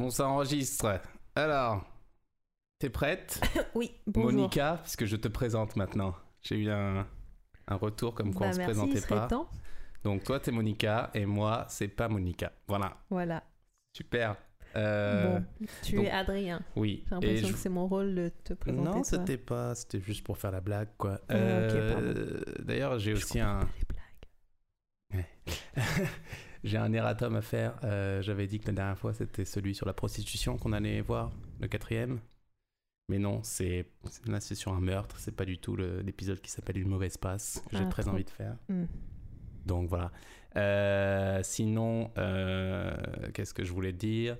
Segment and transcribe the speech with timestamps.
[0.00, 0.98] Bon, ça enregistre.
[1.34, 1.84] Alors,
[2.78, 3.38] t'es prête
[3.74, 4.32] Oui, bonjour.
[4.32, 6.14] Monica, puisque je te présente maintenant.
[6.40, 7.06] J'ai eu un,
[7.68, 9.26] un retour comme quoi Bah, on se merci, présentait pas.
[9.26, 9.50] temps.
[10.02, 12.50] Donc toi, t'es Monica et moi, c'est pas Monica.
[12.66, 13.44] Voilà, Voilà.
[13.94, 14.36] super.
[14.74, 15.46] Euh, bon,
[15.82, 16.62] tu donc- es Adrien.
[16.76, 17.02] Oui.
[17.04, 18.88] J'ai l'impression je- que c'est mon rôle de te présenter.
[18.88, 19.74] Non, c'était pas.
[19.74, 21.20] C'était juste pour faire la blague, quoi.
[21.28, 23.58] Ah, Euh, D'ailleurs, j'ai aussi un.
[23.60, 23.66] pas
[25.12, 25.26] les blagues.
[26.64, 27.78] J'ai un erratum à faire.
[27.84, 31.30] Euh, J'avais dit que la dernière fois, c'était celui sur la prostitution qu'on allait voir,
[31.60, 32.20] le quatrième.
[33.08, 33.86] Mais non, c'est
[34.26, 35.18] là, c'est sur un meurtre.
[35.18, 38.12] C'est pas du tout l'épisode qui s'appelle Une mauvaise passe que j'ai Ah, très trop.
[38.12, 38.56] envie de faire.
[38.68, 38.84] Hmm.
[39.66, 40.12] Donc voilà.
[40.56, 42.92] Euh, sinon, euh,
[43.34, 44.36] qu'est-ce que je voulais dire?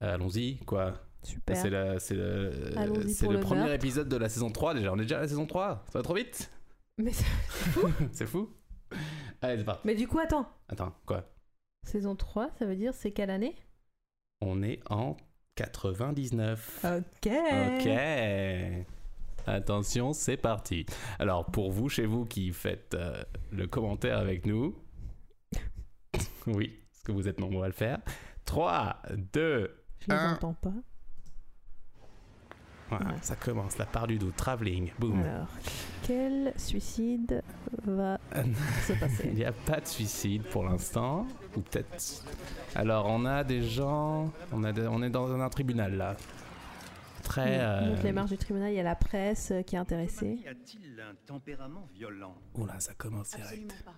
[0.00, 0.94] Allons-y, quoi.
[1.22, 1.56] Super.
[1.56, 2.52] C'est le, c'est le,
[3.08, 3.74] c'est premier meurtre.
[3.74, 4.92] épisode de la saison 3 déjà.
[4.92, 5.84] On est déjà à la saison 3.
[5.90, 6.50] Ça va trop vite?
[6.98, 7.24] Mais, ça-
[8.12, 8.50] C'est fou
[9.42, 9.82] Allez, c'est parti.
[9.86, 10.48] Mais du coup, attends.
[10.68, 11.24] Attends, quoi?
[11.84, 13.54] Saison 3, ça veut dire c'est quelle année?
[14.40, 15.16] On est en
[15.54, 16.84] 99.
[16.84, 17.32] Ok.
[17.32, 17.88] Ok.
[19.46, 20.84] Attention, c'est parti.
[21.20, 24.76] Alors, pour vous, chez vous qui faites euh, le commentaire avec nous,
[26.48, 28.00] oui, parce que vous êtes nombreux à le faire.
[28.44, 29.00] 3,
[29.32, 30.34] 2, Je les Un.
[30.34, 30.72] entends pas.
[32.88, 33.14] Voilà, Ouais.
[33.22, 35.20] ça commence, la part du doute, travelling, boum.
[35.22, 35.48] Alors,
[36.02, 37.42] quel suicide
[37.84, 38.18] va
[38.86, 42.24] se Il passer n'y a pas de suicide pour l'instant, ou peut-être.
[42.74, 46.16] Alors, on a des gens, on, a on est dans un tribunal là.
[47.22, 47.58] Très.
[47.60, 50.38] Euh, les marches du tribunal, il y a la presse qui est intéressée.
[50.48, 52.36] A-t-il un tempérament violent?
[52.54, 53.50] Oula, ça commence direct.
[53.52, 53.94] Absolument pas.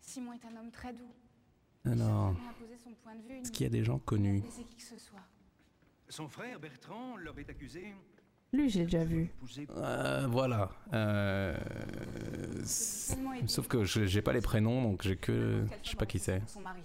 [0.00, 1.10] Simon est un homme très doux.
[1.84, 3.40] Alors, Il a imposé son point de vue.
[3.40, 4.44] est-ce qu'il y a des gens connus?
[4.50, 5.18] C'est qui que ce soit?
[6.08, 7.94] Son frère Bertrand l'aurait accusé
[8.52, 9.30] Lui, j'ai déjà vu.
[9.76, 10.70] Euh, Voilà.
[10.92, 11.56] Euh.
[13.46, 15.64] Sauf que je- j'ai pas les prénoms, donc j'ai que.
[15.82, 16.42] Je sais pas qui c'est.
[16.48, 16.80] Son mari.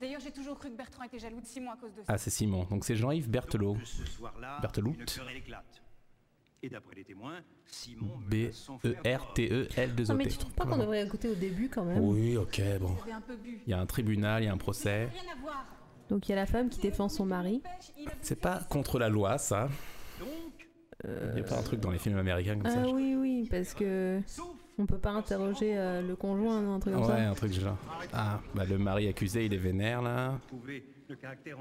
[0.00, 2.06] D'ailleurs, j'ai toujours cru que Bertrand était jaloux de Simon à cause de ça.
[2.08, 2.64] Ah, c'est Simon.
[2.64, 3.76] Donc c'est Jean-Yves Berthelot.
[5.36, 5.64] Éclate.
[6.64, 9.02] Et d'après les témoins, Simon E menace son frère de mort.
[9.34, 10.12] B-E-R-T-E-L-2-O-T.
[10.12, 12.96] Non, mais tu trouves pas qu'on devrait écouter au début quand même Oui, ok, bon.
[13.66, 15.08] Il y a un tribunal, il y a un procès.
[16.08, 17.62] Donc il y a la femme qui défend son mari.
[18.20, 19.68] C'est pas contre la loi, ça.
[21.04, 22.92] Il y a pas un truc dans les films américains comme Ah ça.
[22.92, 24.20] oui, oui, parce que
[24.78, 27.30] on peut pas interroger euh, le conjoint, un truc comme Ouais, ça.
[27.30, 27.76] un truc genre.
[28.12, 30.38] Ah, bah le mari accusé, il est vénère là.
[30.66, 30.80] le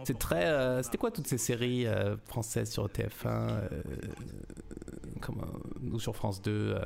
[0.03, 0.45] C'est très.
[0.45, 3.81] euh, C'était quoi toutes ces séries euh, françaises sur TF1 euh,
[5.19, 5.43] comment,
[5.91, 6.79] Ou sur France 2, euh,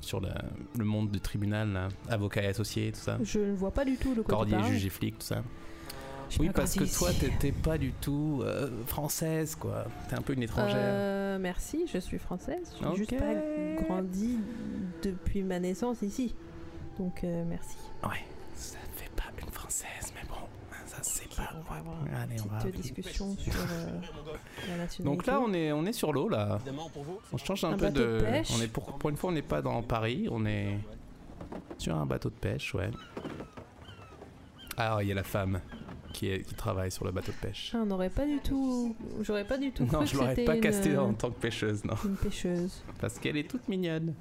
[0.00, 0.42] sur la-
[0.78, 3.18] le monde du tribunal, là, avocat et associé, tout ça?
[3.22, 5.42] Je ne vois pas du tout tu Cordier, juge et flic, tout ça.
[6.38, 9.84] Oui, parce que toi, t'étais pas du tout euh, française, quoi.
[10.08, 10.76] T'es un peu une étrangère.
[10.78, 12.72] Euh, merci, je suis française.
[12.84, 12.96] Ok.
[12.96, 13.34] juste pas
[13.84, 14.38] grandi
[15.02, 16.34] depuis ma naissance ici.
[16.98, 17.76] Donc euh, merci.
[18.04, 18.24] Ouais,
[18.54, 20.36] ça fait pas une française, mais bon,
[20.86, 21.50] ça c'est pas.
[21.58, 22.58] on va avoir Allez, une on va.
[22.58, 23.98] petite discussion sur euh,
[24.68, 25.02] la nationalité.
[25.02, 26.58] Donc là, on est, on est sur l'eau, là.
[27.32, 28.18] On change un, Un peu de.
[28.18, 28.50] de pêche.
[28.56, 30.78] On est pour, pour une fois, on n'est pas dans Paris, on est
[31.78, 32.90] sur un bateau de pêche, ouais.
[34.76, 35.60] Ah, il y a la femme
[36.12, 37.72] qui, est, qui travaille sur le bateau de pêche.
[37.74, 38.94] Ah, on n'aurait pas du tout.
[39.22, 39.84] J'aurais pas du tout.
[39.84, 41.94] Non, cru je l'aurais pas une, castée euh, en tant que pêcheuse, non.
[42.04, 42.82] Une pêcheuse.
[43.00, 44.14] Parce qu'elle est toute mignonne.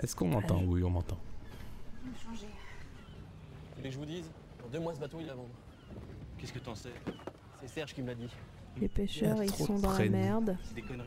[0.00, 0.62] Est-ce qu'on m'entend?
[0.64, 1.18] Oui, on m'entend.
[2.24, 2.46] changé.
[2.46, 4.30] Vous voulez que je vous dise?
[4.62, 5.48] Dans deux mois, ce bateau, il est à vendre.
[6.38, 6.92] Qu'est-ce que t'en sais?
[7.60, 8.28] C'est Serge qui me l'a dit.
[8.80, 10.56] Les pêcheurs, ils sont dans la merde.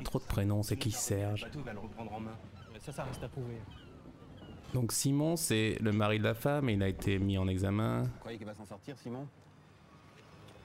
[0.04, 1.44] Trop de prénoms, c'est qui Le Serge?
[1.44, 2.36] bateau va le reprendre en main.
[2.80, 3.60] Ça, ça reste à prouver.
[4.74, 8.04] Donc Simon, c'est le mari de la femme, et il a été mis en examen.
[8.04, 9.28] Vous croyez qu'il va s'en sortir, Simon?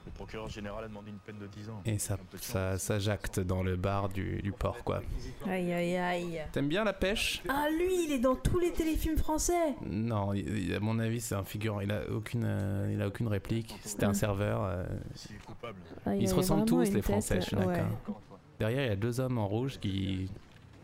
[0.05, 1.81] Le procureur général a demandé une peine de 10 ans.
[1.85, 5.01] Et ça, ça, ça jacte dans le bar du, du port, quoi.
[5.45, 6.41] Aïe aïe aïe.
[6.53, 7.43] T'aimes bien la pêche?
[7.49, 9.75] Ah lui, il est dans tous les téléfilms français.
[9.85, 11.81] Non, il- à mon avis, c'est un figurant.
[11.81, 13.75] Il a aucune, euh, il a aucune réplique.
[13.83, 14.63] C'était un serveur.
[14.63, 14.85] euh.
[15.13, 15.77] S'il est coupable.
[16.05, 17.65] Ah, il Ils se ressemblent tous, les tête, Français, je suis ouais.
[17.65, 18.21] d'accord.
[18.59, 20.31] Derrière, il y a deux hommes en rouge qui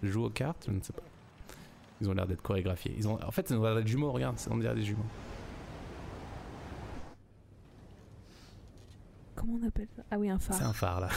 [0.04, 0.66] jouent aux cartes.
[0.68, 1.02] Je ne sais pas.
[2.04, 2.94] Ils ont l'air d'être chorégraphiés.
[2.98, 4.12] Ils ont, en fait, ils ont l'air d'être jumeaux.
[4.12, 5.06] Regarde, on dirait des jumeaux.
[9.36, 10.04] Comment on appelle ça?
[10.12, 10.68] Ah oui, un C'est phare.
[10.70, 11.10] un phare là.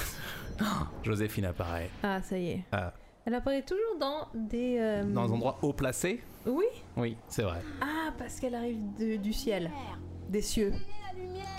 [1.02, 1.90] Joséphine apparaît.
[2.02, 2.64] Ah ça y est.
[2.72, 2.92] Ah.
[3.24, 4.78] Elle apparaît toujours dans des.
[4.78, 6.22] euh, Dans un endroit haut placé.
[6.46, 6.64] Oui.
[6.96, 7.60] Oui, c'est vrai.
[7.80, 9.70] Ah parce qu'elle arrive de- du ciel,
[10.28, 10.72] des cieux.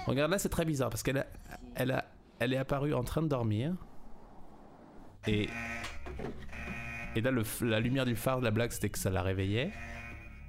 [0.06, 1.26] Regarde là, c'est très bizarre parce qu'elle a,
[1.76, 2.06] elle a,
[2.40, 3.74] elle est apparue en train de dormir.
[5.28, 5.50] Et
[7.18, 9.72] et là, le, la lumière du phare de la blague, c'était que ça la réveillait.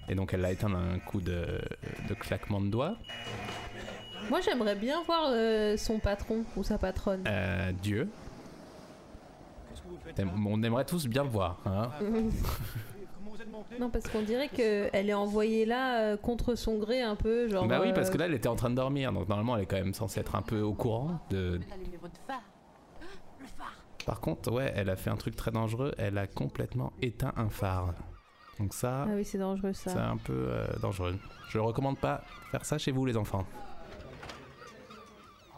[0.09, 1.61] Et donc, elle l'a éteint d'un coup de,
[2.09, 2.97] de claquement de doigts.
[4.31, 7.25] Moi j'aimerais bien voir euh, son patron ou sa patronne.
[7.27, 8.09] Euh, Dieu.
[9.71, 11.59] Qu'est-ce que vous faites T'aimes- On aimerait tous bien le voir.
[11.65, 11.91] Hein
[13.51, 13.77] monté?
[13.81, 17.67] Non, parce qu'on dirait qu'elle est envoyée là euh, contre son gré un peu, genre.
[17.67, 19.63] Bah oui, parce euh, que là, elle était en train de dormir, donc normalement, elle
[19.63, 21.61] est quand même censée être un peu au courant de.
[21.73, 22.43] Allumez votre phare.
[23.41, 23.77] Le phare.
[24.09, 25.93] Par contre, ouais, elle a fait un truc très dangereux.
[25.99, 27.93] Elle a complètement éteint un phare.
[28.59, 29.91] Donc ça, Ah oui, c'est dangereux ça.
[29.91, 31.15] c'est un peu euh, dangereux.
[31.51, 33.45] Je recommande pas faire ça chez vous, les enfants.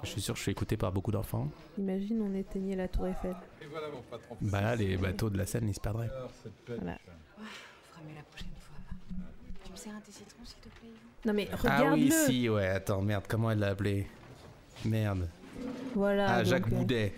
[0.03, 1.49] Je suis sûr que je suis écouté par beaucoup d'enfants.
[1.79, 3.37] Imagine, on éteignait la tour Eiffel.
[4.41, 6.11] Bah là, les bateaux de la Seine, ils se perdraient.
[6.67, 6.99] Voilà.
[7.39, 8.77] On fera mieux la prochaine fois.
[9.13, 9.27] va.
[9.65, 10.99] Tu me sers un thé citron, s'il te plaît, Yvan?
[11.25, 14.09] Non mais Ah oui, si, ouais, attends, merde, comment elle l'a appelé?
[14.85, 15.29] Merde.
[15.95, 16.31] Voilà.
[16.33, 17.15] Ah, donc, Jacques euh, Boudet.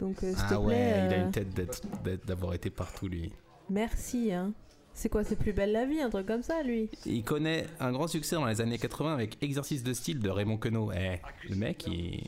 [0.00, 2.54] Donc, euh, s'il te Ah ouais, plaît, il a euh, une tête d'être- d'être- d'avoir
[2.54, 3.32] été partout, lui.
[3.70, 4.52] merci, hein.
[4.96, 6.88] C'est quoi, c'est plus belle la vie, un truc comme ça, lui?
[7.04, 10.56] Il connaît un grand succès dans les années 80 avec Exercice de style de Raymond
[10.56, 10.92] Queneau.
[10.92, 12.22] Eh, le mec, il,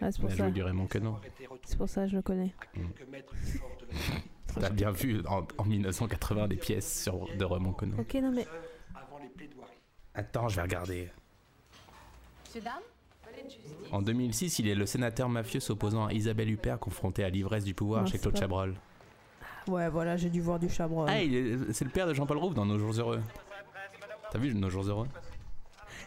[0.00, 0.36] Ah, c'est il pour a ça.
[0.44, 1.16] joué du Raymond Queneau.
[1.64, 2.54] C'est pour ça que je le connais.
[4.60, 7.96] T'as bien vu en, en 1980 des pièces sur, de Raymond Queneau.
[7.98, 8.46] Ok, non mais.
[10.14, 11.10] Attends, je vais regarder.
[12.46, 12.74] Monsieur, dame?
[13.90, 17.74] En 2006, il est le sénateur mafieux s'opposant à Isabelle Huppert confrontée à l'ivresse du
[17.74, 18.74] pouvoir Non, chez Claude pas- Chabrol.
[19.68, 21.08] Ouais, voilà, j'ai dû voir du chabrol.
[21.08, 21.18] Ah,
[21.72, 23.20] c'est le père de Jean-Paul Rouve dans Nos Jours Heureux.
[24.32, 25.06] T'as vu Nos Jours Heureux?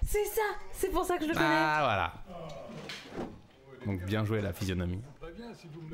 [0.03, 0.41] C'est ça
[0.73, 3.25] C'est pour ça que je le connais Ah, voilà.
[3.85, 4.99] Donc bien joué la physionomie.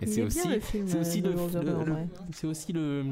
[0.02, 1.96] Et c'est est aussi, film, c'est aussi euh, le,
[2.32, 3.06] c'est aussi le,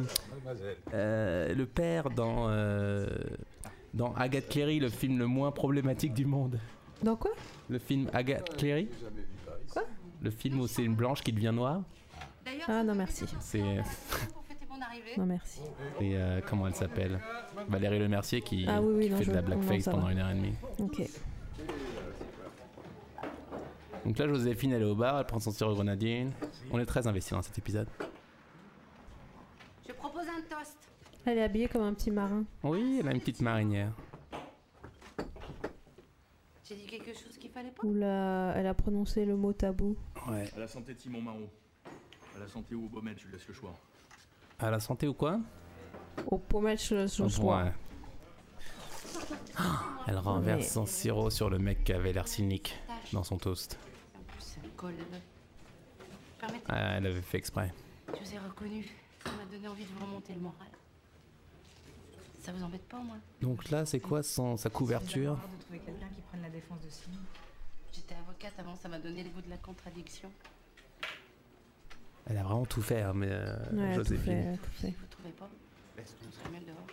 [0.94, 3.08] euh, le père dans euh,
[3.94, 6.60] dans Agathe Cléry, le film le moins problématique du monde.
[7.04, 7.32] Dans quoi?
[7.70, 8.90] Le film Agathe Cléry.
[9.72, 9.84] Quoi?
[10.22, 11.82] Le film où c'est une blanche qui devient noire.
[12.46, 13.26] D'ailleurs, Ah non, merci.
[13.40, 13.62] C'est
[14.82, 15.12] arrivée.
[15.18, 15.60] Non, merci.
[16.00, 17.20] et, euh, comment elle s'appelle?
[17.68, 20.12] Valérie Lemercier qui, Ah oui, oui, qui non, fait je- de la blackface pendant va.
[20.14, 20.54] une heure et demie.
[20.80, 21.02] Ok.
[24.06, 26.32] Donc là, Joséphine, elle est au bar, elle prend son sirop grenadine.
[26.72, 27.88] On est très investis dans cet épisode.
[29.88, 30.78] Je propose un toast.
[31.26, 32.46] Elle est habillée comme un petit marin.
[32.64, 33.92] Oui, elle a une petite marinière.
[36.64, 37.29] J'ai dit quelque chose
[37.84, 38.54] Où la...
[38.56, 39.96] elle a prononcé le mot tabou.
[40.28, 40.50] Ouais.
[40.56, 41.50] À la santé de Simon Marot.
[42.36, 43.74] À la santé ou au Baumel, tu laisses le choix.
[44.60, 45.40] À la santé ou quoi?
[46.28, 47.30] Au pommage ce ce Ouais.
[47.30, 47.72] soir.
[49.58, 52.76] Ah, Elle renverse Mais- son sirop sur le mec qui avait l'air cynique
[53.14, 53.78] dans son toast.
[54.18, 54.94] En plus, ça me colle.
[56.40, 57.74] Permettez, Ah, elle avait fait exprès.
[58.08, 58.86] je vous ai reconnu.
[59.26, 60.68] Ça m'a donné envie de vous remonter le moral.
[62.42, 63.18] Ça vous embête pas, moi?
[63.42, 65.36] Donc là, c'est quoi son, sa couverture?
[65.36, 67.18] de trouver quelqu'un qui prenne la défense de Simon.
[67.94, 70.30] J'étais avocate avant, ça m'a donné le goût de la contradiction.
[72.30, 74.56] Elle a vraiment tout fait, hein, mais euh, Ouais, tout Joséphine.
[74.56, 74.88] fait, tout fait.
[75.00, 75.50] Vous trouvez pas
[76.52, 76.86] mieux dehors.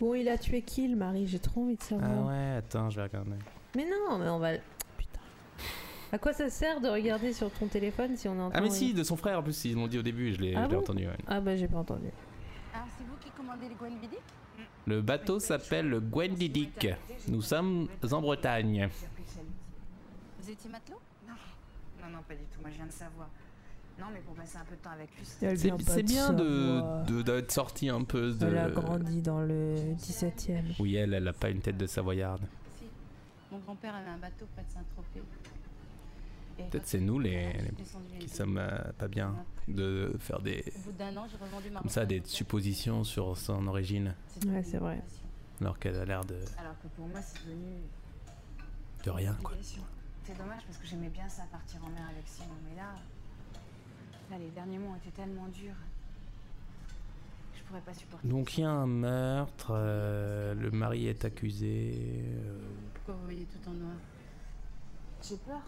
[0.00, 2.26] Bon, il a tué qui, le mari J'ai trop envie de Ah savoir.
[2.28, 3.32] ouais, attends, je vais regarder.
[3.76, 4.52] Mais non, mais on va.
[4.98, 5.20] Putain.
[6.12, 8.62] À quoi ça sert de regarder sur ton téléphone si on est en train Ah
[8.62, 10.64] mais si, de son frère en plus, ils l'ont dit au début, je l'ai Ah
[10.64, 11.06] je l'ai bon entendu.
[11.06, 11.16] ouais.
[11.26, 12.06] Ah bah j'ai pas entendu.
[12.74, 14.16] Alors, c'est vous qui commandez les Gwen Bidi
[14.90, 16.88] Le bateau s'appelle le Gwendidic.
[17.28, 18.88] Nous sommes en Bretagne.
[20.42, 20.98] Vous étiez matelot?
[21.28, 21.34] Non,
[22.02, 22.60] non, non, pas du tout.
[22.60, 23.28] Moi, je viens de savoir.
[24.00, 25.56] Non, mais pour passer un peu de temps avec lui, C'est pas
[25.86, 28.46] c'est de bien de de- d'être sorti un peu de...
[28.46, 30.74] Elle a grandi dans le 17ème.
[30.80, 32.40] Oui, elle, elle a pas une tête de savoyarde.
[32.78, 32.86] Si.
[33.52, 35.22] Mon grand-père avait un bateau près de Saint-Tropez.
[36.68, 39.34] Peut-être c'est nous les, les- qui sommes euh, pas bien
[39.68, 43.36] de faire des Au bout d'un an, j'ai revendu ma comme ça des suppositions sur
[43.36, 44.14] son origine
[44.46, 45.00] Ouais, c'est vrai.
[45.60, 47.76] alors qu'elle a l'air de, Alors que pour moi, c'est devenu
[49.04, 49.52] de rien quoi.
[50.24, 52.54] C'est dommage parce que j'aimais bien ça, partir en mer avec Simon.
[52.68, 52.94] Mais là,
[54.30, 55.74] là, les derniers mois ont été tellement durs.
[57.52, 58.28] que Je pourrais pas supporter.
[58.28, 61.94] Donc il y a un meurtre, euh, le mari est accusé.
[62.44, 62.58] euh,
[62.94, 63.94] Pourquoi vous voyez tout en noir?
[65.22, 65.60] J'ai peur.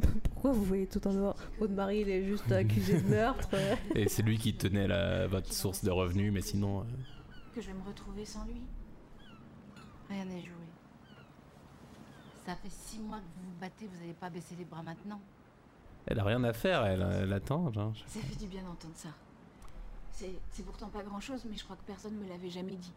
[0.32, 3.48] Pourquoi vous voyez tout en dehors Votre mari, il est juste accusé de meurtre.
[3.94, 6.80] et c'est lui qui tenait la, votre source de revenus, mais sinon.
[6.80, 6.84] euh,
[7.54, 8.60] Que je vais me retrouver sans lui.
[10.08, 10.52] Rien n'est joué.
[12.46, 15.20] Ça fait six mois que vous vous battez, vous n'allez pas baisser les bras maintenant.
[16.06, 17.70] elle a rien à faire, elle, elle attend.
[17.72, 17.92] genre.
[18.06, 19.10] Ça fait du bien d'entendre ça.
[20.12, 22.92] C'est c'est pourtant pas grand chose, mais je crois que personne me l'avait jamais dit.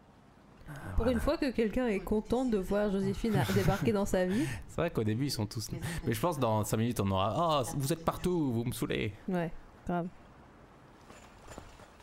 [0.97, 4.45] Pour une fois que quelqu'un est content de voir Joséphine débarquer dans sa vie.
[4.67, 5.69] C'est vrai qu'au début ils sont tous.
[6.05, 7.63] Mais je pense dans 5 minutes on aura.
[7.63, 9.13] Oh, vous êtes partout, vous me saoulez.
[9.27, 9.51] Ouais,
[9.87, 10.07] grave.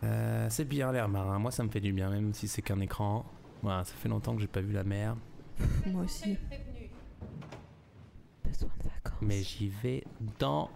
[0.04, 2.80] Euh, c'est bien l'air marin, moi ça me fait du bien, même si c'est qu'un
[2.80, 3.24] écran.
[3.62, 5.16] Voilà, ça fait longtemps que j'ai pas vu la mer,
[5.86, 6.38] Moi aussi.
[8.44, 9.18] Besoin de vacances.
[9.20, 10.04] mais j'y vais
[10.38, 10.70] dans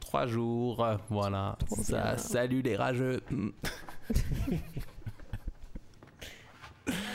[0.00, 0.86] 3 jours.
[1.10, 3.20] Voilà, ça, salut les rageux.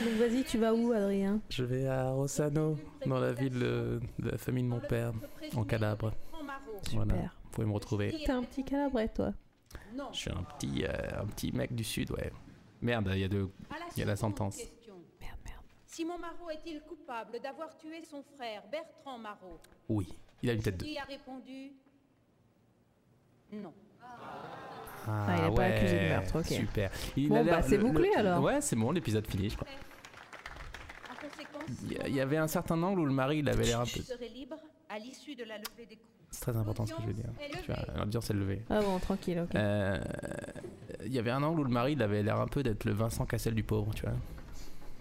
[0.04, 4.38] Donc vas-y, tu vas où, Adrien Je vais à Rossano, dans la ville de la
[4.38, 5.12] famille de mon père,
[5.54, 6.12] en Calabre.
[6.92, 7.36] Voilà, Super.
[7.44, 8.10] vous pouvez me retrouver.
[8.24, 9.32] T'es un petit calabrais, toi.
[10.12, 12.30] Je suis un petit, euh, un petit mec du sud, ouais.
[12.82, 13.48] Merde, il y a de.
[13.70, 14.56] À Il y a la sentence.
[14.56, 14.94] question.
[15.20, 15.62] Merde, merde.
[15.86, 19.58] Simon Marot est-il coupable d'avoir tué son frère Bertrand Marot?
[19.88, 20.06] Oui,
[20.42, 20.84] il a une tête de.
[20.84, 21.72] Qui a répondu?
[23.52, 23.72] Non.
[24.02, 24.06] Ah,
[25.06, 26.46] il est pas accusé de meurtre, ok.
[26.46, 26.90] Super.
[27.16, 28.42] Il Bon, bah, c'est bouclé, le- alors.
[28.42, 29.68] Ouais, c'est bon, l'épisode fini, je crois.
[31.10, 31.62] En conséquence,
[32.08, 34.00] Il y avait un certain angle où le mari, il avait l'air un peu.
[36.30, 37.30] C'est très important ce que je veux dire.
[37.62, 38.62] Tu vois, l'audience est levée.
[38.68, 39.54] Ah bon, tranquille, ok.
[39.54, 39.98] Euh,
[41.04, 42.92] Il y avait un angle où le mari, il avait l'air un peu d'être le
[42.92, 44.12] Vincent Cassel du pauvre, tu vois.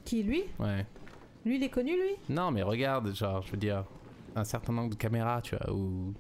[0.05, 0.43] Qui, lui?
[0.59, 0.85] Ouais.
[1.45, 2.15] Lui, il est connu, lui?
[2.29, 3.83] Non, mais regarde, genre, je veux dire,
[4.35, 6.13] un certain angle de caméra, tu vois, où.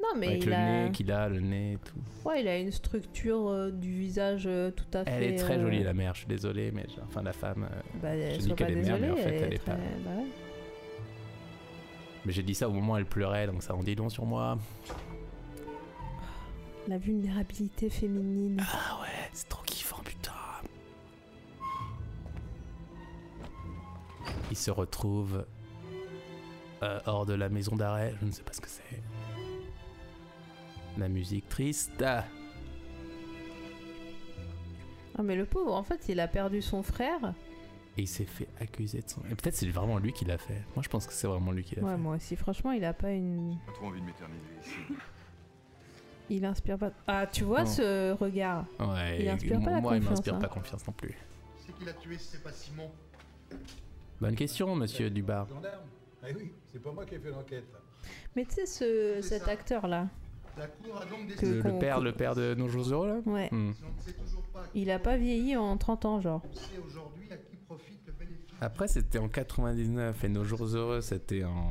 [0.00, 0.84] Non, mais avec il le a...
[0.84, 1.96] nez qu'il a, le nez et tout.
[2.28, 5.10] Ouais, il a une structure euh, du visage euh, tout à fait...
[5.10, 7.68] Elle est très euh, jolie, la mère, je suis désolé, mais enfin, la femme.
[7.70, 9.72] euh, Bah, je sois dis pas qu'elle est mère, mais en fait, elle est très-
[9.72, 9.78] pas.
[10.04, 10.26] bah ouais.
[12.24, 14.24] Mais j'ai dit ça au moment où elle pleurait, donc ça en dit long sur
[14.24, 14.58] moi.
[16.86, 18.60] La vulnérabilité féminine.
[18.62, 20.32] Ah ouais, c'est trop kiffant, putain.
[24.50, 25.44] Il se retrouve
[26.82, 29.02] euh, hors de la maison d'arrêt, je ne sais pas ce que c'est.
[30.98, 32.02] La musique triste.
[32.02, 32.24] Ah,
[35.22, 37.34] mais le pauvre, en fait, il a perdu son frère.
[37.96, 39.20] Et il s'est fait accuser de son.
[39.30, 40.62] Et peut-être c'est vraiment lui qui l'a fait.
[40.76, 41.98] Moi je pense que c'est vraiment lui qui l'a Ouais, fait.
[41.98, 43.56] moi aussi, franchement, il a pas une...
[43.66, 44.76] Pas trop envie de m'éterniser ici.
[46.30, 46.92] Il inspire pas...
[47.08, 47.66] Ah, tu vois Non.
[47.66, 48.66] ce regard?
[48.78, 50.38] Ouais, Il inspire pas la moi il confiance, m'inspire hein.
[50.38, 51.16] pas confiance non plus.
[51.66, 52.90] C'est qui l'a tué, c'est pas Simon?
[54.20, 55.48] Bonne question, monsieur Dubar.
[55.48, 55.82] Gendarme
[56.28, 57.64] Eh oui, c'est pas moi qui ai fait l'enquête.
[58.36, 60.06] Mais tu sais, ce, cet acteur-là,
[60.58, 61.62] La cour a donc Que- décidé.
[61.62, 63.72] Le, père, le père de nos jours heureux là ouais, Hmm.
[64.74, 66.42] Il a pas vieilli en 30 ans, genre.
[68.60, 71.70] Après c'était en 99 et nos jours heureux c'était en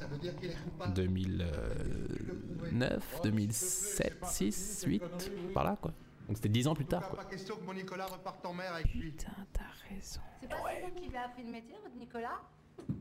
[0.00, 0.94] Ça veut dire qu'il est coupable.
[0.94, 5.02] 2009, 2007, 6, 8,
[5.52, 5.92] par là quoi.
[6.28, 7.18] Donc c'était 10 ans plus tard quoi.
[7.18, 9.10] pas question que mon Nicolas reparte en mer avec lui.
[9.12, 9.62] Putain, t'as
[9.94, 10.20] raison.
[10.40, 12.40] C'est pas Simon qui lui a appris le métier, votre Nicolas?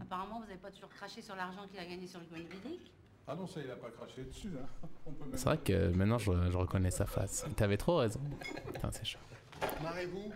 [0.02, 2.92] Apparemment, vous n'avez pas toujours craché sur l'argent qu'il a gagné sur le coin Bilic.
[3.28, 4.52] Ah non, ça il a pas craché dessus.
[4.62, 4.68] Hein.
[5.06, 5.38] On peut même...
[5.38, 7.46] C'est vrai que maintenant je, je reconnais sa face.
[7.56, 8.20] T'avais trop raison.
[8.74, 9.20] Putain c'est chaud.
[9.82, 10.32] Marrez-vous.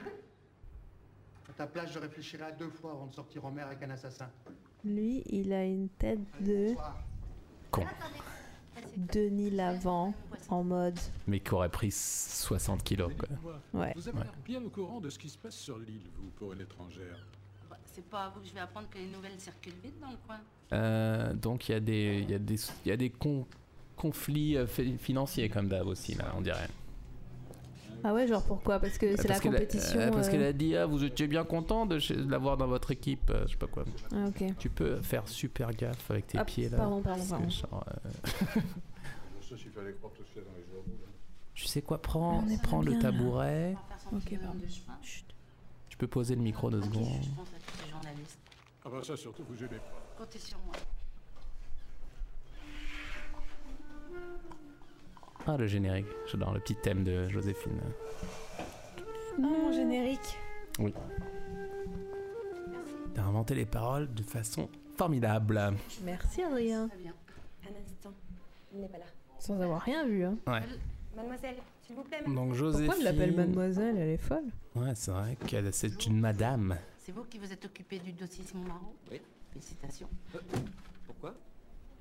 [1.50, 3.90] À ta place, je réfléchirai à deux fois avant de sortir en mer avec un
[3.92, 4.30] assassin.
[4.86, 6.74] Lui, il a une tête de.
[7.70, 7.86] Con.
[8.96, 10.14] Denis Lavant
[10.48, 10.98] en mode...
[11.28, 13.28] Mais qui aurait pris 60 kilos quoi.
[13.74, 13.92] Ouais.
[13.96, 14.24] Vous avez Ouais.
[14.24, 17.18] l'air bien au courant de ce qui se passe sur l'île, vous, pour une étrangère.
[17.18, 17.39] Bah,
[18.00, 20.16] C'est pas à vous que je vais apprendre que les nouvelles circulent vite dans le
[20.26, 20.38] coin.
[20.72, 23.46] Euh, donc il y a des, il y a des, il y a des con-
[23.98, 26.70] conflits euh, fi- financiers comme d'hab aussi là on dirait.
[28.02, 28.80] Ah ouais, genre pourquoi?
[28.80, 30.00] Parce que c'est la a- compétition...
[30.00, 32.92] euh, parce euh, qu'elle a dit ah vous étiez bien content de, l'avoir dans votre
[32.92, 33.84] équipe, euh, je sais pas quoi.
[34.14, 34.56] Ah ok.
[34.58, 36.78] Tu peux faire super gaffe avec tes pieds là.
[36.78, 37.50] pardon, pardon, pardon.
[37.50, 37.84] genre,
[41.54, 42.42] tu sais quoi, prends,
[42.82, 43.76] le tabouret.
[44.14, 44.60] Ok, pardon.
[44.60, 44.98] de chemin.
[45.02, 45.26] Chut.
[46.00, 47.10] Peux poser le micro deux secondes.
[47.22, 48.40] je pense à tous les journalistes.
[48.86, 50.24] Ah bah ça, surtout, vous aimez pas.
[50.24, 50.74] Comptez sur moi.
[55.46, 57.82] Ah le générique, j'adore le petit thème de Joséphine.
[59.38, 60.38] Mon générique.
[60.80, 60.94] Oui.
[63.14, 65.74] T'as inventé les paroles de façon formidable.
[66.04, 66.88] Merci Adrien.
[66.88, 67.14] Très bien.
[67.66, 68.14] Un instant.
[68.74, 69.06] Il n'est pas là.
[69.38, 70.38] Sans avoir rien vu, hein.
[70.48, 70.62] Ouais.
[71.14, 71.58] Mademoiselle,
[71.90, 72.22] s'il vous plaît.
[72.28, 72.86] Donc Joséphine.
[72.86, 73.98] Pourquoi elle l'appelle mademoiselle?
[73.98, 74.46] Elle est folle.
[74.76, 76.78] Ouais, c'est vrai qu'elle c'est une madame.
[77.00, 79.20] C'est vous qui vous êtes occupé du dossier Simon Marot Oui.
[79.52, 80.10] Félicitations.
[81.08, 81.34] Pourquoi?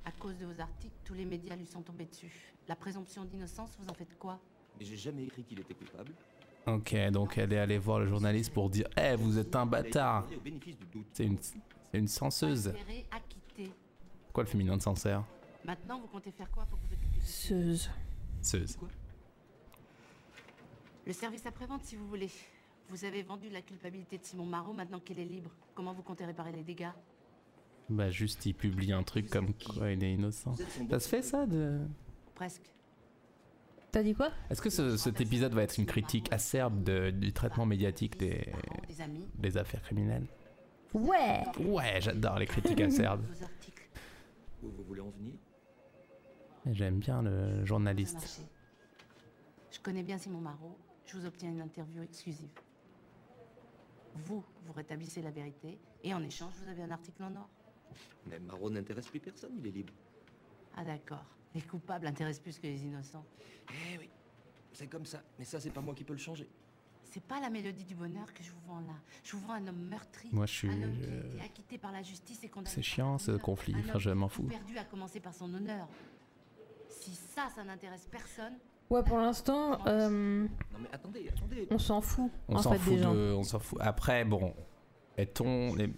[0.05, 2.31] À cause de vos articles, tous les médias lui sont tombés dessus.
[2.67, 4.39] La présomption d'innocence, vous en faites quoi?
[4.79, 6.11] Mais j'ai jamais écrit qu'il était coupable.
[6.67, 10.27] Ok, donc elle est allée voir le journaliste pour dire Eh, vous êtes un bâtard.
[11.13, 11.37] C'est une,
[11.93, 13.71] une acquitter.
[14.31, 15.23] Quoi le féminin de Sancerre
[15.65, 17.89] Maintenant, vous comptez faire quoi pour vous occuper de Seuse.
[18.41, 18.77] Seuse.
[21.05, 22.29] Le service après-vente, si vous voulez.
[22.89, 25.51] Vous avez vendu la culpabilité de Simon Marot maintenant qu'il est libre.
[25.75, 26.89] Comment vous comptez réparer les dégâts?
[27.89, 30.55] Bah, juste, il publie un truc comme quoi il est innocent.
[30.89, 31.79] Ça se fait ça de.
[32.35, 32.69] Presque.
[33.91, 34.29] T'as dit quoi?
[34.51, 38.51] Est-ce que ce- cet épisode va être une critique acerbe de- du traitement médiatique des,
[38.87, 39.27] des amis.
[39.35, 40.27] des affaires criminelles?
[40.93, 43.25] Ouais Ouais, j'adore les critiques acerbes.
[43.25, 43.89] Vos articles.
[44.61, 45.33] Où vous voulez en venir?
[46.67, 48.43] J'aime bien le journaliste.
[49.71, 50.77] Je connais bien Simon Marot.
[51.09, 52.51] Je vous obtiens une interview exclusive.
[54.13, 55.79] Vous, vous rétablissez la vérité.
[56.03, 57.49] Et en échange, vous avez un article en or.
[58.27, 59.93] Mais Marot n'intéresse plus personne, il est libre.
[60.75, 61.25] Ah d'accord.
[61.55, 63.25] Les coupables intéressent plus que les innocents.
[63.69, 64.09] Eh oui,
[64.71, 65.23] c'est comme ça.
[65.39, 66.47] Mais ça, c'est pas moi qui peux le changer.
[67.05, 68.93] C'est pas la mélodie du bonheur que je vous vends là.
[69.23, 70.29] Je vous vends un homme meurtri.
[70.31, 70.69] Moi, je suis.
[70.69, 72.69] Un homme qui a euh, été acquitté par la justice et condamné.
[72.69, 74.43] C'est chiant ce conflit, enfin, je m'en fous.
[74.43, 75.87] perdu à commencer par son honneur.
[76.87, 81.67] Si ça, ça n'intéresse personne, Ouais, pour l'instant, euh, Non, Non mais attendez, attendez.
[81.69, 83.13] On s'en fout, On en s'en fout des gens.
[83.13, 83.77] de, on s'en fout.
[83.81, 84.53] Après, bon,
[85.17, 85.91] est-on les,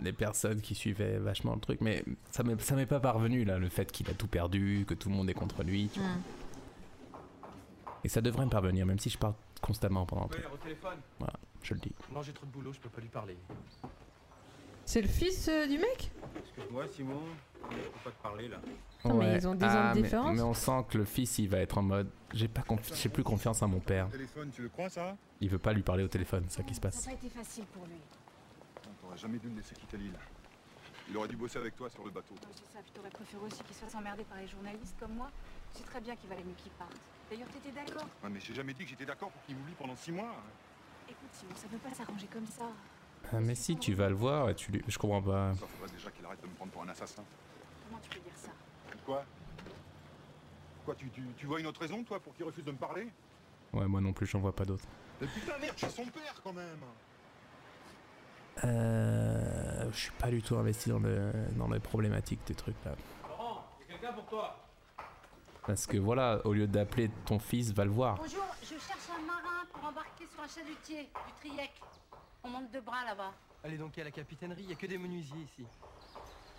[0.00, 3.58] les personnes qui suivaient vachement le truc, mais ça m'est, ça m'est pas parvenu là,
[3.58, 5.90] le fait qu'il a tout perdu, que tout le monde est contre lui.
[5.92, 6.08] tu vois.
[6.08, 6.22] Hmm.
[8.04, 10.98] Et ça devrait me parvenir, même si je parle constamment pendant téléphone.
[11.18, 11.92] Voilà, je le dis.
[12.14, 13.36] Non, j'ai trop de boulot, je peux pas lui parler.
[14.88, 16.10] C'est le fils euh, du mec?
[16.38, 17.20] Excuse-moi, Simon,
[17.70, 18.56] je peux pas te parler là.
[19.04, 21.04] Attends, mais ils ont 10 ans de Ah, mais- différence mais, on sent que le
[21.04, 24.08] fils, il va être en mode, j'ai pas, confi- j'ai plus confiance en mon père.
[24.08, 25.14] Téléphone, tu le crois ça?
[25.42, 27.04] Il veut pas lui parler au téléphone, c'est ça qui se Ça passe.
[27.06, 28.00] n'a pas été facile pour lui.
[29.02, 30.18] T'aurais jamais dû le laisser quitter l'île.
[31.10, 32.32] Il aurait dû bosser avec toi sur le bateau.
[32.50, 35.30] Dis ça, puis t'aurais préféré aussi qu'il se fasse emmerder par les journalistes comme moi.
[35.74, 36.96] Tu sais très bien qu'il valait mieux qu'il parte.
[37.30, 38.08] D'ailleurs, t'étais d'accord.
[38.24, 40.32] Ah, mais j'ai jamais dit que j'étais d'accord pour qu'il m'oublie pendant six mois.
[41.10, 42.64] Écoute, Simon, ça peut pas s'arranger comme ça.
[43.32, 44.82] Ah, mais si, tu vas le voir, et tu lui...
[44.88, 45.54] je comprends pas.
[45.54, 47.22] Ça faudrait déjà qu'il arrête de me prendre pour un assassin.
[47.88, 48.50] Comment tu peux dire ça?
[49.04, 49.24] Quoi?
[50.84, 53.08] Quoi, tu, tu, tu vois une autre raison, toi, pour qu'il refuse de me parler?
[53.74, 54.86] Ouais, moi non plus, j'en vois pas d'autres.
[55.20, 56.78] Mais putain, merde, je suis son père quand même
[58.64, 62.94] Euh, je suis pas du tout investi dans, le, dans les problématiques des trucs là.
[63.28, 64.56] Laurent, quelqu'un pour toi.
[65.66, 68.16] Parce que voilà, au lieu d'appeler ton fils, va le voir.
[68.16, 71.70] Bonjour, je cherche un marin pour embarquer sur un chalutier du Triec.
[72.44, 73.32] On monte deux bras là-bas.
[73.64, 75.66] Allez donc à la capitainerie, il y a que des menuisiers ici.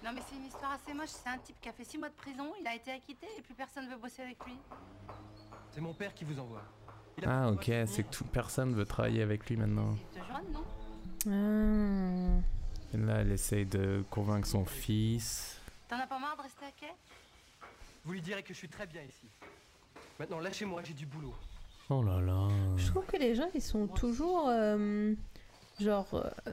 [0.04, 2.10] Non mais c'est une histoire assez moche, c'est un type qui a fait six mois
[2.10, 4.56] de prison, il a été acquitté et plus personne veut bosser avec lui.
[5.72, 6.64] C'est mon père qui vous envoie.
[7.26, 9.96] Ah ok, c'est que tout, personne veut travailler avec lui maintenant.
[10.14, 10.64] Te joindre, non
[11.28, 12.42] Ah.
[12.94, 15.60] Et là, elle essaye de convaincre son fils.
[15.90, 16.94] T'en as pas marre de rester à quai?
[18.06, 19.28] Vous lui direz que je suis très bien ici.
[20.18, 21.36] Maintenant, lâchez-moi, j'ai du boulot.
[21.90, 22.48] Oh là là.
[22.78, 25.14] Je trouve que les gens, ils sont toujours euh,
[25.80, 26.52] genre euh,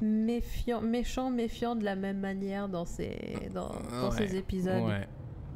[0.00, 4.82] méfiants, méchants, méfiants de la même manière dans ces, dans, dans Ouais, ces épisodes.
[4.84, 5.06] ouais.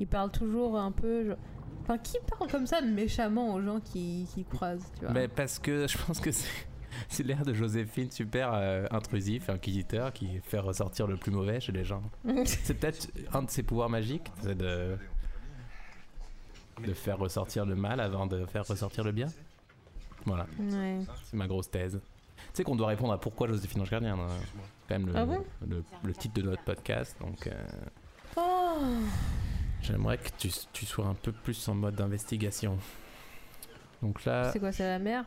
[0.01, 1.27] Ils parlent toujours un peu.
[1.29, 1.37] genre-
[1.83, 5.13] Enfin, qui parle comme ça méchamment aux gens qui, qui croisent, tu vois?
[5.15, 6.49] Mais parce que je pense que c'est
[7.09, 11.73] c'est l'air de Joséphine super euh, intrusif, inquisiteur, qui fait ressortir le plus mauvais chez
[11.73, 12.03] les gens.
[12.45, 14.97] c'est peut-être un de ses pouvoirs magiques, c'est de
[16.85, 19.27] de faire ressortir le mal avant de faire ressortir le bien.
[20.25, 20.47] Voilà.
[20.59, 20.99] Ouais.
[21.25, 22.01] C'est ma grosse thèse.
[22.49, 24.19] Tu sais qu'on doit répondre à pourquoi Joséphine Ange Gardien.
[24.19, 24.27] hein.
[24.29, 27.17] C'est quand même le, Ah bon le, le titre de notre podcast.
[27.21, 27.53] Donc euh,
[28.37, 28.79] Oh
[29.83, 32.79] j'aimerais que tu, tu sois un peu plus en mode d'investigation.
[34.03, 35.25] Donc là, C'est quoi, c'est la mère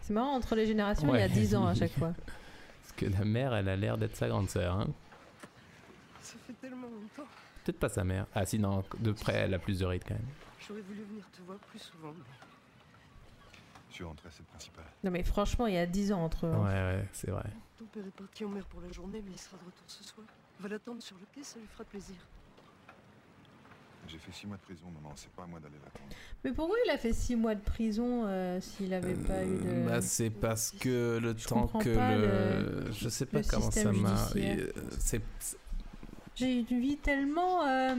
[0.00, 1.28] C'est marrant, entre les générations, il y a Ouais.
[1.32, 2.12] 10 ans à chaque fois.
[2.82, 4.74] parce que la mère, elle a l'air d'être sa grande sœur.
[4.76, 4.86] Hein.
[6.20, 7.28] Ça fait tellement longtemps.
[7.64, 8.26] Peut-être pas sa mère.
[8.34, 10.26] Ah si, non, de près, elle a plus de rythme quand même.
[10.68, 12.12] J'aurais voulu venir te voir plus souvent.
[12.16, 12.24] mais
[13.94, 14.04] Je.
[15.04, 16.52] Non mais franchement, il y a 10 ans entre eux.
[16.52, 16.62] hein.
[16.64, 17.44] Ouais, ouais, c'est vrai.
[17.78, 20.02] Ton père est parti en mer pour la journée, mais il sera de retour ce
[20.04, 20.26] soir.
[20.60, 22.16] Va l'attendre sur le quai, ça lui fera plaisir.
[24.06, 26.14] J'ai fait six mois de prison, maman, c'est pas à moi d'aller l'attendre.
[26.44, 29.88] Mais pourquoi il a fait 6 mois de prison euh, s'il avait pas eu de...
[29.88, 32.20] Bah, c'est parce que le temps comprends que pas le...
[32.84, 34.32] le- Je sais pas le comment ça marche.
[34.36, 35.22] euh, C'est
[36.36, 37.66] J'ai une vie tellement...
[37.66, 37.94] euh,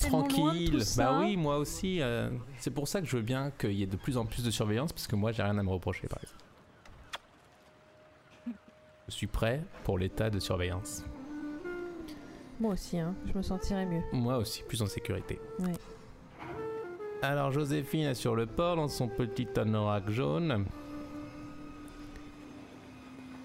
[0.00, 0.82] tranquille.
[0.96, 2.00] Bah oui, moi aussi.
[2.00, 4.44] euh, C'est pour ça que je veux bien qu'il y ait de plus en plus
[4.44, 6.36] de surveillance, parce que moi, j'ai rien à me reprocher, par exemple.
[9.08, 11.04] Je suis prêt pour l'état de surveillance.
[12.60, 13.14] Moi aussi, hein.
[13.26, 14.02] je me sentirais mieux.
[14.12, 15.40] Moi aussi, plus en sécurité.
[15.58, 15.72] Ouais.
[17.22, 20.64] Alors Joséphine est sur le port dans son petit anorak jaune.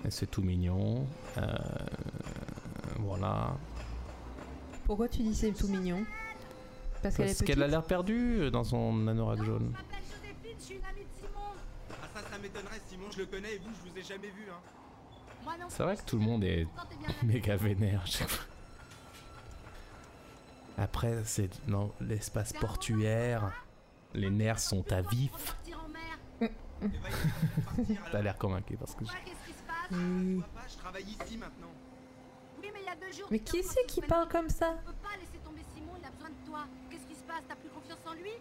[0.09, 1.07] C'est tout mignon.
[1.37, 1.41] Euh,
[2.99, 3.55] voilà.
[4.85, 6.05] Pourquoi tu dis c'est tout mignon?
[7.01, 9.73] Parce Parce qu'elle a l'air perdue dans son anorak jaune.
[9.75, 9.83] Ah
[12.13, 14.59] ça, ça m'étonnerait, Simon, je le connais et vous, je vous ai jamais vu, hein.
[15.69, 16.67] C'est vrai que tout le monde est
[17.23, 18.45] méga vénère à chaque fois.
[20.77, 23.51] Après, c'est dans l'espace portuaire.
[24.13, 25.55] Les nerfs sont à vif.
[28.11, 29.35] T'as l'air convaincu parce que je- Qu'est-ce
[33.31, 36.11] mais qui c'est qui parle comme ça Tu peux pas laisser tomber Simon, il a
[36.11, 36.59] besoin de toi.
[36.89, 37.43] Qu'est-ce qui se passe?
[37.47, 38.31] T'as plus confiance en lui?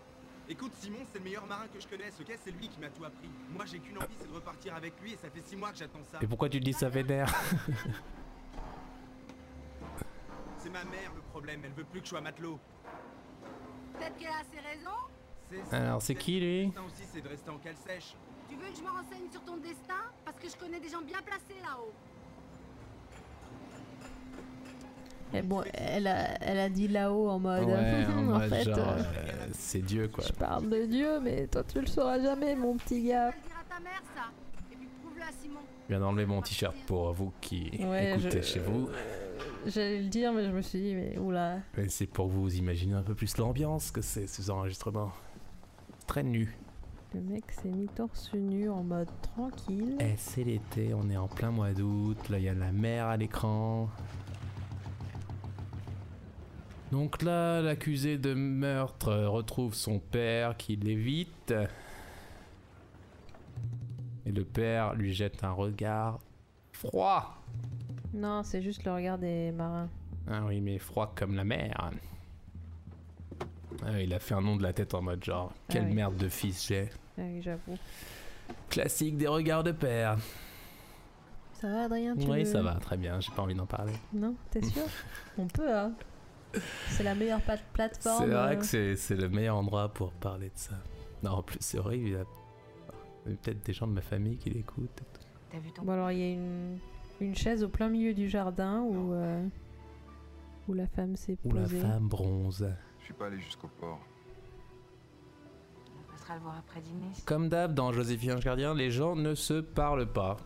[0.49, 2.37] Écoute, Simon, c'est le meilleur marin que je connaisse, ok?
[2.45, 3.31] C'est lui qui m'a tout appris.
[3.51, 5.79] Moi, j'ai qu'une envie, c'est de repartir avec lui et ça fait six mois que
[5.79, 6.19] j'attends ça.
[6.21, 7.33] Et pourquoi tu dis ça vénère?
[10.59, 12.59] C'est ma mère le problème, elle veut plus que je sois matelot.
[13.99, 14.97] Peut-être qu'elle a ses raisons?
[15.69, 16.73] C'est Alors, c'est qui, lui?
[16.87, 18.17] aussi, c'est de rester en cale sèche.
[18.49, 20.01] Tu veux que je me renseigne sur ton destin?
[20.25, 21.93] Parce que je connais des gens bien placés là-haut.
[25.35, 27.64] Et bon, elle a, elle a dit là-haut en mode.
[27.64, 30.25] Ouais, en en mode fait, genre, euh, euh, c'est Dieu quoi.
[30.27, 33.33] je parle de Dieu, mais toi tu le sauras jamais, mon petit gars.
[35.87, 38.88] Je viens d'enlever mon t-shirt pour vous qui Ouais, écoutez je- chez vous.
[39.66, 41.59] J'allais le dire, mais je me suis dit, mais oula.
[41.77, 45.12] Mais c'est pour vous imaginer un peu plus l'ambiance que c'est ces enregistrements.
[46.07, 46.57] Très nu.
[47.14, 49.97] Le mec s'est mis torse nu en mode tranquille.
[50.01, 53.07] Eh, c'est l'été, on est en plein mois d'août, là il y a la mer
[53.07, 53.88] à l'écran.
[56.95, 61.53] Donc là, l'accusé de meurtre retrouve son père qui l'évite.
[64.25, 66.21] Et le père lui jette un regard
[66.71, 67.37] froid.
[68.13, 69.89] Non, c'est juste le regard des marins.
[70.31, 71.91] Ah oui, mais froid comme la mer.
[73.85, 75.95] Ah, il a fait un nom de la tête en mode genre, quelle oui.
[75.95, 76.91] merde de fils j'ai.
[77.19, 77.77] Ah oui, j'avoue.
[78.71, 80.17] Classique des regards de père.
[81.55, 83.95] Ça va, Adrien tu Oui, veux- ça va, très bien, j'ai pas envie d'en parler.
[84.13, 84.85] Non, t'es sûr?
[85.39, 85.93] On peut, hein
[86.88, 88.25] C'est la meilleure pla- plateforme.
[88.25, 90.75] C'est vrai euh, que c'est le meilleur endroit pour parler de ça.
[91.23, 92.25] Non, en plus, c'est horrible, il y a
[93.25, 95.03] peut-être des gens de ma famille qui l'écoutent.
[95.51, 96.79] T'as vu ton Bon, alors il y a une,
[97.21, 99.47] une chaise au plein milieu du jardin où, euh,
[100.69, 101.81] où la femme s'est Ou la posée.
[101.81, 102.69] femme bronze.
[103.01, 103.99] Je suis pas allé jusqu'au port.
[105.99, 107.07] On passera le voir après dîner.
[107.25, 110.37] Comme d'hab, dans Joséphine Ange Gardien, les gens ne se parlent pas.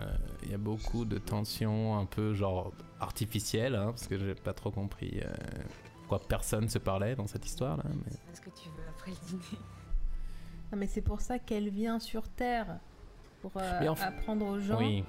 [0.00, 0.04] Euh,
[0.42, 4.52] Il y a beaucoup de tensions un peu genre artificielles, hein, parce que j'ai pas
[4.52, 5.32] trop compris euh,
[6.00, 7.82] pourquoi personne se parlait dans cette histoire-là.
[7.86, 9.60] mais- Fais ce que tu veux après le dîner?
[10.72, 12.78] Non, mais c'est pour ça qu'elle vient sur Terre.
[13.42, 15.04] Pour euh, Mais apprendre aux gens Oui,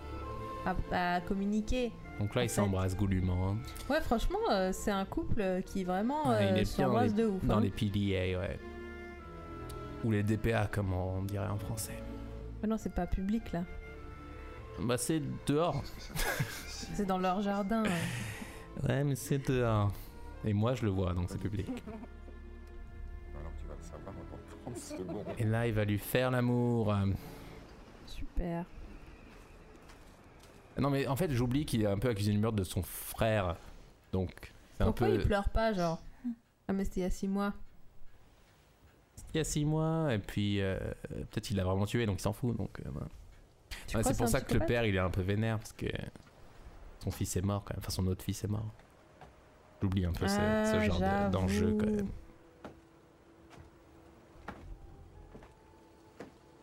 [0.92, 1.92] à, à communiquer.
[2.20, 3.50] donc là, ils s'embrassent goulûment.
[3.52, 3.58] hein.
[3.90, 7.14] Ouais, franchement, euh, c'est un couple qui vraiment Ouais, euh, il est bien dans s'embrasse
[7.16, 7.46] les, de ouf.
[7.46, 7.62] dans hein.
[7.62, 8.60] les PDA, ouais.
[10.04, 11.98] Ou les DPA, comme on dirait en français.
[12.62, 13.64] Mais non, c'est pas public là.
[14.82, 15.84] Bah, c'est dehors.
[16.94, 17.84] C'est dans leur jardin.
[18.88, 19.92] Ouais, mais c'est dehors.
[20.46, 21.68] Et moi, je le vois, donc c'est public.
[21.68, 25.26] Alors tu vas le savoir dans 30 secondes.
[25.38, 26.96] Et là, il va lui faire l'amour.
[28.06, 28.66] Super.
[30.80, 33.56] Non, mais en fait, j'oublie qu'il est un peu accusé du meurtre de son frère.
[34.14, 35.16] Donc, c'est un Pourquoi peu.
[35.16, 36.00] il pleure pas, genre?
[36.68, 37.54] Ah, mais c'était il y a six mois.
[39.34, 40.78] Il y a six mois, et puis euh,
[41.10, 42.56] peut-être il l'a vraiment tué, donc il s'en fout.
[42.56, 43.08] Donc, euh, voilà.
[43.96, 45.86] Ouais, c'est pour ça que le père il est un peu vénère, parce que
[47.04, 47.80] son fils est mort quand même.
[47.80, 48.66] Enfin, son autre fils est mort.
[49.82, 52.08] J'oublie un peu ce- ce, Ah, genre de- d'enjeu quand même.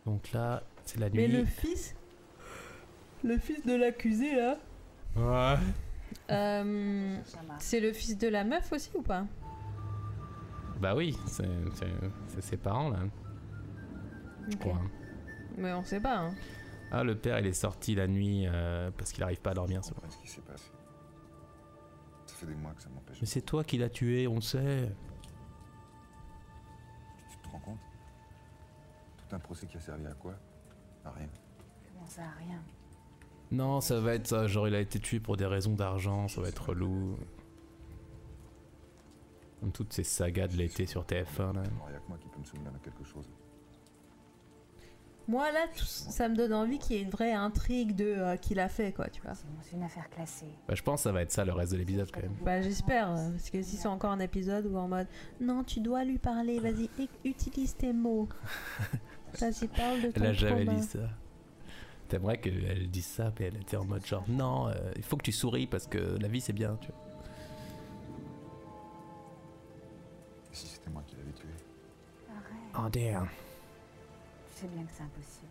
[0.06, 1.16] Donc là, c'est la nuit.
[1.16, 1.94] Mais le fils
[3.22, 4.58] Le fils de l'accusé là
[5.16, 5.58] Ouais.
[6.30, 7.16] euh,
[7.58, 9.24] C'est le fils de la meuf aussi ou pas?
[10.80, 11.46] Bah oui, c'est
[12.42, 12.98] ses parents là.
[14.48, 14.80] Je crois.
[15.56, 16.18] Mais on sait pas.
[16.18, 16.34] Hein.
[16.96, 19.82] Ah, le père il est sorti la nuit euh, parce qu'il arrive pas à dormir.
[19.82, 20.70] c'est ce qui s'est passé.
[22.26, 23.20] Ça fait des mois que ça m'empêche.
[23.20, 24.92] Mais c'est toi qui l'as tué, on le sait.
[27.28, 27.80] Tu te rends compte?
[29.16, 30.34] Tout un procès qui a servi à quoi?
[31.04, 31.26] À rien.
[31.92, 32.62] Comment ça, rien?
[33.50, 34.46] Non, ça va être ça.
[34.46, 37.18] Genre, il a été tué pour des raisons d'argent, ça va être relou.
[39.58, 41.62] Comme toutes ces sagas de l'été sur TF1 là.
[41.64, 43.28] Il n'y a que moi qui peux me souvenir de quelque chose.
[45.26, 48.36] Moi là, tout- ça me donne envie qu'il y ait une vraie intrigue de euh,
[48.36, 49.32] qu'il a fait quoi, tu vois.
[49.62, 50.46] C'est une affaire classée.
[50.68, 52.34] Bah, je pense que ça va être ça le reste de l'épisode quand même.
[52.44, 55.06] Bah j'espère, euh, parce que si c'est encore un épisode où en mode
[55.40, 56.90] non, tu dois lui parler, vas-y,
[57.24, 58.28] utilise tes mots.
[59.40, 60.98] Vas-y, parle de ton Elle a jamais dit ça.
[62.08, 65.22] T'aimerais qu'elle dise ça, mais elle était en mode genre non, euh, il faut que
[65.24, 66.96] tu souris parce que la vie c'est bien, tu vois.
[70.52, 71.48] Et si c'était moi qui l'avais tué?
[72.78, 73.26] Oh damn.
[74.64, 75.48] Tu sais bien que c'est impossible.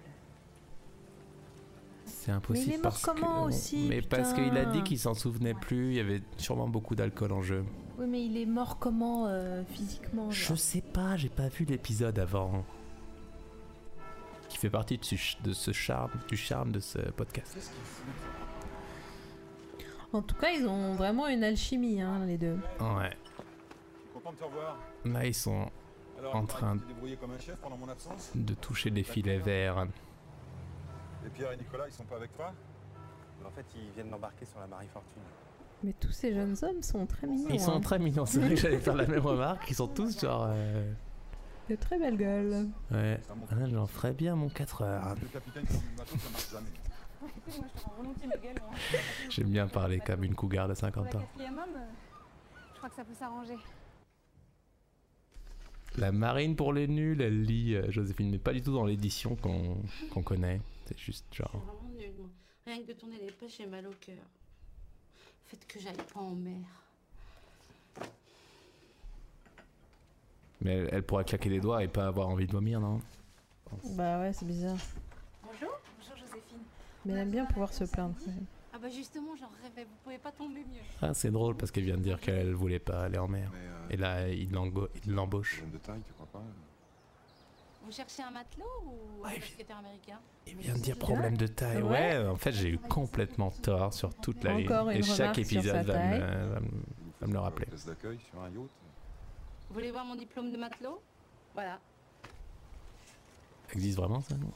[2.05, 2.67] C'est impossible.
[2.67, 3.47] Mais il est mort parce comment que...
[3.49, 6.95] aussi, Mais parce qu'il a dit qu'il s'en souvenait plus, il y avait sûrement beaucoup
[6.95, 7.63] d'alcool en jeu.
[7.99, 12.17] Oui, mais il est mort comment euh, physiquement Je sais pas, j'ai pas vu l'épisode
[12.17, 12.63] avant.
[14.49, 17.55] Qui fait partie de ce, ch- de ce charme, du charme de ce podcast.
[20.11, 22.57] En tout cas, ils ont vraiment une alchimie, hein, les deux.
[22.79, 23.15] Ouais.
[24.13, 24.77] Content de te revoir.
[25.05, 25.69] Là, ils sont
[26.31, 26.77] en train
[28.35, 29.87] de toucher des filets verts.
[31.25, 32.51] Et Pierre et Nicolas, ils sont pas avec toi?
[33.45, 35.21] En fait, ils viennent d'embarquer sur la Marie Fortune.
[35.83, 37.49] Mais tous ces jeunes hommes sont très mignons.
[37.49, 37.81] Ils sont hein.
[37.81, 39.69] très mignons, c'est vrai que j'allais faire la même remarque.
[39.69, 40.45] Ils sont tous genre.
[40.49, 40.91] euh,
[41.69, 42.67] De très belles gueules.
[42.91, 43.19] Ouais,
[43.51, 45.15] ah, j'en ferais bien mon 4 heures.
[49.29, 51.23] J'aime bien parler comme une cougar de Pour 50 la ans.
[51.23, 51.85] quatrième homme, euh,
[52.73, 53.57] je crois que ça peut s'arranger.
[55.97, 59.35] La marine pour les nuls, elle lit euh, Joséphine, mais pas du tout dans l'édition
[59.35, 59.77] qu'on
[60.09, 60.59] qu'on connaît.
[60.85, 61.51] C'est juste genre.
[61.51, 62.29] vraiment nul, moi.
[62.65, 64.23] Rien que de tourner les pages, j'ai mal au cœur.
[65.45, 66.65] Faites que j'aille pas en mer.
[70.61, 72.99] Mais elle, elle pourrait claquer des doigts et pas avoir envie de vomir, non?
[73.95, 74.77] Bah ouais, c'est bizarre.
[75.43, 75.69] Bonjour.
[75.99, 76.59] Bonjour Joséphine.
[77.05, 78.15] Mais elle aime bien pouvoir se plaindre.
[78.19, 78.45] quand même.
[78.83, 80.81] Ah bah justement, j'en rêvais, vous pouvez pas tomber mieux.
[81.01, 83.49] Ah, c'est drôle parce qu'elle vient de dire qu'elle voulait pas aller en mer.
[83.89, 85.63] Et là, il l'embauche.
[85.71, 86.43] de taille, tu crois pas
[87.85, 90.19] Vous cherchez un matelot ou un secrétaire américain?
[90.47, 91.81] Il vient de dire problème de taille.
[91.81, 92.17] Ouais.
[92.17, 94.65] Ouais, en fait, j'ai eu complètement tort sur toute la ligne.
[94.65, 96.69] Encore une Et chaque épisode va me, va me-
[97.21, 97.67] va me le rappeler.
[98.53, 98.67] Vous
[99.71, 101.01] voulez voir mon diplôme de matelot?
[101.53, 101.79] Voilà.
[103.67, 104.51] Ça existe vraiment ça non?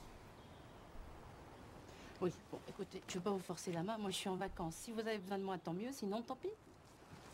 [2.21, 4.75] Oui, bon, écoutez, je vais pas vous forcer la main, moi je suis en vacances.
[4.75, 6.49] Si vous avez besoin de moi, tant mieux, sinon tant pis.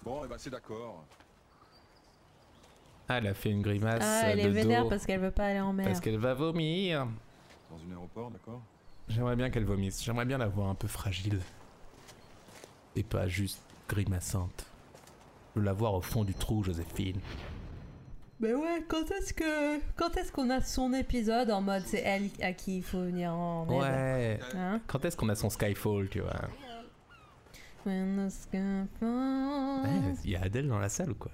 [0.04, 1.04] Bon, eh ben c'est d'accord.
[3.08, 5.32] Ah, elle a fait une grimace Ah, elle de est vénère dos parce qu'elle veut
[5.32, 5.86] pas aller en mer.
[5.86, 7.08] parce qu'elle va vomir.
[7.70, 8.62] Dans un aéroport, d'accord?
[9.08, 10.04] J'aimerais bien qu'elle vomisse.
[10.04, 11.40] J'aimerais bien la voir un peu fragile.
[12.96, 14.66] Et pas juste grimaçante.
[15.56, 17.20] Je veux la voir au fond du trou, Joséphine.
[18.44, 22.30] Mais ouais, quand est-ce que quand est-ce qu'on a son épisode en mode c'est elle
[22.42, 23.72] à qui il faut venir en aide?
[23.72, 24.40] Ouais.
[24.54, 24.82] Hein?
[24.86, 26.42] Quand est-ce qu'on a son Skyfall, tu vois?
[27.86, 28.58] When the sky
[29.00, 29.84] falls.
[29.86, 31.32] Ouais, Il y a Adèle dans la salle ou quoi?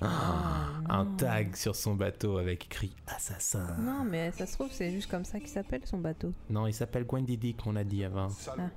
[0.00, 3.76] Ah, Un tag sur son bateau avec écrit assassin.
[3.80, 6.32] Non, mais ça se trouve c'est juste comme ça qu'il s'appelle son bateau.
[6.50, 8.28] Non, il s'appelle Gwendidi qu'on a dit avant.
[8.46, 8.68] Ah.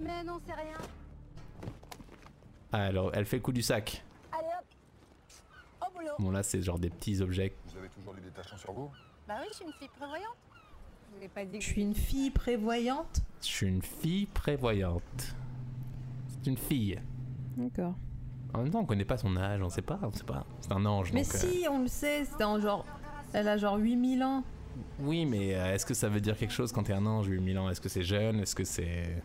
[0.00, 0.78] Mais non, c'est rien.
[2.72, 4.02] Ah, alors, elle fait le coup du sac.
[6.00, 7.52] Boulot Bon, là, c'est genre des petits objets.
[7.68, 8.90] Vous avez toujours du détachant sur vous?
[9.28, 10.36] Bah oui, je suis une fille prévoyante.
[11.12, 13.20] Je vous ai pas dit Je suis une fille prévoyante?
[13.42, 15.34] Je suis une fille prévoyante.
[16.28, 17.00] C'est une fille.
[17.56, 17.94] D'accord.
[18.54, 20.44] En même temps, on connaît pas son âge, on sait pas, on sait pas.
[20.60, 21.34] C'est un ange, Mais donc.
[21.34, 22.84] euh, si, on le sait, c'est en genre
[23.32, 24.42] elle a genre 8000 ans.
[24.98, 27.58] Oui, mais euh, est-ce que ça veut dire quelque chose quand t'es un ange, 8000
[27.58, 27.70] ans?
[27.70, 28.40] Est-ce que c'est jeune?
[28.40, 29.22] Est-ce que c'est.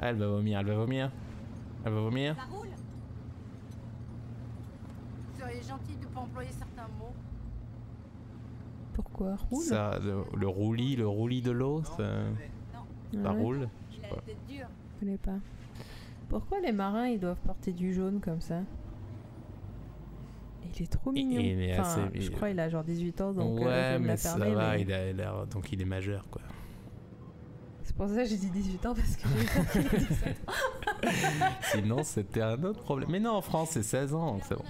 [0.00, 1.10] Ah, elle va vomir, elle va vomir.
[1.84, 2.68] Elle va vomir Ça roule
[5.34, 7.12] Vous seriez gentil employer certains mots.
[8.94, 9.62] Pourquoi roule?
[9.64, 13.40] Ça, le, le roulis, le roulis de l'eau, ça, ça Ouais.
[13.40, 14.16] roule Je sais Il a pas.
[14.16, 14.66] la tête dure.
[14.94, 15.38] Je connais pas.
[16.28, 18.60] Pourquoi les marins ils doivent porter du jaune comme ça?
[20.76, 21.40] Il est trop mignon.
[21.40, 23.98] il est enfin, assez- je crois il a genre 18 ans donc euh, je ouais,
[23.98, 25.46] mais ça va, mais il a l'air.
[25.48, 26.42] Donc il est majeur, quoi.
[27.82, 30.48] C'est pour ça que j'ai dit 18 ans parce que j'ai peur qu'il ait 17
[30.48, 30.52] ans.
[31.72, 33.08] Sinon, c'était un autre problème.
[33.10, 34.64] Mais non, en France, c'est 16 ans, c'est bon.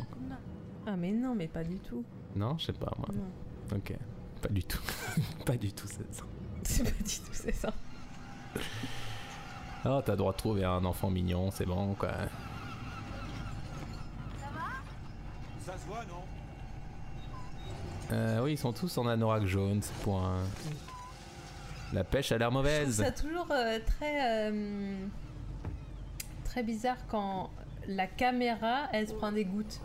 [0.92, 2.04] Ah mais non, mais pas du tout.
[2.34, 3.08] Non, je sais pas, moi.
[3.14, 3.76] Non.
[3.76, 3.96] Ok.
[4.42, 4.82] Pas du tout.
[5.46, 6.26] pas du tout 16 ans.
[6.64, 7.72] C'est pas du tout, c'est ça.
[9.84, 12.10] Oh, t'as le droit de trouver un enfant mignon, c'est bon, quoi.
[15.60, 16.24] Ça se voit, non?
[18.12, 20.42] Euh, oui, ils sont tous en anorak jaune, c'est point.
[21.92, 22.96] La pêche a l'air mauvaise.
[22.96, 25.06] C'est toujours euh, très euh,
[26.44, 27.50] très bizarre quand
[27.86, 29.80] la caméra elle se prend des gouttes.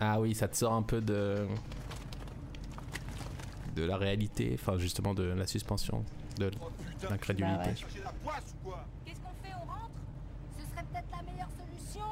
[0.00, 1.46] Ah oui, ça te sort un peu de.
[3.76, 6.04] de la réalité, enfin justement de la suspension,
[6.38, 6.50] de
[7.08, 7.84] l'incrédulité.
[8.04, 8.10] Bah
[8.64, 8.84] quoi?
[9.04, 9.90] Qu'est-ce qu'on fait On rentre?
[10.58, 12.04] Ce serait peut-être la meilleure solution.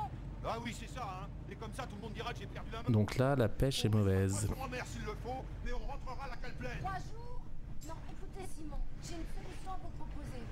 [0.44, 1.26] Ah oui, c'est ça, hein.
[1.50, 2.90] Et comme ça, tout le monde dira que j'ai perdu la main.
[2.90, 4.48] Donc là, la pêche est mauvaise.
[4.50, 6.78] On s'il le faut, mais on rentrera la cale pleine.
[6.80, 7.40] Trois jours?
[7.88, 10.42] Non, écoutez Simon, j'ai une solution à vous proposer.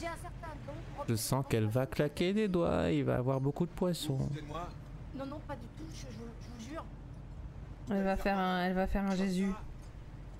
[0.00, 0.72] J'ai un certain don.
[1.08, 4.18] Je sens qu'elle va claquer des doigts, il va avoir beaucoup de poissons.
[5.16, 6.84] Non, non, pas du tout, je, je vous- je vous jure.
[7.90, 9.50] Elle va faire un, elle va faire un Jésus.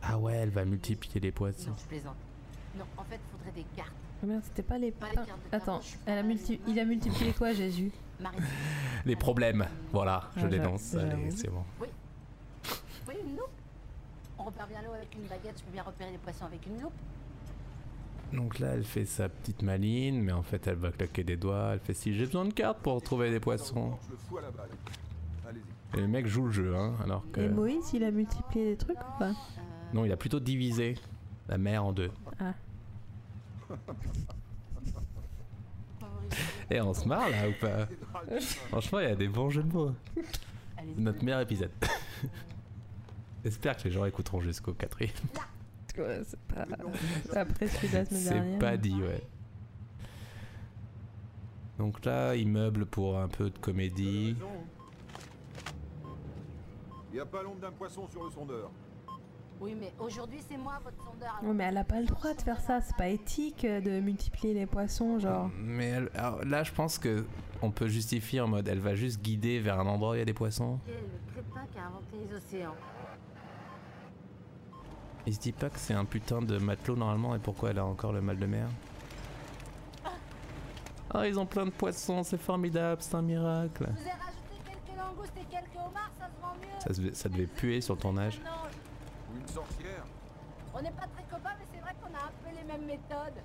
[0.03, 1.71] Ah ouais, elle va multiplier les poissons.
[1.71, 2.17] Non, je plaisante.
[2.79, 3.93] Non, en fait, il faudrait des cartes.
[4.23, 4.91] Oh merde, c'était pas les.
[4.93, 5.25] Pas les pains.
[5.25, 6.61] cartes de Attends, elle a multi...
[6.67, 7.91] il a multiplié quoi Jésus?
[9.05, 11.07] Les problèmes, voilà, je Ah, dénonce, j'avoue.
[11.13, 11.63] allez, c'est bon.
[11.81, 11.87] Oui.
[13.09, 13.47] Oui, une loupe.
[14.39, 16.81] On repère bien l'eau avec une baguette, je peux bien repérer les poissons avec une
[16.83, 16.93] loupe.
[18.33, 21.71] Donc là, elle fait sa petite maline, mais en fait, elle va claquer des doigts.
[21.75, 23.97] Elle fait si j'ai besoin de cartes pour trouver des poissons.
[24.07, 24.69] Je le fous à la balle.
[25.49, 25.63] Allez-y.
[25.97, 27.41] Et le mec joue le jeu, hein, alors que.
[27.41, 29.33] Et Moïse, il a multiplié les trucs ou pas?
[29.95, 30.97] Non, il a plutôt divisé
[31.49, 32.11] la mer en deux.
[32.39, 32.55] Ah.
[36.71, 37.89] Et on se marre là ou pas?
[38.69, 39.95] Franchement, il y a des bons jeux de mots.
[40.15, 41.71] C'est notre meilleur épisode.
[43.45, 45.15] J'espère que les gens écouteront jusqu'au quatrième.
[45.97, 46.67] Ouais, c'est pas.
[47.35, 49.23] Après celui de la semaine C'est pas dit, ouais.
[51.79, 54.37] Donc là, il meuble pour un peu de comédie.
[57.11, 58.71] Il n'y a pas l'ombre d'un poisson sur le sondeur.
[59.61, 61.41] Oui, mais aujourd'hui, c'est moi, votre sondeur.
[61.43, 62.81] Ouais, mais elle a pas le droit de faire ça.
[62.81, 65.51] C'est pas éthique euh, de multiplier les poissons, genre.
[65.59, 67.25] Mais elle- alors là, je pense que
[67.61, 70.23] on peut justifier en mode elle va juste guider vers un endroit où il y
[70.23, 70.79] a des poissons.
[70.87, 70.93] Le
[71.33, 72.75] crétin qui a inventé les océans
[75.27, 77.85] Il se dit pas que c'est un putain de matelot normalement et pourquoi elle a
[77.85, 78.69] encore le mal de mer?
[81.15, 83.89] Oh, ils ont plein de poissons, c'est formidable, c'est un miracle.
[83.97, 86.13] Je vous ai rajouté quelques langoustes et quelques homards,
[86.81, 86.95] ça.
[87.15, 88.41] Ça, devait- puer sur le tournage.
[89.33, 90.05] Ou une sorcière.
[90.75, 93.43] on n'est pas très copains, mais c'est vrai qu'on a un peu les mêmes méthodes.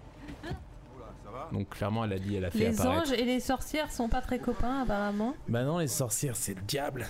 [1.52, 3.10] Donc clairement, elle a dit, elle a fait Les apparaître.
[3.12, 5.34] anges et les sorcières sont pas très copains, apparemment.
[5.48, 7.08] Bah non, les sorcières, c'est le diable.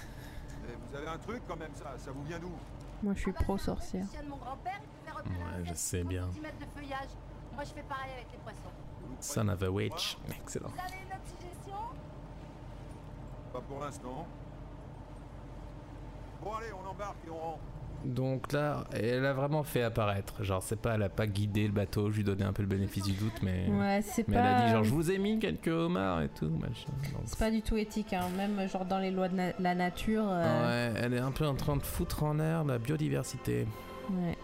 [0.65, 2.51] Eh, Vous avez un truc quand même, ça Ça vous vient d'où?
[3.03, 4.05] Moi, je suis pro sorcière.
[4.05, 6.23] de mon grand-père, il peut faire Ouais, je sais bien.
[6.27, 7.09] centimètres de feuillage.
[7.53, 8.71] Moi, je fais pareil avec les poissons.
[9.19, 10.17] Son of a witch.
[10.41, 10.69] Excellent.
[10.69, 11.77] Vous avez une autre suggestion
[13.51, 14.25] Pas pour l'instant.
[16.43, 17.59] Bon allez, on embarque et on rentre.
[18.05, 20.43] Donc là, elle a vraiment fait apparaître.
[20.43, 22.67] Genre, c'est pas, elle a pas guidé le bateau, je lui donnais un peu le
[22.67, 23.65] bénéfice du doute, mais.
[23.69, 26.27] Ouais, c'est mais elle a pas- dit, genre, je vous ai mis quelques homards et
[26.27, 26.89] tout, machin.
[27.13, 28.27] Donc, C'est pas du tout éthique, hein.
[28.35, 30.25] même genre dans les lois de na- la nature.
[30.27, 33.65] euh, Ouais, elle est un peu en train de foutre en l'air la biodiversité.
[34.11, 34.37] ouais.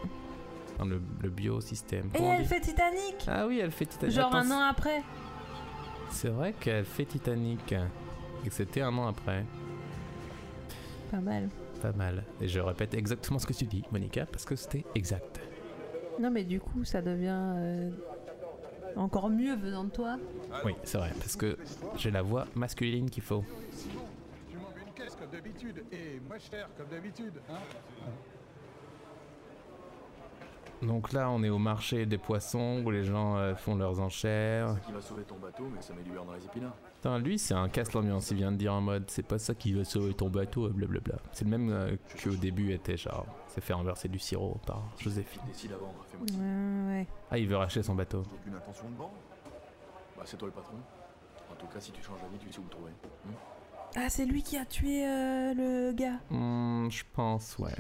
[0.76, 2.10] Enfin, le, le biosystème.
[2.18, 4.16] Et elle dit fait Titanic Ah oui, elle fait Titanic.
[4.16, 5.02] Genre Attends, un an après
[6.12, 7.74] C'est vrai qu'elle fait Titanic.
[7.74, 9.44] Et que c'était un an après.
[11.12, 11.50] Pas mal.
[11.82, 12.24] Pas mal.
[12.42, 15.40] Et je répète exactement ce que tu dis, Monica, parce que c'était exact.
[16.20, 17.90] Non, mais du coup, ça devient euh,
[18.96, 20.18] encore mieux venant de toi.
[20.66, 21.58] Oui, c'est vrai, parce que
[21.96, 23.44] j'ai la voix masculine qu'il faut.
[24.50, 27.60] Tu m'en veux une caisse comme d'habitude, et moins cher comme d'habitude, hein
[30.82, 34.78] Donc là, on est au marché des poissons où les gens euh, font leurs enchères.
[34.86, 36.76] Qui va sauver ton bateau, mais ça met du beurre dans les épinards.
[36.96, 38.32] Putain, lui, c'est un casse l'ambiance.
[38.32, 40.70] Il vient de dire en mode, c'est pas ça qui va sauver ton bateau, euh,
[40.70, 41.16] blablabla.
[41.34, 45.42] C'est le même euh, qu'au début était genre, c'est fait renverser du sirop par Joséphine.
[45.48, 47.08] Décide à vendre, fais-moi Ouais, ouais.
[47.30, 48.24] Ah, il veut racheter son bateau.
[48.34, 49.14] Aucune intention de vendre
[50.18, 50.78] Bah, c'est toi le patron.
[51.52, 52.92] En tout cas, si tu changes d'avis, tu sais où le trouver.
[53.26, 53.32] Hmm
[53.98, 56.20] Ah, c'est lui qui a tué euh, le gars.
[56.30, 57.74] Hmm, je pense, ouais.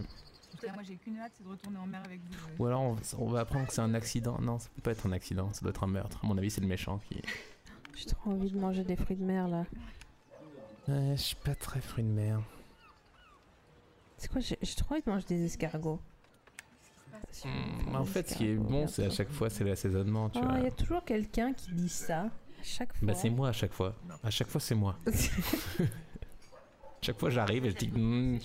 [0.59, 2.35] En tout cas, moi j'ai qu'une hâte, c'est de retourner en mer avec vous.
[2.59, 4.37] Ou alors on, on va apprendre que c'est un accident.
[4.41, 6.19] Non, ça peut pas être un accident, ça doit être un meurtre.
[6.21, 7.21] À mon avis, c'est le méchant qui.
[7.95, 9.65] J'ai trop envie de manger des fruits de mer là.
[10.89, 12.41] Ouais, je suis pas très fruit de mer.
[14.17, 15.99] C'est quoi J'ai trop envie de manger des escargots.
[17.45, 20.45] Hmm, en fait, ce qui est bon, c'est à chaque fois, c'est l'assaisonnement, tu Ah,
[20.45, 20.57] vois.
[20.59, 22.23] il y a toujours quelqu'un qui dit ça.
[22.23, 22.29] À
[22.63, 23.07] chaque fois.
[23.07, 23.95] Bah, c'est moi à chaque fois.
[24.23, 24.97] À chaque fois, c'est moi.
[27.01, 28.39] chaque fois, j'arrive et je dis, Hmm,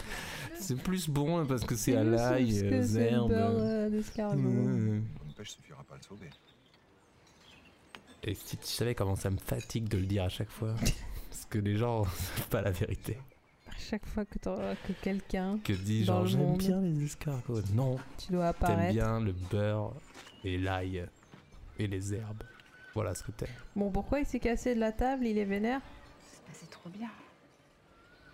[0.59, 3.33] c'est plus bon parce que c'est à l'ail, aux c'est le herbes.
[5.27, 6.31] N'empêche, suffira pas à le sauver.
[8.23, 10.75] Et si tu savais comment ça me fatigue de le dire à chaque fois,
[11.31, 12.05] parce que les gens
[12.37, 13.19] savent pas la vérité.
[13.69, 15.59] À chaque fois que, que quelqu'un.
[15.62, 17.61] Que dit genre j'aime bien les escargots.
[17.75, 17.99] Non.
[18.19, 18.93] Tu dois T'aimes apparaître.
[18.93, 19.93] bien le beurre
[20.45, 21.05] et l'ail
[21.79, 22.45] et les herbes.
[22.95, 23.49] Voilà ce que t'aimes.
[23.75, 25.81] Bon, pourquoi il s'est cassé de la table Il est vénère?
[26.53, 27.11] C'est trop bien.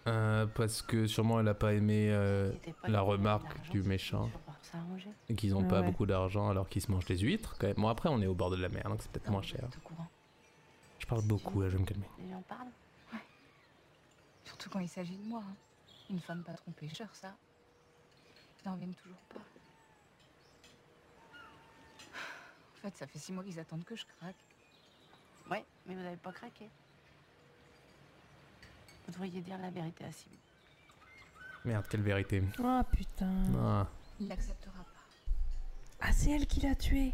[0.06, 4.30] Euh, parce que sûrement elle a pas aimé euh, pas la remarque du méchant.
[5.28, 5.86] Et qu'ils ont pas ouais.
[5.86, 7.76] beaucoup d'argent alors qu'ils se mangent des huîtres quand même.
[7.76, 9.68] Bon après on est au bord de la mer donc c'est peut-être moins cher.
[10.98, 12.08] Je parle beaucoup là, je vais me calmer.
[12.18, 12.68] Les gens parlent
[14.44, 15.42] Surtout quand il s'agit de moi.
[15.46, 15.54] hein.
[16.10, 17.34] Une femme pas trop pêcheur, ça.
[18.62, 19.40] Ils n'en reviennent toujours pas.
[22.76, 24.36] En fait, ça fait six mois qu'ils attendent que je craque.
[25.50, 26.68] Ouais, mais vous n'avez pas craqué.
[29.10, 30.36] Vous devriez dire la vérité à Simon.
[31.64, 32.44] Merde, quelle vérité.
[32.62, 33.32] Ah putain.
[33.58, 33.88] Ah,
[34.20, 36.00] Il l'acceptera pas.
[36.00, 37.12] Ah, c'est elle qui l'a tué.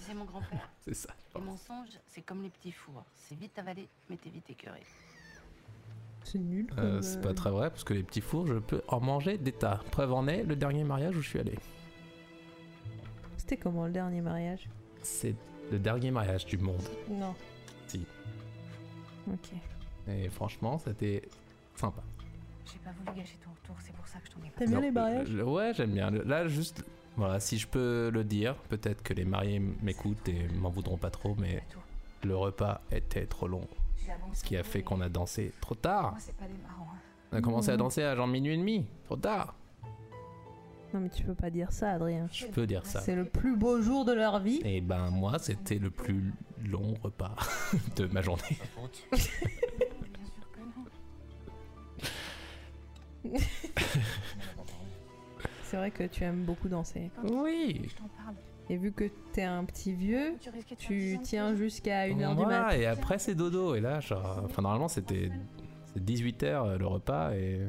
[0.00, 0.68] C'est mon grand-père.
[0.84, 1.10] c'est ça.
[1.36, 3.04] Les mensonges, c'est comme les petits fours.
[3.14, 4.82] C'est vite avalé, mais t'es vite écœuré.
[6.24, 6.66] C'est nul.
[6.78, 9.38] Euh, c'est euh, pas très vrai parce que les petits fours je peux en manger
[9.38, 9.80] des tas.
[9.92, 11.56] Preuve en est le dernier mariage où je suis allé.
[13.36, 14.68] C'était comment le dernier mariage?
[15.02, 15.36] C'est
[15.70, 16.82] le dernier mariage du monde.
[17.08, 17.32] Non.
[17.86, 18.04] Si.
[19.32, 19.52] Ok.
[20.08, 21.22] Et franchement c'était
[21.76, 22.02] sympa.
[22.66, 24.70] J'ai pas voulu gâcher ton retour, c'est pour ça que je t'en ai pas T'aimes
[24.70, 25.34] bien les mariages?
[25.34, 26.10] Ouais, j'aime bien.
[26.10, 26.84] Là, juste,
[27.16, 31.10] voilà, si je peux le dire, peut-être que les mariés m'écoutent et m'en voudront pas
[31.10, 31.62] trop, mais
[32.24, 33.66] le repas était trop long.
[34.32, 36.10] Ce qui a fait qu'on a dansé trop tard.
[36.12, 36.88] Moi, c'est pas des marrants.
[36.92, 36.98] hein.
[37.32, 37.78] On a commencé à Mhm.
[37.78, 38.86] danser à genre minuit et demi.
[39.06, 39.54] Trop tard.
[40.94, 42.28] Non, mais tu peux pas dire ça, Adrien.
[42.32, 43.00] Je peux dire ça.
[43.00, 44.60] C'est le plus beau jour de leur vie.
[44.64, 46.32] Et ben, moi, c'était le plus
[46.64, 47.34] long repas
[47.96, 48.42] de ma journée.
[55.64, 57.10] C'est vrai que tu aimes beaucoup danser.
[57.24, 57.80] Oui.
[57.88, 58.34] Je t'en parle.
[58.68, 60.34] Et vu que t'es un petit vieux,
[60.78, 62.76] Tu tiens jusqu'à 1h du Voilà, mat.
[62.76, 63.74] et après, c'est dodo.
[63.74, 65.30] Et là, genre, enfin, normalement, c'était
[65.98, 67.60] 18h le repas et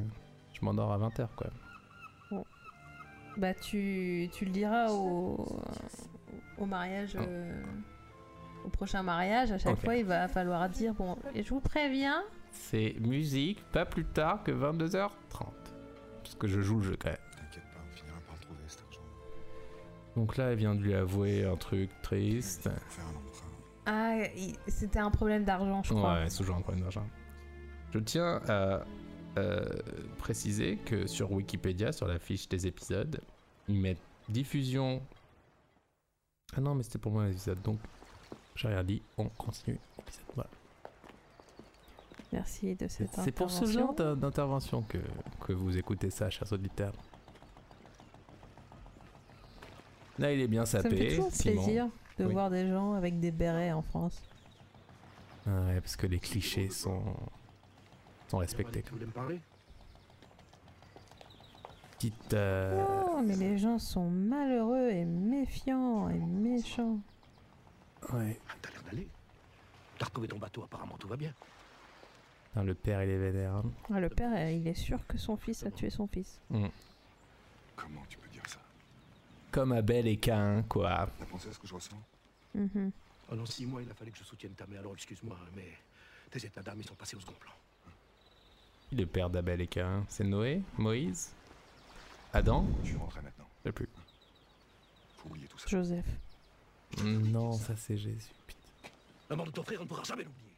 [0.52, 1.48] je m'endors à 20h, quoi.
[3.36, 5.44] Bah, tu, tu le diras au,
[6.58, 7.16] au mariage.
[7.16, 7.60] euh,
[8.64, 12.22] au prochain mariage, à chaque fois, il va falloir dire Bon, et je vous préviens,
[12.54, 15.10] C'est musique, pas plus tard que 22h30.
[16.22, 17.18] Parce que je joue le jeu quand même.
[17.36, 19.00] T'inquiète pas, on finira par le trouver cet argent.
[20.16, 22.70] Donc là, elle vient de lui avouer un truc triste.
[23.86, 24.16] Ah,
[24.68, 26.14] c'était un problème d'argent, je crois.
[26.14, 27.06] Ouais, c'est toujours un problème d'argent.
[27.92, 28.82] Je tiens à
[29.36, 29.64] euh,
[30.18, 33.20] préciser que sur Wikipédia, sur la fiche des épisodes,
[33.68, 35.02] ils mettent diffusion.
[36.56, 37.78] Ah non, mais c'était pour moi l'épisode, donc
[38.56, 39.02] j'ai rien dit.
[39.18, 40.24] On continue l'épisode.
[40.34, 40.50] Voilà.
[42.34, 43.80] Merci de cette C'est pour ce intervention.
[43.86, 44.98] genre d'in- d'intervention que,
[45.46, 46.92] que vous écoutez ça, chers auditeurs.
[50.18, 50.96] Là, il est bien Ça me sapé.
[50.96, 51.62] fait toujours Simon.
[51.64, 52.32] plaisir de Oui.
[52.32, 54.20] voir des gens avec des bérets en France.
[55.46, 57.02] Ah ouais, parce que les clichés sont,
[58.28, 58.82] sont respectés.
[58.82, 59.40] Tu voulais me parler?
[61.92, 62.34] Petite.
[62.34, 66.98] euh, Oh, mais les gens sont malheureux et méfiants et méchants.
[68.12, 68.40] Ouais.
[68.60, 69.08] T'as l'air d'aller.
[69.98, 71.32] T'as retrouvé ton bateau, apparemment tout va bien.
[72.54, 73.52] Putain, le père, il est vénère.
[73.54, 73.64] hein.
[73.92, 76.38] Ah, le père, euh, il est sûr que son fils a tué son fils.
[76.50, 76.66] Mm.
[77.74, 78.60] Comment tu peux dire ça?
[79.50, 81.08] Comme Abel et Cain, quoi.
[81.18, 81.98] T'as pensé à ce que je ressens?
[82.54, 82.92] Mhm.
[83.28, 85.72] Pendant six mois, il a fallu que je soutienne ta mère, alors excuse-moi, mais
[86.30, 87.50] tes états d'âme, ils sont passés au second plan.
[88.88, 91.32] Qui est Le père d'Abel et Cain, c'est Noé Moïse
[92.32, 92.64] Adam?
[92.84, 93.46] Je suis rentré maintenant.
[93.64, 93.88] Je sais plus.
[95.16, 95.66] Faut oublier tout ça.
[95.68, 96.06] Joseph.
[97.02, 98.30] Non, ça c'est Jésus.
[99.28, 100.53] La mort de ton frère, on ne pourra jamais l'oublier.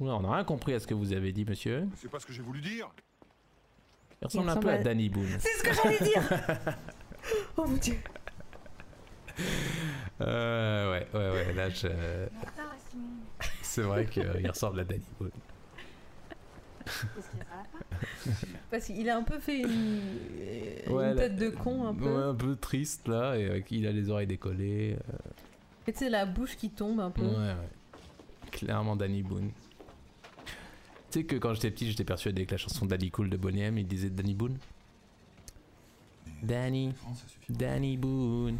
[0.00, 1.86] On n'a rien compris à ce que vous avez dit, monsieur.
[1.96, 2.90] C'est pas ce que j'ai voulu dire.
[4.20, 5.26] Il ressemble un ressemble peu à à- Danny Boone.
[5.38, 6.22] C'est ce que j'allais dire
[7.56, 7.96] Oh mon dieu
[10.20, 11.88] Euh, ouais, ouais, ouais, là je.
[13.62, 15.30] C'est vrai qu'il ressemble à Danny Boone.
[18.70, 19.68] Parce qu'il a un peu fait une,
[20.38, 22.04] euh, Ouais, une la- tête de con un peu.
[22.04, 24.96] Ouais, un peu triste là, et avec- il a les oreilles décollées.
[25.08, 25.16] euh,
[25.86, 27.22] Et tu sais, la bouche qui tombe un peu.
[27.22, 27.56] Ouais, ouais.
[28.50, 29.50] Clairement Danny Boone.
[31.14, 33.60] Tu sais que quand j'étais petit, j'étais persuadé que la chanson Danny Cool de Boney
[33.60, 34.58] M, il disait Danny Boone.
[36.42, 36.92] Danny.
[37.48, 38.58] Danny Boone.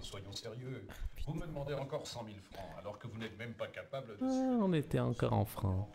[0.00, 0.86] Soyons sérieux.
[1.26, 4.18] Vous me demandez encore 100 000 francs, alors que vous n'êtes même pas capable de...
[4.22, 5.88] Ah, on était encore en francs.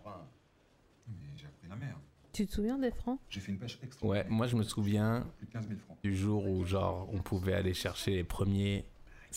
[1.08, 1.98] Mais j'ai appris la mer.
[2.34, 3.22] Tu te souviens des francs?
[3.30, 4.06] J'ai fait une pêche extra.
[4.06, 5.98] Ouais, moi je me souviens Plus de 15 000 francs.
[6.04, 8.86] du jour où genre on pouvait aller chercher les premiers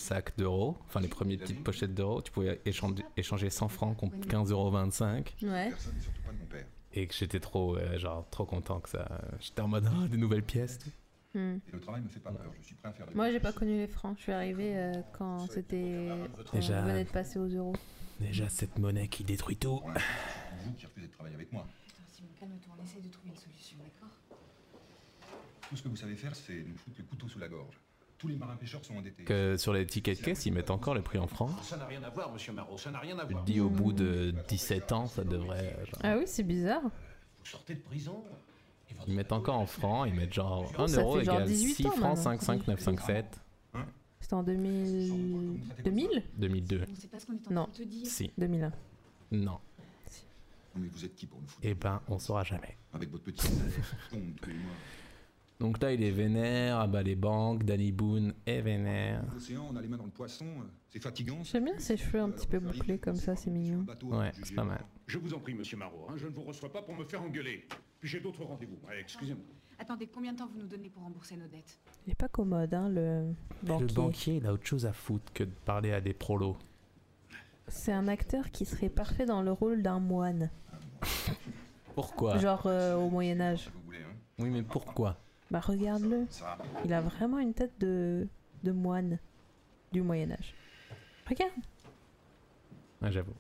[0.01, 4.17] sacs d'euros, enfin les premières petites pochettes d'euros, tu pouvais échanger, échanger 100 francs contre
[4.27, 5.69] 15,25 euros Ouais.
[5.71, 6.67] Personne, et surtout pas de mon père.
[6.93, 9.07] et que j'étais trop euh, genre trop content que ça
[9.41, 10.79] j'étais en mode ah, des nouvelles pièces.
[11.35, 11.59] Hmm.
[11.69, 12.51] Et le travail me fait pas peur.
[12.61, 14.17] Je suis prêt à faire des Moi, j'ai pas connu les francs.
[14.19, 16.09] Je suis arrivée euh, quand c'était.
[16.45, 16.81] quand Déjà.
[16.83, 17.77] on venait de passer aux euros.
[18.19, 19.81] Déjà cette monnaie qui détruit tout.
[20.65, 21.63] Vous qui refusez de travailler avec moi.
[21.89, 24.09] Attends, Simon, calme-toi, on essaye de trouver une solution, d'accord?
[25.69, 27.79] Tout ce que vous savez faire, c'est nous foutre le couteau sous la gorge.
[28.21, 29.25] Tous les marins pêcheurs sont endettés.
[29.25, 31.51] Que sur les tickets de caisse, ils mettent encore le prix en francs.
[31.63, 33.45] Ça n'a rien à voir, monsieur Marot, ça n'a rien à Je voir.
[33.45, 35.75] te dis au bout de 17 ans, ça devrait.
[35.79, 36.83] euh, genre, Ah oui, c'est bizarre.
[36.83, 38.23] Vous sortez de prison
[39.07, 41.49] ils mettent encore en francs, ils mettent genre Oh, 1 ça euro fait genre égale
[41.49, 42.17] 18 6 ans francs maintenant.
[42.17, 43.41] 5 5 9 5 7
[44.21, 45.61] C'était en 2000.
[45.85, 46.85] 2000 2002.
[46.91, 47.63] On sait pas ce qu'on est en Non.
[47.65, 48.07] train de te dire.
[48.07, 48.31] Si.
[48.37, 48.73] 2001.
[49.31, 49.45] Non.
[49.53, 49.59] Non,
[50.77, 52.77] mais vous êtes qui pour nous foutre Eh ben, on saura jamais.
[52.93, 53.49] Avec votre petit
[55.61, 59.23] Donc là, il est vénère, ah bah les banques, Danny Boone est vénère.
[59.35, 60.47] L'océan, on a les mains dans le poisson.
[60.47, 61.39] euh, C'est fatigant.
[61.43, 63.85] J'aime bien ses cheveux un petit peu bouclés comme ça, c'est mignon.
[64.05, 64.83] Ouais, c'est pas mal.
[65.07, 67.21] Je vous en prie, monsieur Marot, hein, je ne vous reçois pas pour me faire
[67.23, 67.67] engueuler.
[68.01, 68.79] Puis j'ai d'autres rendez-vous.
[68.89, 69.45] Ouais, Excusez-moi.
[69.79, 71.79] Attendez, combien de temps vous nous donnez pour rembourser nos dettes?
[72.07, 73.33] Il est pas commode, hein, le
[73.63, 73.87] banquier.
[73.87, 76.57] Le banquier, il a autre chose à foutre que de parler à des prolos.
[77.69, 80.51] C'est un acteur qui serait parfait dans le rôle d'un moine.
[81.95, 82.39] Pourquoi?
[82.39, 83.71] Genre euh, au Moyen-Âge.
[84.39, 85.19] Oui, mais pourquoi?
[85.51, 86.27] Bah regarde-le.
[86.85, 88.29] Il a vraiment une tête de,
[88.63, 89.19] de moine
[89.93, 90.55] du Moyen-Âge.
[91.29, 91.53] Regarde.
[93.03, 93.35] Ouais, j'avoue.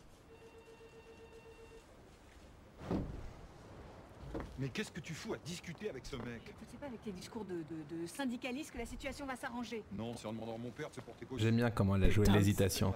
[4.58, 6.42] Mais qu'est-ce que tu fous à discuter avec ce mec?
[6.46, 9.82] Écoute, c'est pas avec tes discours de, de, de syndicaliste que la situation va s'arranger.
[9.92, 11.26] Non, c'est en demandant à mon père de se porter.
[11.38, 12.92] J'aime bien comment elle a joué l'hésitation.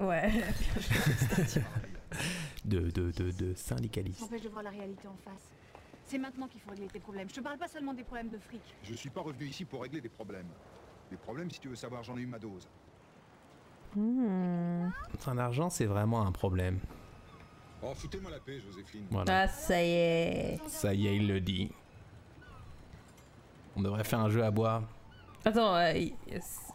[0.00, 0.30] Ouais.
[2.64, 4.20] De, de, de, de syndicaliste.
[4.20, 5.50] T'empêche de voir la réalité en face.
[6.06, 7.28] C'est maintenant qu'il faut régler tes problèmes.
[7.28, 8.62] Je te parle pas seulement des problèmes de fric.
[8.84, 10.46] Je suis pas revenu ici pour régler des problèmes.
[11.10, 12.68] Des problèmes, si tu veux savoir, j'en ai eu ma dose.
[13.94, 14.88] Hmm.
[15.14, 16.78] Enfin, l'argent, c'est vraiment un problème.
[17.82, 19.06] Oh, foutez-moi la paix, Joséphine.
[19.10, 19.42] Voilà.
[19.42, 20.60] Ah, ça y est.
[20.68, 21.70] Ça y est, il le dit.
[23.76, 24.82] On devrait faire un jeu à boire.
[25.44, 25.92] Attends, euh,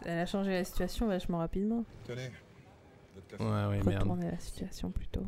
[0.04, 1.84] elle a changé la situation vachement rapidement.
[2.04, 2.30] Tenez.
[3.38, 4.02] Ouais, ouais, merde.
[4.02, 5.26] Retourner la situation plutôt.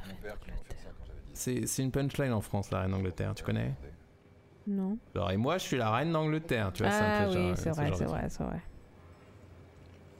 [1.33, 3.73] C'est c'est une punchline en France, la reine d'Angleterre, tu connais?
[4.67, 4.97] Non.
[5.15, 7.33] Genre, et moi, je suis la reine d'Angleterre, tu vois, c'est un Ah peu oui,
[7.33, 8.61] genre- c'est ce vrai, c'est vrai, c'est vrai.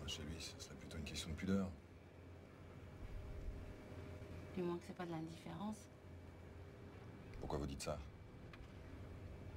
[0.08, 1.68] Chez lui, ce serait plutôt une question de pudeur.
[4.56, 5.78] Du moins que c'est pas de l'indifférence.
[7.39, 7.98] Pourquoi vous dites ça?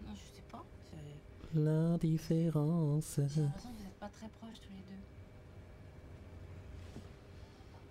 [0.07, 0.65] Non, je sais pas.
[0.91, 3.21] c'est- L'indifférence.
[3.27, 5.03] J'ai l'impression que vous êtes pas très proches tous les deux.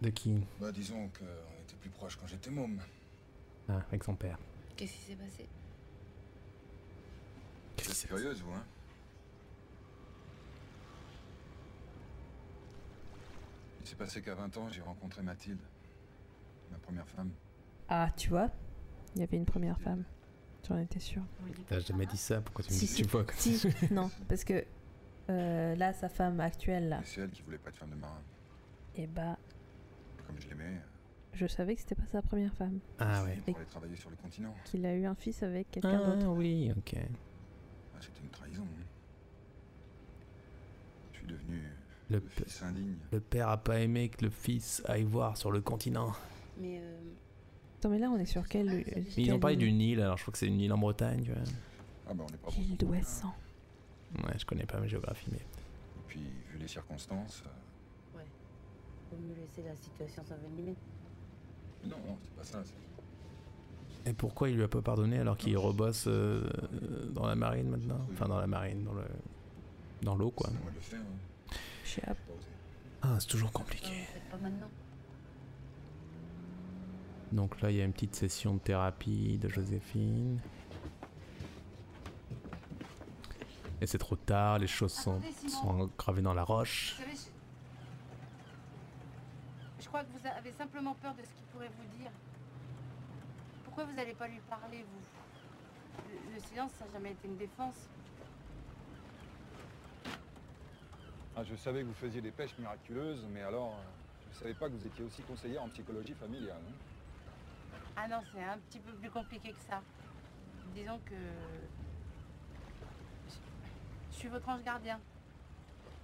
[0.01, 0.35] De qui?
[0.59, 1.23] Bah disons était
[1.83, 2.79] plus proches quand j'étais môme.
[3.67, 4.37] Ah, avec son père.
[4.77, 5.47] Qu'est-ce qui s'est passé?
[7.83, 8.63] Vous êtes curieuse, vous, hein?
[13.81, 15.59] Il s'est passé qu'à 20 ans, j'ai rencontré Mathilde.
[16.71, 17.31] Ma première femme.
[17.89, 18.49] Ah, tu vois,
[19.15, 20.03] il y avait une première femme.
[20.67, 21.23] J'en étais sûre.
[21.67, 23.61] T'as jamais dit ça, pourquoi tu me Si, dis si, tu vois que- si,
[23.91, 24.63] non, parce que
[25.29, 28.21] euh, là, sa femme actuelle, là, c'est elle qui voulait pas de femme de marin.
[28.95, 29.37] et bah,
[30.25, 30.79] Comme je l'aimais,
[31.33, 32.79] je savais que c'était pas sa première femme.
[32.99, 33.37] Ah ouais.
[33.45, 34.53] pour aller travailler sur le continent.
[34.65, 36.27] Qu'il a eu un fils avec quelqu'un Ah d'autre.
[36.37, 36.95] oui, ok.
[36.95, 38.63] Ah, C'était une trahison.
[38.63, 38.83] hein.
[41.13, 41.61] Je suis devenu
[42.09, 42.95] Le, fils indigne.
[43.11, 46.13] le père a pas aimé que le fils aille voir sur le continent.
[46.59, 46.99] Mais euh,
[47.79, 48.69] Attends, mais là, on est sur quelle.
[48.69, 50.77] euh, Mais ils ont parlé du Nil, alors je crois que c'est une île en
[50.77, 51.41] Bretagne, tu vois.
[52.07, 53.33] Ah bah on est pas Île d'Ouessant.
[54.23, 55.37] Ouais, je connais pas ma géographie, mais.
[55.39, 56.19] Et puis,
[56.51, 57.43] vu les circonstances.
[57.45, 58.25] euh, ouais.
[59.09, 60.75] Faut mieux laisser la situation s'envenimer.
[61.85, 62.63] Non, non, c'est pas ça.
[64.05, 66.43] Et pourquoi il lui a pas pardonné alors qu'il rebosse euh,
[67.13, 68.05] dans la marine maintenant?
[68.11, 69.03] Enfin, dans la marine, dans le.
[70.01, 70.49] Dans l'eau, quoi.
[70.49, 70.99] Le faire.
[72.09, 72.15] hein.
[73.01, 73.87] Ah, c'est toujours compliqué.
[74.11, 74.69] Peut-être pas maintenant.
[77.31, 80.39] Donc là, il y a une petite session de thérapie de Joséphine.
[83.81, 86.95] Et c'est trop tard, les choses sont, Attendez, sont gravées dans la roche.
[86.97, 87.17] Vous savez,
[89.93, 92.09] crois que vous avez simplement peur de ce qu'il pourrait vous dire.
[93.63, 96.09] Pourquoi vous n'allez pas lui parler, vous?
[96.09, 97.75] Le, le silence, ça n'a jamais été une défense.
[101.35, 103.83] Ah, je savais que vous faisiez des pêches miraculeuses, mais alors, euh,
[104.33, 106.57] je savais pas que vous étiez aussi conseillère en psychologie familiale.
[106.57, 107.77] hein.
[107.95, 109.79] Ah non, c'est un petit peu plus compliqué que ça.
[110.73, 111.13] Disons que...
[113.29, 114.99] Je- Je suis votre ange gardien.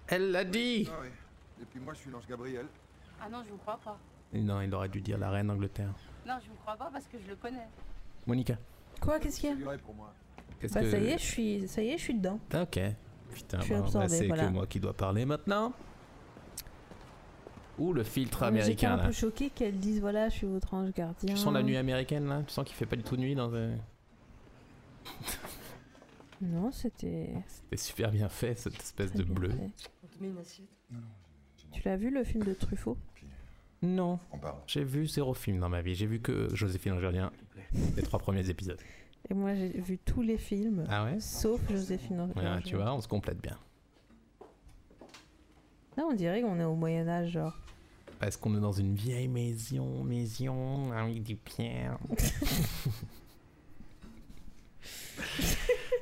[0.09, 1.11] Elle l'a dit Ah ouais.
[1.59, 2.67] Et puis moi, je suis l'ange Gabriel.
[3.21, 3.97] Ah non, je vous crois pas.
[4.33, 5.93] Non, il aurait dû dire la reine d'Angleterre.
[6.27, 7.67] Non, je vous crois pas parce que je le connais.
[8.27, 8.57] Monica,
[9.01, 10.13] Quoi, qu'est-ce qu'il y a pour moi.
[10.59, 10.91] qu'est-ce Bah, que.
[10.91, 12.39] ça y est, je suis, ça y est, je suis dedans.
[12.53, 12.79] Ah, Ok.
[13.33, 14.45] Putain, Je suis bon, bah, absorbée, c'est voilà.
[14.47, 15.71] que moi qui dois parler maintenant.
[17.77, 19.05] Ou le filtre Mais J'étais américain un là.
[19.05, 21.33] peu choquée qu'elle dise voilà, je suis votre ange gardien.
[21.33, 22.43] Tu sens la nuit américaine là?
[22.45, 23.75] Tu sens qu'il fait pas du tout nuit dans un...
[26.41, 27.29] Non, c'était.
[27.47, 29.51] C'était super bien fait cette espèce de bleu.
[30.03, 30.67] On te met une assiette
[31.71, 32.97] Tu l'as vu le film de Truffaut?
[33.81, 34.19] Non.
[34.31, 34.57] On parle.
[34.67, 35.95] J'ai vu zéro film dans ma vie.
[35.95, 37.31] J'ai vu que Joséphine Angelien,
[37.95, 38.79] les trois premiers épisodes.
[39.29, 40.85] Et moi, j'ai vu tous les films.
[40.89, 41.19] Ah ouais?
[41.19, 43.57] Sauf Joséphine Ange Ouais, tu vois, on se complète bien.
[45.97, 47.57] Là, on dirait qu'on est au Moyen-Âge, genre.
[48.19, 51.97] Parce qu'on est dans une vieille maison, maison avec du pierre.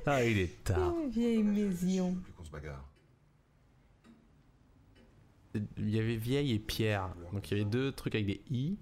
[0.06, 0.94] ah, il est tard.
[0.96, 2.16] Oh, vieille maison.
[2.24, 2.87] Plus qu'on se bagarre.
[5.78, 7.10] Il y avait vieille et pierre.
[7.34, 8.78] Donc il y avait deux trucs avec des i.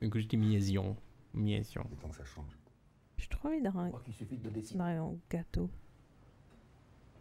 [0.00, 0.96] Donc je dis miésion.
[1.34, 1.84] Miésion.
[2.00, 2.58] Tant que ça change.
[3.16, 4.78] J'ai trop envie d'un qu'il suffit de décider.
[4.78, 5.70] d'un gâteau.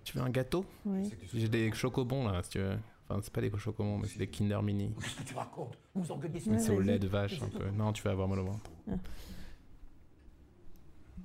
[0.04, 0.66] Tu veux un gâteau?
[0.86, 1.10] Oui.
[1.34, 2.78] J'ai des chocobons là, si tu veux.
[3.08, 4.94] Enfin, c'est pas des chocobons, mais c'est des Kinder Mini.
[5.00, 7.70] Qu'est-ce que tu racontes Vous vous engueulez Mais c'est au lait de vache un peu.
[7.70, 8.72] Non, tu vas avoir mal au ventre.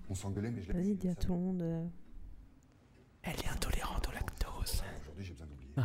[0.08, 1.62] On s'engueulait, mais je l'ai Vas-y, dis à tout le monde.
[1.62, 1.84] euh,
[3.22, 4.82] Elle est intolérante au lactose.
[5.00, 5.72] Aujourd'hui, j'ai besoin d'oublier.
[5.74, 5.80] Si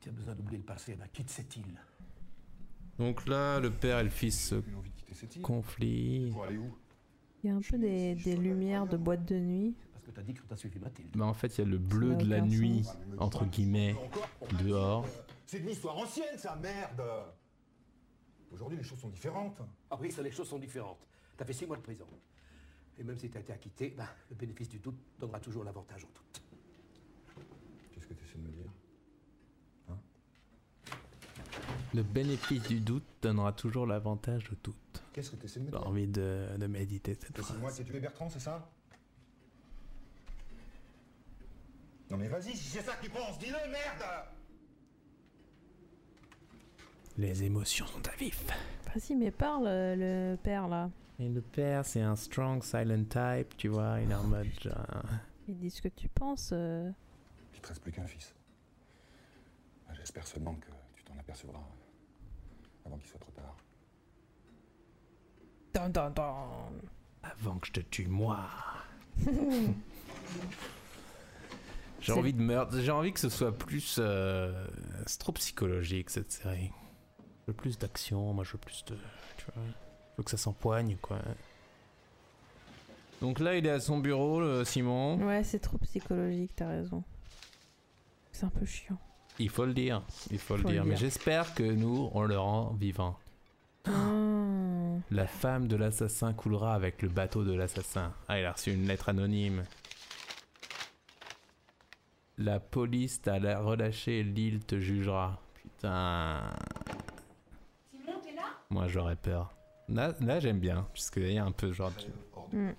[0.00, 1.80] tu as besoin d'oublier le passé, ben quitte cette île.
[2.98, 4.62] Donc là, le père et le fils se
[6.58, 6.74] où?
[7.42, 9.74] Il y a un peu des, des lumières de boîte de nuit.
[9.92, 11.14] Parce que t'as dit que t'as suivi Mathilde.
[11.16, 12.96] Mais en fait, il y a le bleu de la nuit, sens.
[13.18, 13.96] entre guillemets,
[14.62, 15.06] dehors.
[15.46, 17.02] C'est de l'histoire ancienne, ça, merde
[18.52, 19.60] Aujourd'hui, les choses sont différentes.
[19.90, 21.06] Ah oui, ça, les choses sont différentes.
[21.36, 22.06] T'as fait six mois de prison.
[22.98, 26.08] Et même si t'as été acquitté, ben, le bénéfice du doute donnera toujours l'avantage au
[26.08, 26.42] doute.
[27.92, 28.70] Qu'est-ce que tu essaies de me dire
[31.92, 35.02] Le bénéfice du doute donnera toujours l'avantage au doute.
[35.12, 37.58] Qu'est-ce que tu essaies de me J'ai envie de, de méditer cette Que c'est phrase.
[37.60, 38.68] moi qui ai tué Bertrand, c'est ça?
[42.10, 44.04] Non mais vas-y, si c'est ça que tu penses, dis-le, merde
[47.18, 48.44] Les émotions sont à vif.
[48.94, 49.94] Vas-y, mais parle, euh,
[50.32, 50.90] le père là.
[51.18, 55.02] Et le père, c'est un strong silent type, tu vois, il est en mode genre...
[55.48, 56.50] Il dit ce que tu penses.
[56.52, 56.90] euh.
[57.54, 58.32] Il te reste plus qu'un fils.
[59.92, 61.58] J'espère seulement que tu t'en apercevras
[62.86, 63.56] avant qu'il soit trop tard.
[65.74, 66.34] Dun, dun, dun.
[67.22, 68.38] Avant que je te tue, moi.
[72.00, 72.78] J'ai envie de meurtre.
[72.80, 73.96] J'ai envie que ce soit plus.
[74.00, 74.66] euh,
[75.06, 76.70] C'est trop psychologique cette série.
[77.42, 78.96] Je veux plus d'action, moi je veux plus de.
[79.36, 79.62] Tu vois.
[79.64, 81.18] Je veux que ça s'empoigne, quoi.
[83.20, 85.18] Donc là, il est à son bureau, le Simon.
[85.26, 87.04] Ouais, c'est trop psychologique, t'as raison.
[88.32, 88.98] C'est un peu chiant.
[89.40, 90.02] Il faut le dire.
[90.30, 90.84] Il faut, le Faut le dire.
[90.84, 90.98] Mais dire.
[90.98, 93.18] j'espère que nous, on le rend vivant.
[93.86, 93.90] Ah.
[95.10, 98.12] La femme de l'assassin coulera avec le bateau de l'assassin.
[98.28, 99.64] Ah, il a reçu une lettre anonyme.
[102.38, 105.40] La police t'a relâché, l'île te jugera.
[105.54, 106.42] Putain.
[107.90, 108.44] Simon, t'es là?
[108.70, 109.52] Moi, j'aurais peur.
[109.88, 111.90] Là, là j'aime bien, puisqu'il y a un peu genre.
[111.92, 112.74] de- Mm.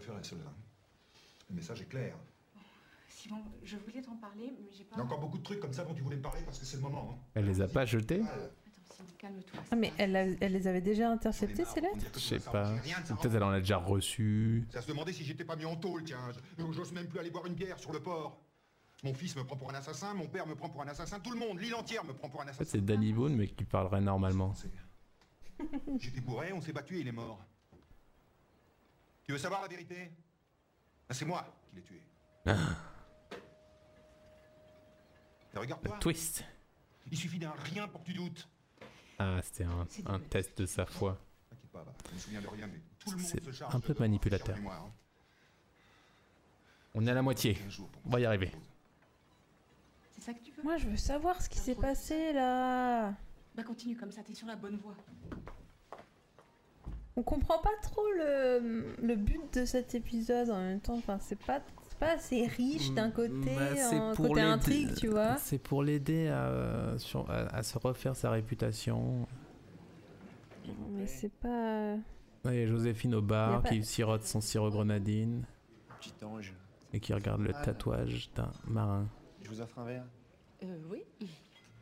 [0.00, 0.38] faire la seule.
[0.46, 0.52] hein.
[1.50, 2.14] Le message est clair.
[3.18, 4.94] Simon, je voulais t'en parler, mais j'ai pas.
[4.94, 6.58] Il y a encore beaucoup de trucs comme ça dont tu voulais me parler parce
[6.58, 7.10] que c'est le moment.
[7.12, 7.18] hein.
[7.34, 8.20] Elle les a pas jetés?
[8.22, 8.30] Attends,
[8.94, 9.60] Simon, calme-toi.
[9.72, 12.74] Ah, mais elle, a- elle les avait déjà interceptées, ces lettres Je sais pas.
[12.78, 14.68] Peut-être elle en a déjà reçu.
[14.70, 16.20] Ça se demandait si j'étais pas mis en tôle, tiens.
[16.58, 18.40] Je- J'ose même plus aller boire une bière sur le port.
[19.02, 21.32] Mon fils me prend pour un assassin, mon père me prend pour un assassin, tout
[21.32, 22.70] le monde, l'île entière me prend pour un En fait, assassin.
[22.78, 24.54] c'est Danny Boone, mais qui parlerait normalement.
[25.98, 27.44] J'étais bourré, on s'est battu et il est mort.
[29.24, 30.10] Tu veux savoir la vérité?
[31.08, 32.00] Ben, C'est moi qui l'ai tué.
[35.58, 35.96] Et Regarde-toi.
[36.00, 36.44] Twist.
[37.10, 38.48] Il suffit d'un rien pour que tu doutes.
[39.18, 41.18] Ah, c'était un, un test de sa foi.
[41.50, 43.74] T'inquiète pas, bah, je me souviens de rien, mais tout le monde C'est se charge
[43.74, 44.54] un peu de- manipulateur.
[44.54, 44.92] de mémoire, hein.
[46.94, 47.56] On est à la moitié.
[48.06, 48.50] On va y arriver.
[50.12, 53.14] C'est ça que tu veux Moi, je veux savoir ce qui s'est passé là.
[53.54, 54.94] Bah continue comme ça, t'es sur la bonne voie.
[57.16, 60.96] On comprend pas trop le, le but de cet épisode en même temps.
[60.96, 61.60] Enfin, c'est pas,
[61.98, 65.36] pas assez riche d'un côté, Bah, c'est en pour côté intrigue, tu vois.
[65.36, 69.26] C'est pour l'aider à, euh, sur- à, à se refaire sa réputation.
[70.90, 71.96] Mais c'est pas.
[72.44, 75.44] Ouais, Joséphine au bar pas- qui sirote son sirop grenadine
[76.00, 76.54] Petit ange.
[76.92, 77.64] et qui regarde le Ah.
[77.64, 79.06] tatouage d'un marin.
[79.42, 80.04] Je vous offre un verre.
[80.62, 81.02] Euh, oui.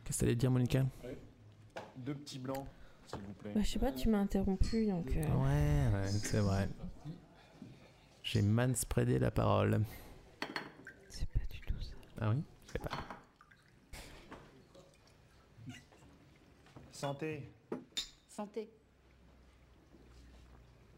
[0.03, 0.85] Qu'est-ce que t'allais dire, Monica?
[1.97, 2.65] Deux petits blancs,
[3.07, 3.51] s'il vous plaît.
[3.53, 5.15] Bah, je sais pas, tu m'as interrompu donc.
[5.15, 6.69] euh, Ouais, ouais, c'est vrai.
[8.23, 9.81] J'ai manspreadé la parole.
[11.09, 11.93] C'est pas du tout ça.
[12.19, 12.89] Ah oui Je sais pas.
[16.91, 17.51] Santé.
[18.27, 18.69] Santé.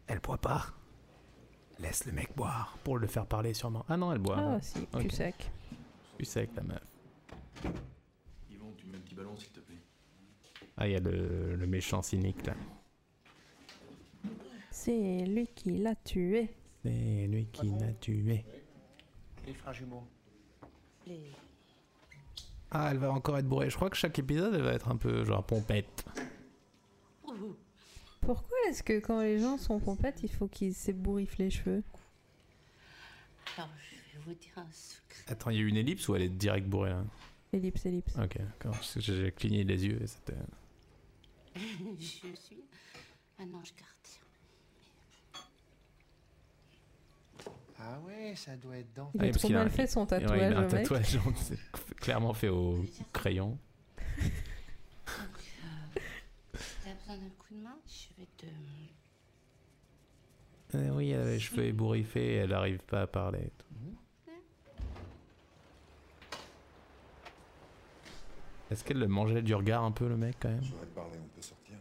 [0.06, 0.66] Elle boit pas.
[1.78, 2.76] Laisse le mec boire.
[2.84, 3.84] Pour le faire parler sûrement.
[3.88, 4.36] Ah non, elle boit.
[4.38, 5.02] Ah, si, Ok.
[5.02, 5.50] cul sec.
[6.18, 6.82] Cul sec, la meuf.
[8.50, 9.76] Yvon, tu mets un petit ballon, s'il te plaît.
[10.76, 12.54] Ah, il y a le, le méchant cynique là.
[14.70, 16.48] C'est lui qui l'a tué.
[16.82, 18.44] C'est lui qui l'a tué.
[19.46, 20.04] Les frères jumeaux.
[21.06, 21.32] Les...
[22.70, 23.70] Ah, elle va encore être bourrée.
[23.70, 26.04] Je crois que chaque épisode, elle va être un peu genre pompette.
[28.20, 31.82] Pourquoi est-ce que quand les gens sont pompettes, il faut qu'ils s'ébouriffent les cheveux?
[33.56, 35.32] Alors, je vais vous dire un secret.
[35.32, 37.04] Attends, il y a eu une ellipse ou elle est direct bourrée là
[37.52, 38.14] Ellipse, ellipse.
[38.16, 38.76] Ok, d'accord.
[38.96, 40.36] J'ai cligné les yeux et c'était.
[41.98, 42.64] je suis
[43.40, 44.19] un ange gardien.
[47.82, 49.10] Ah ouais, ça doit être dans.
[49.14, 51.32] Il a parce trop a mal fait son Ouais, il tatouage, a un tatouage, genre,
[51.36, 51.58] c'est
[51.96, 53.58] clairement fait au crayon.
[56.84, 58.46] T'as besoin d'un coup de main Je vais te...
[60.76, 63.40] Euh, oui, elle avait les cheveux ébouriffés et elle arrive pas à parler.
[63.40, 63.66] et tout.
[68.70, 70.62] Est-ce qu'elle le mangeait du regard un peu, le mec, quand même?
[70.62, 71.74] Je voudrais te parler, on peut sortir.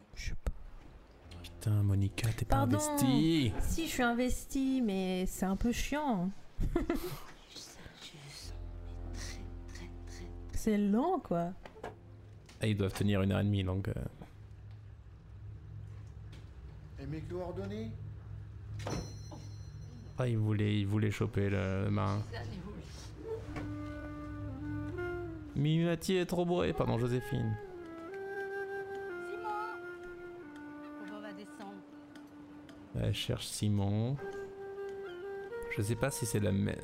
[1.61, 2.77] Putain, Monica, t'es pas Pardon.
[2.77, 6.29] investie Si, je suis investie, mais c'est un peu chiant.
[10.53, 11.51] c'est lent, quoi.
[12.61, 13.89] Ah, Ils doivent tenir une heure et demie, donc...
[13.89, 13.93] euh,
[17.01, 17.91] Et mes coordonnées?
[20.17, 22.21] Ah, il voulait, il voulait choper le, le marin.
[25.57, 27.57] Mimati est trop bourré, pardon, Joséphine.
[33.01, 34.17] Elle cherche Simon.
[35.75, 36.75] Je sais pas si c'est la même...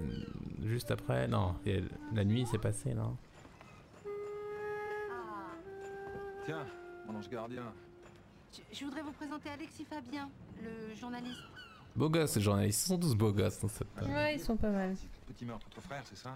[0.63, 1.55] Juste après, non.
[2.13, 3.17] La nuit s'est passée, non
[6.45, 6.65] Tiens,
[7.07, 7.73] mon ange gardien.
[8.53, 10.29] Je, je voudrais vous présenter Alexis Fabien,
[10.63, 11.41] le journaliste.
[11.95, 12.83] Beau gosse, ces journalistes.
[12.83, 13.87] Ils sont tous beaux gosses dans cette...
[14.01, 14.95] Ouais, ils sont pas mal.
[15.27, 16.35] Petit meurtre entre frères, c'est ça?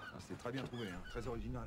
[0.00, 1.66] Ah, C'était très bien trouvé, hein, très original.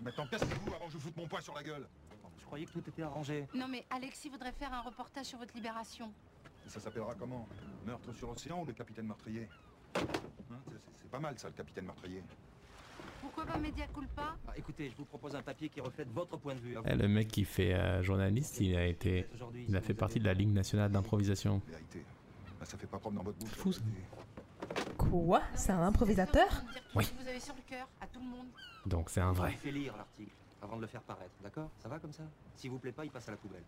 [0.00, 1.86] Maintenant, cassez-vous avant que je foute mon poing sur la gueule.
[2.38, 3.46] Je croyais que tout était arrangé.
[3.54, 6.12] Non mais Alexis voudrait faire un reportage sur votre libération.
[6.66, 7.46] Et ça s'appellera comment?
[7.86, 9.48] Meurtre sur l'océan ou le capitaine meurtrier?
[9.96, 10.02] Hein,
[10.68, 12.22] c'est- pas mal ça, le capitaine meurtrier.
[13.20, 14.36] Pourquoi pas Media Culpa?
[14.48, 16.76] Ah, écoutez, je vous propose un papier qui reflète votre point de vue.
[16.84, 19.26] Eh, le mec qui fait euh, journaliste, il a été...
[19.68, 21.62] Il a fait partie de la Ligue nationale d'improvisation.
[21.68, 22.04] Vérité.
[22.60, 23.50] Ah, ça fait pas propre dans votre bouche.
[23.54, 23.80] Fou, ça.
[24.98, 25.42] Quoi?
[25.54, 26.48] C'est un improvisateur?
[26.94, 27.04] Oui.
[27.04, 28.46] Ce que vous avez sur le cœur, à tout le monde.
[28.86, 29.52] Donc c'est un Il vrai.
[29.52, 30.32] fait lire l'article
[30.64, 31.70] avant de le faire paraître, d'accord?
[31.78, 32.22] Ça va comme ça?
[32.56, 33.62] S'il vous plaît pas, il passe à la poubelle.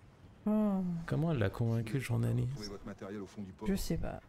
[0.46, 2.50] Oh, Comment elle l'a convaincu, le journaliste?
[2.52, 3.66] Trouvez votre matériel au fond du pot.
[3.66, 4.20] je sais pas.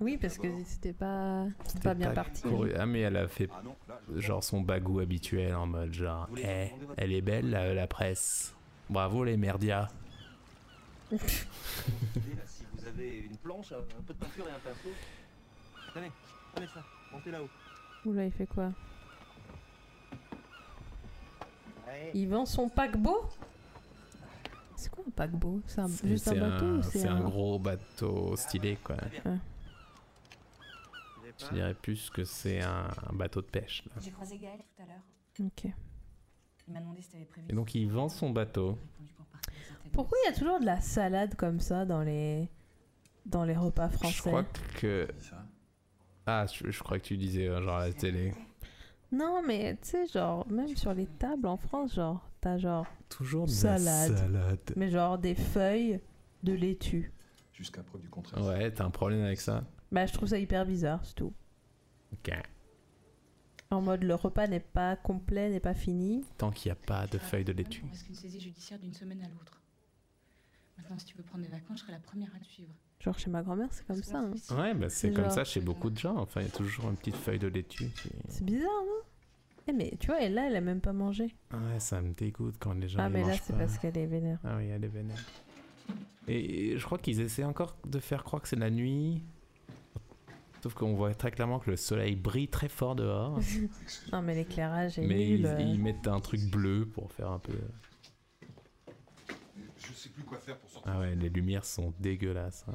[0.00, 2.42] Oui, parce que c'était pas, c'était pas bien parti.
[2.42, 5.92] Couru- Ah mais elle a fait Ah non, là, genre son bagou habituel en mode
[5.92, 8.54] genre Eh, elle est belle la, la presse.
[8.88, 9.88] Bravo les merdias.
[11.10, 14.90] Là, si vous avez une planche, un un peu de peinture et un pinceau.
[15.94, 16.12] Tenez,
[16.52, 17.48] prenez ça, montez là-haut.
[18.04, 18.70] Oula, il fait quoi?
[22.14, 23.24] Il vend son paquebot
[24.76, 25.60] C'est quoi un paquebot?
[25.66, 28.96] C'est un- juste un bateau c'est un gros bateau stylé quoi.
[29.24, 29.36] Ouais.
[31.38, 33.84] Je dirais plus que c'est un, un bateau de pêche.
[34.00, 35.46] J'ai croisé Gaël tout à l'heure.
[35.46, 35.70] Ok.
[36.66, 37.46] Il m'a demandé si t'avais prévu.
[37.48, 38.76] Et donc il vend son bateau.
[39.92, 42.48] Pourquoi il y a toujours de la salade comme ça dans les
[43.24, 44.44] dans les repas français Je crois
[44.78, 45.08] que.
[46.26, 48.34] Ah, je, je crois que tu disais euh, genre à la télé.
[49.10, 52.86] Non, mais tu sais, genre, même sur les tables en France, genre, t'as genre.
[53.08, 54.16] Toujours de la salade.
[54.16, 54.72] salade.
[54.76, 56.00] Mais genre des feuilles
[56.42, 57.12] de laitue.
[57.54, 58.44] Jusqu'à preuve du contraire.
[58.44, 59.64] Ouais, t'as un problème avec ça?
[59.90, 61.32] Bah, je trouve ça hyper bizarre, c'est tout.
[62.12, 62.32] Ok.
[63.70, 66.24] En mode, le repas n'est pas complet, n'est pas fini.
[66.36, 67.82] Tant qu'il n'y a pas de feuilles de laitue.
[67.86, 69.60] On risque une saisie judiciaire d'une semaine à l'autre.
[70.76, 72.72] Maintenant, si tu veux prendre des vacances, je serai la première à te suivre.
[73.00, 74.18] Genre, chez ma grand-mère, c'est comme ça.
[74.18, 74.32] hein.
[74.58, 76.16] Ouais, bah c'est comme genre- ça chez beaucoup de gens.
[76.16, 77.90] Enfin, il y a toujours une petite feuille de laitue.
[77.90, 79.02] qui- C'est bizarre, non?
[79.68, 81.24] Eh, mais tu vois, et là, elle a même pas mangé.
[81.52, 84.38] Ouais, ça me dégoûte quand les gens Ah, mais là, c'est parce qu'elle est vénère.
[84.42, 85.18] Ah oui, elle est vénère.
[86.26, 89.22] Et je crois qu'ils essaient encore de faire croire que c'est la nuit.
[90.62, 93.38] Sauf qu'on voit très clairement que le soleil brille très fort dehors.
[94.12, 95.40] non, mais l'éclairage est mais nul.
[95.40, 95.60] ils, euh.
[95.60, 97.52] ils mettent un truc bleu pour faire un peu.
[100.18, 100.92] Je sais plus quoi faire pour sortir.
[100.92, 102.64] Ah ouais, les lumières sont dégueulasses.
[102.68, 102.74] hein.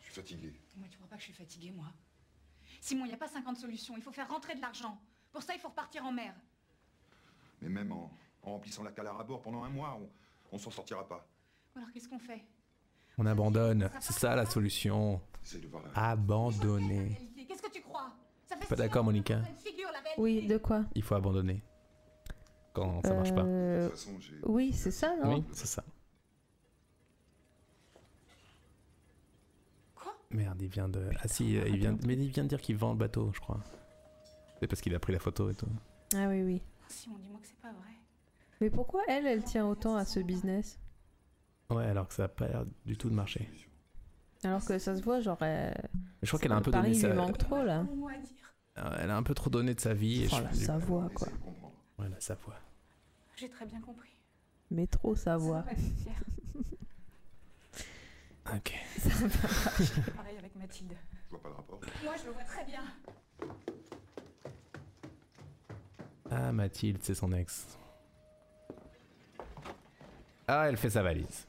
[0.00, 0.52] Je suis fatigué.
[0.76, 1.86] Moi, tu crois pas que je suis fatiguée, moi?
[2.80, 3.94] Simon, il n'y a pas 50 solutions.
[3.96, 4.98] Il faut faire rentrer de l'argent.
[5.32, 6.34] Pour ça, il faut repartir en mer.
[7.62, 8.10] Mais même en,
[8.42, 10.08] en remplissant la cale à bord pendant un mois, on,
[10.52, 11.24] on s'en sortira pas.
[11.76, 12.42] Alors, qu'est-ce qu'on fait?
[13.18, 13.88] On abandonne.
[14.00, 15.20] C'est ça la solution.
[15.44, 17.16] C'est de voir la Abandonner.
[17.46, 18.12] Qu'est-ce que tu crois?
[18.46, 19.88] Ça fait Pas d'accord, Monica figure.
[20.18, 20.84] Oui, de quoi?
[20.96, 21.62] Il faut abandonner.
[22.72, 23.42] Quand ça marche pas.
[23.44, 23.90] Euh,
[24.44, 25.36] Oui, c'est ça, non?
[25.36, 25.84] Oui, c'est ça.
[30.30, 31.08] Merde, il vient de.
[31.22, 31.96] Ah si, il vient.
[32.06, 33.60] Mais il vient de dire qu'il vend le bateau, je crois.
[34.60, 35.66] C'est parce qu'il a pris la photo et tout.
[36.14, 36.62] Ah oui, oui.
[36.88, 37.90] Simon, dis-moi que c'est pas vrai.
[38.60, 40.78] Mais pourquoi elle, elle tient autant à ce business?
[41.70, 43.48] Ouais, alors que ça a pas l'air du tout de marcher.
[44.44, 45.40] Alors que ça se voit, genre.
[45.42, 45.88] elle-
[46.22, 47.14] Je crois qu'elle a un peu Paris donné lui sa.
[47.14, 47.86] manque trop, là.
[48.78, 50.24] Euh, Elle a un peu trop donné de sa vie.
[50.24, 51.28] et Oh, je- la Savoie, quoi.
[51.98, 52.56] Ouais, la Savoie.
[53.36, 54.10] J'ai très bien compris.
[54.70, 55.64] Métro Savoie.
[58.50, 58.56] Ça va.
[58.56, 58.74] Ok.
[58.98, 60.96] C'est pareil avec Mathilde.
[61.26, 61.80] Je vois pas le rapport.
[62.04, 62.82] Moi, je le vois très bien.
[66.30, 67.78] Ah, Mathilde, c'est son ex.
[70.48, 71.46] Ah, elle fait sa valise.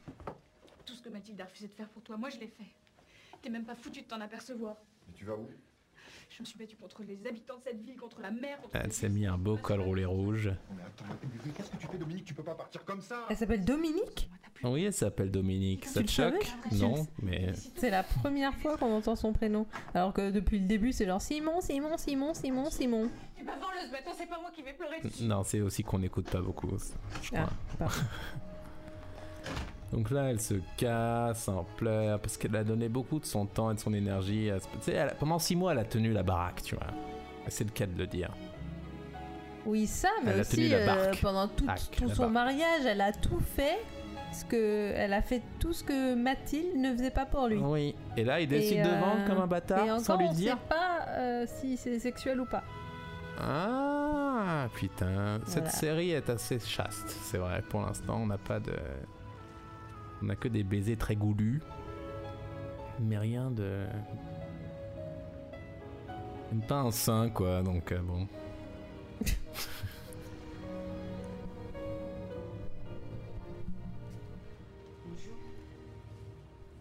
[0.86, 2.68] Tout ce que Mathilde a refusé de faire pour toi, moi, je l'ai fait.
[3.42, 4.76] T'es même pas foutu de t'en apercevoir.
[5.08, 5.50] Mais tu vas où?
[6.32, 8.94] Je me suis battue contre les habitants de cette ville, contre la mer, contre Elle
[8.94, 10.50] s'est mis un beau col roulé rouge.
[10.74, 11.04] Mais attends,
[11.46, 12.24] mais qu'est-ce que tu fais, Dominique?
[12.24, 14.30] Tu peux pas partir comme ça Elle s'appelle Dominique?
[14.64, 15.86] Oui, elle s'appelle Dominique.
[15.86, 17.52] Ça Tu te choque Non, mais.
[17.76, 19.68] C'est la première fois qu'on entend son prénom.
[19.94, 23.10] Alors que depuis le début, c'est genre Simon, Simon, Simon, Simon, Simon.
[23.38, 23.54] Eh ben,
[23.86, 25.02] ce bateau, c'est pas moi qui vais pleurer.
[25.24, 26.72] Non, c'est aussi qu'on n'écoute pas beaucoup,
[27.22, 27.50] je crois.
[27.82, 27.88] Ah.
[29.92, 33.72] Donc là, elle se casse, en pleure, parce qu'elle a donné beaucoup de son temps
[33.72, 34.50] et de son énergie.
[34.50, 36.88] à elle pendant six mois, elle a tenu la baraque, tu vois.
[37.50, 38.30] C'est le cas de le dire.
[39.66, 43.80] Oui, ça, mais Elle aussi euh, pendant tout, la son mariage, elle a tout fait.
[44.34, 47.58] Ce que, elle a fait tout ce que Mathilde ne faisait pas pour lui.
[47.58, 47.94] Oui.
[48.16, 50.28] Et là, il décide Et, de euh, vendre comme un et bâtard encore, sans lui
[50.30, 50.54] on dire.
[50.54, 52.64] sait pas euh, si c'est sexuel ou pas.
[53.40, 55.42] Ah, putain.
[55.46, 57.62] Cette série est assez chaste, c'est vrai.
[57.70, 58.74] Pour l'instant, on n'a pas de.
[60.22, 61.62] On n'a que des baisers très goulus.
[63.00, 63.86] Mais rien de.
[66.52, 68.28] Même pas un sein, quoi, donc euh, bon.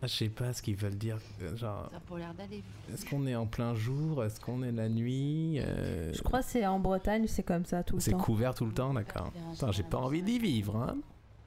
[0.03, 1.19] Ah, je sais pas ce qu'ils veulent dire.
[1.57, 1.89] Genre.
[1.91, 2.63] Ça a pas l'air d'aller.
[2.93, 6.47] Est-ce qu'on est en plein jour Est-ce qu'on est la nuit Euh, Je crois que
[6.47, 8.19] c'est en Bretagne, c'est comme ça tout le C'est temps.
[8.19, 9.31] couvert tout le temps, d'accord.
[9.53, 10.97] Putain, j'ai pas envie d'y vivre, hein.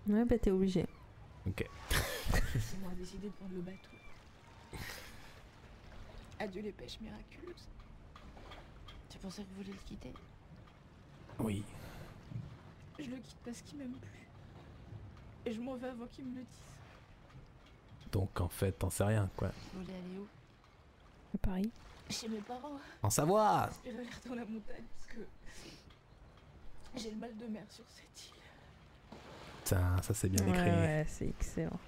[0.08, 0.86] Ouais, bah t'es obligé.
[1.48, 1.70] Ok.
[2.60, 3.90] Simon a décidé de vendre le bateau.
[6.40, 7.68] Adieu les pêches miraculeuses.
[9.10, 10.14] C'est pour ça que vous voulez le quitter?
[11.40, 11.64] Oui.
[12.98, 14.28] Je le quitte parce qu'il m'aime plus.
[15.46, 18.10] Et je m'en vais avant qu'il me le dise.
[18.12, 19.52] Donc en fait, t'en sais rien, quoi.
[19.74, 20.28] Vous voulez aller où?
[21.36, 21.72] À Paris.
[22.10, 22.80] Chez mes parents.
[23.02, 25.22] En Savoie J'espère aller dans la montagne parce que
[26.96, 28.43] j'ai le mal de mer sur cette île.
[29.76, 30.70] Putain, ça c'est bien Ouais, écrit.
[30.70, 31.80] ouais, c'est excellent.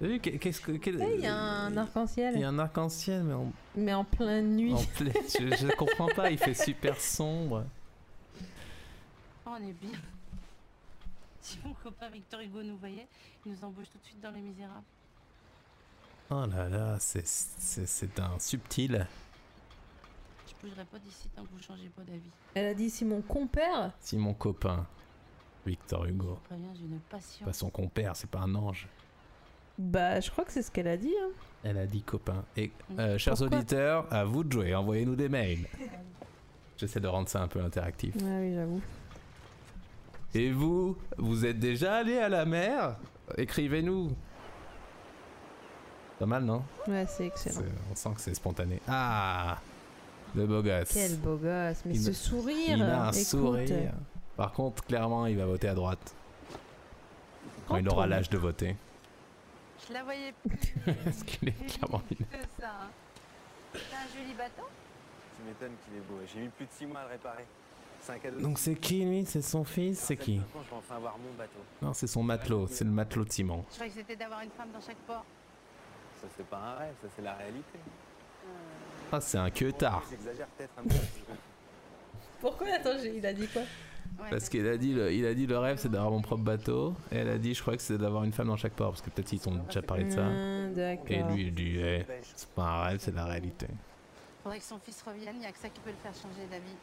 [0.00, 0.70] T'as vu, qu'est- qu'est-ce que.
[0.72, 2.34] Il y a un arc-en-ciel.
[2.36, 4.72] Il y a un arc-en-ciel, mais en, Mais en pleine nuit.
[4.72, 5.10] en plein.
[5.40, 7.64] je, je comprends pas, il fait super sombre.
[9.46, 9.98] Oh, on est bien.
[11.40, 13.08] Si mon copain Victor Hugo nous voyait,
[13.44, 14.84] il nous embauche tout de suite dans Les Misérables.
[16.30, 19.06] Oh là là, c'est- c'est c'est un subtil.
[20.46, 22.30] Je bougerai pas d'ici tant que vous changez pas d'avis.
[22.54, 23.92] Elle a dit si mon compère.
[24.00, 24.86] Si mon copain,
[25.68, 26.38] Victor Hugo.
[27.44, 28.88] Pas son compère, c'est pas un ange.
[29.78, 31.14] Bah, je crois que c'est ce qu'elle a dit.
[31.22, 31.30] Hein.
[31.62, 32.44] Elle a dit copain.
[32.56, 34.74] Et euh, chers Pourquoi auditeurs, à vous de jouer.
[34.74, 35.66] Envoyez-nous des mails.
[36.76, 38.14] J'essaie de rendre ça un peu interactif.
[38.16, 38.80] Ouais, oui, j'avoue.
[40.34, 42.96] Et vous, vous êtes déjà allé à la mer?
[43.36, 44.10] Écrivez-nous.
[46.18, 46.64] Pas mal, non?
[46.88, 47.62] Ouais, c'est excellent.
[47.90, 48.80] On sent que c'est spontané.
[48.88, 49.58] Ah
[50.34, 50.90] Le beau gosse.
[50.92, 51.82] Quel beau gosse.
[51.84, 52.76] Mais Il ce sourire.
[52.76, 53.22] Il a un écoute.
[53.24, 53.92] sourire.
[54.38, 56.14] Par contre, clairement, il va voter à droite.
[57.66, 58.76] Quand il aura l'âge de voter.
[59.88, 60.74] Je la voyais plus.
[61.04, 62.14] Parce qu'il est clairement que
[62.60, 62.68] ça.
[62.70, 62.88] hein.
[63.72, 64.62] T'as un joli bateau
[65.36, 66.20] Tu m'étonnes qu'il est beau.
[66.32, 67.44] J'ai mis plus de 6 mois à le réparer.
[68.00, 68.38] C'est un cadeau.
[68.40, 69.26] Donc c'est qui lui?
[69.26, 69.98] C'est son fils?
[69.98, 70.38] C'est qui?
[70.38, 71.58] Franchement, je vais enfin avoir mon bateau.
[71.82, 72.68] Non, c'est son matelot.
[72.68, 73.64] C'est le matelot de Simon.
[73.70, 75.24] Je croyais que c'était d'avoir une femme dans chaque port.
[76.22, 77.78] Ça, c'est pas un rêve, ça, c'est la réalité.
[79.10, 80.04] Ah, c'est un queutard.
[80.08, 80.94] J'exagère peut-être un peu.
[82.40, 82.68] Pourquoi?
[82.68, 83.62] Attends, il a dit quoi?
[84.30, 86.94] Parce qu'il a dit, le, il a dit le rêve c'est d'avoir mon propre bateau.
[87.12, 88.90] Et elle a dit, je crois que c'est d'avoir une femme dans chaque port.
[88.90, 90.26] Parce que peut-être ils t'ont déjà parlé de ça.
[91.08, 91.78] Et lui, il dit,
[92.34, 93.66] c'est pas un rêve, c'est la réalité.
[94.42, 96.46] Faudrait que son fils revienne, il n'y a que ça qui peut le faire changer
[96.50, 96.74] d'avis.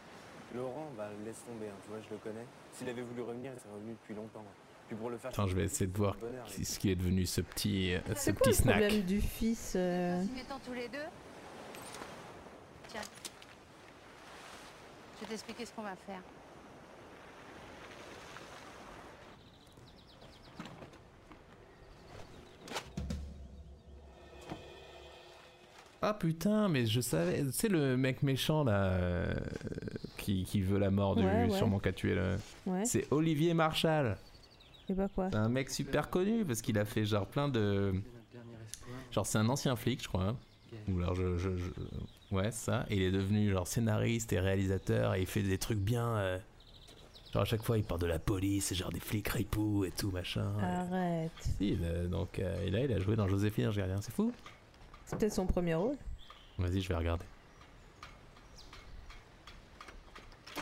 [0.56, 2.46] Laurent, bah, laisse tomber, hein, tu vois, je le connais.
[2.74, 4.44] S'il avait voulu revenir, il serait revenu depuis longtemps.
[4.88, 6.92] Puis pour le faire Attends, je vais essayer de voir du bonheur, qui- ce qui
[6.92, 8.78] est devenu ce petit, euh, ce C'est quoi petit le snack.
[8.82, 10.24] problème du fils euh,
[10.66, 10.98] tous les deux.
[12.90, 13.02] Tiens.
[15.16, 16.22] Je vais t'expliquer ce qu'on va faire.
[26.08, 27.44] Ah putain, mais je savais.
[27.52, 29.34] C'est le mec méchant là euh,
[30.18, 31.58] qui, qui veut la mort du Ouais, ouais.
[31.58, 32.36] sûrement qui a tué le.
[32.68, 32.86] Ouais.
[32.86, 34.16] C'est Olivier Marshall.
[34.88, 37.94] Et bah quoi C'est un mec super connu parce qu'il a fait genre plein de.
[39.12, 40.24] Genre c'est un ancien flic, je crois.
[40.26, 40.36] hein.
[40.90, 41.72] Ou alors je, je- je-
[42.36, 42.86] Ouais, ça.
[42.90, 46.06] Et il est devenu genre scénariste et réalisateur et il fait des trucs bien.
[46.18, 46.38] euh,
[47.34, 49.92] Genre à chaque fois il parle de la police, et genre des flics ripoux et
[49.92, 50.52] tout machin.
[50.62, 51.32] Arrête.
[51.58, 54.32] Si, a- donc euh, et là il a joué dans Joséphine, je gardien, c'est fou.
[55.06, 55.96] C'est peut-être son premier rôle.
[56.58, 57.26] Vas-y, je vais regarder.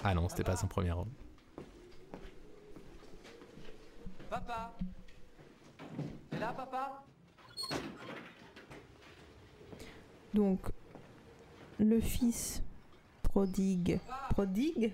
[0.04, 1.08] Ah non, c'était pas son premier rôle.
[4.30, 4.74] Papa
[6.32, 7.04] T'es là, papa?
[10.34, 10.60] Donc,
[11.80, 12.64] le fils
[13.22, 14.00] prodigue.
[14.32, 14.94] Prodigue?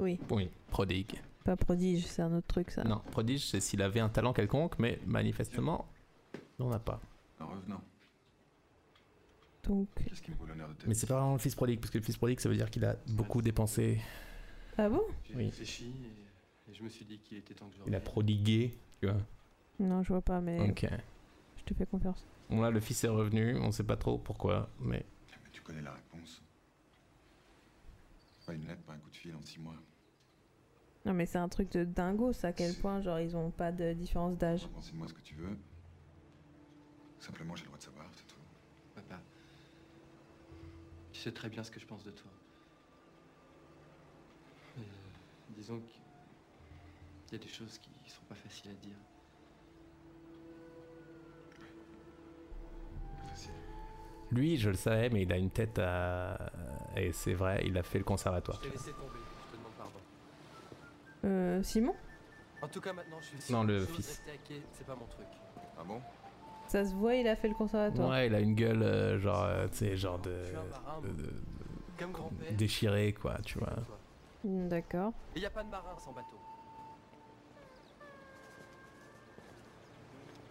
[0.00, 1.20] Oui, Oui, prodigue.
[1.44, 2.84] pas prodige, c'est un autre truc ça.
[2.84, 5.86] Non, prodige, c'est s'il avait un talent quelconque, mais manifestement,
[6.58, 7.00] il n'en a pas.
[7.40, 7.80] En revenant,
[9.68, 9.88] Donc.
[10.08, 11.90] qu'est-ce qui me vaut l'honneur de te Mais c'est pas vraiment le fils prodigue, parce
[11.90, 14.00] que le fils prodigue, ça veut dire qu'il a beaucoup dépensé.
[14.76, 15.02] Ah bon?
[15.24, 15.44] J'ai Oui.
[15.46, 15.92] réfléchi
[16.66, 18.02] et, et je me suis dit qu'il était temps que je Il a revienne.
[18.02, 19.20] prodigué, tu vois.
[19.78, 20.86] Non, je vois pas, mais Ok.
[21.56, 22.26] je te fais confiance.
[22.50, 25.04] Bon, là, le fils est revenu, on sait pas trop pourquoi, mais.
[25.44, 26.42] Mais tu connais la réponse.
[28.46, 29.74] Pas une lettre, pas un coup de fil en six mois.
[31.04, 33.70] Non, mais c'est un truc de dingo, ça, à quel point, genre, ils ont pas
[33.72, 34.66] de différence d'âge.
[34.74, 35.56] Renseigne-moi ce que tu veux.
[37.20, 38.40] Simplement, j'ai le droit de savoir, c'est tout.
[38.94, 39.20] Papa,
[41.18, 42.30] tu sais très bien ce que je pense de toi.
[44.76, 48.94] Mais, euh, disons qu'il y a des choses qui sont pas faciles à dire.
[54.30, 56.52] Lui, je le savais, mais il a une tête à.
[56.96, 58.60] Et c'est vrai, il a fait le conservatoire.
[58.62, 59.98] Je t'ai laissé tomber, je te demande pardon.
[61.24, 61.96] Euh, Simon?
[62.62, 64.22] En tout cas, maintenant, je suis Non, le fils.
[64.72, 65.26] c'est pas mon truc.
[65.76, 66.00] Ah bon?
[66.68, 68.10] Ça se voit, il a fait le conservatoire.
[68.10, 70.30] Ouais, il a une gueule, euh, genre, euh, tu sais, genre de.
[70.42, 71.32] Je suis un marin, de- de-
[71.98, 72.52] Comme grand-père.
[72.56, 73.72] déchiré, quoi, tu vois.
[74.44, 75.12] D'accord.
[75.34, 76.36] Et y a pas de marin sans bateau.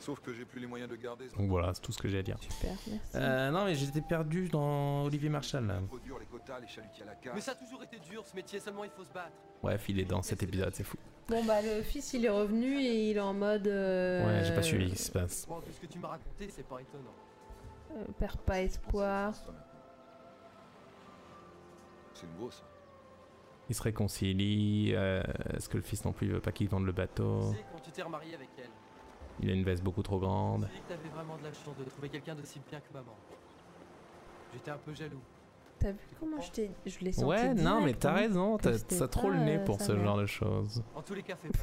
[0.07, 1.27] Sauf que j'ai plus les moyens de garder.
[1.37, 2.37] Donc voilà, c'est tout ce que j'ai à dire.
[2.39, 3.11] Super, merci.
[3.15, 5.81] Euh, non, mais j'étais perdu dans Olivier Marshall, là.
[5.85, 7.35] Trop dur, les quotas, les chalutiers à la carte.
[7.35, 9.33] Mais ça a toujours été dur ce métier, seulement il faut se battre.
[9.61, 10.95] Bref, il est dans cet épisode, c'est fou.
[11.27, 13.67] Bon, bah, le fils, il est revenu et il est en mode.
[13.67, 15.45] euh, Ouais, j'ai pas suivi ce qui se passe.
[15.45, 17.13] Bon, vu ce que tu m'as raconté, c'est pas étonnant.
[17.97, 19.33] euh, perd pas espoir.
[22.13, 22.63] C'est nouveau, ça.
[23.67, 24.93] Il se réconcilie.
[24.95, 25.21] euh,
[25.53, 27.51] Est-ce que le fils non plus il veut pas qu'il vende le bateau?
[27.51, 28.69] Tu sais, quand tu t'es remarié avec elle,
[29.39, 30.67] Il a une veste beaucoup trop grande.
[30.67, 33.15] tu dis que t'avais vraiment de la chance de trouver quelqu'un d'aussi bien que maman.
[34.53, 35.21] J'étais un peu jaloux.
[35.79, 36.71] T'as vu comment je t'ai.
[36.87, 37.25] Je l'ai senti.
[37.25, 40.03] Ouais, non, mais t'as hein, raison, t'as trop le nez pour ce mère.
[40.05, 40.81] genre de choses.
[40.95, 41.59] En tous les cas, fais pas.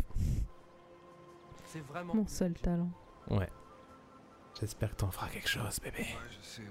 [1.67, 2.15] C'est vraiment.
[2.15, 2.91] Mon seul talent.
[3.31, 3.49] Ouais.
[4.61, 5.99] J'espère que t'en feras quelque chose, bébé.
[5.99, 6.69] Ouais, je sais, ouais.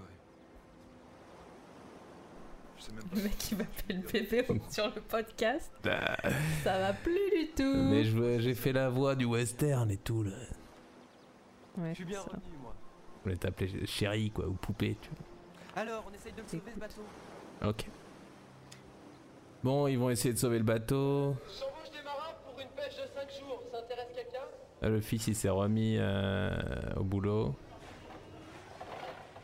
[2.78, 3.16] Je sais même pas.
[3.18, 6.16] Le mec qui m'appelle bébé sur le podcast, Ah.
[6.64, 7.76] ça va plus du tout.
[7.90, 8.06] Mais
[8.40, 10.32] j'ai fait la voix du western et tout, là.
[11.78, 12.26] Ouais, Je suis bien ça.
[12.32, 12.74] revenu, moi.
[13.20, 15.82] Je voulais t'appeler chérie, quoi, ou poupée, tu vois.
[15.82, 17.02] Alors, on essaye de le sauver, ce bateau.
[17.66, 17.86] Ok.
[19.64, 21.36] Bon, ils vont essayer de sauver le bateau.
[21.60, 23.78] J'embauche des marins pour une pêche de 5 jours, ça
[24.84, 26.52] Euh, Le fils il s'est remis euh,
[26.98, 27.56] au boulot.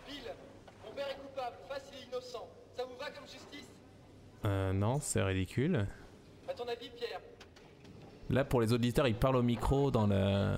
[0.08, 0.18] Bill,
[0.86, 2.48] mon père est coupable, face il est innocent.
[2.76, 3.70] Ça vous va comme justice?
[4.46, 5.88] Euh, non, c'est ridicule.
[6.50, 7.22] À ton avis, Pierre?
[8.30, 10.58] Là pour les auditeurs, il parle au micro dans la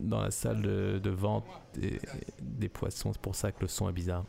[0.00, 1.44] dans la salle de, de vente
[1.74, 2.00] des,
[2.40, 3.12] des poissons.
[3.12, 4.24] C'est pour ça que le son est bizarre.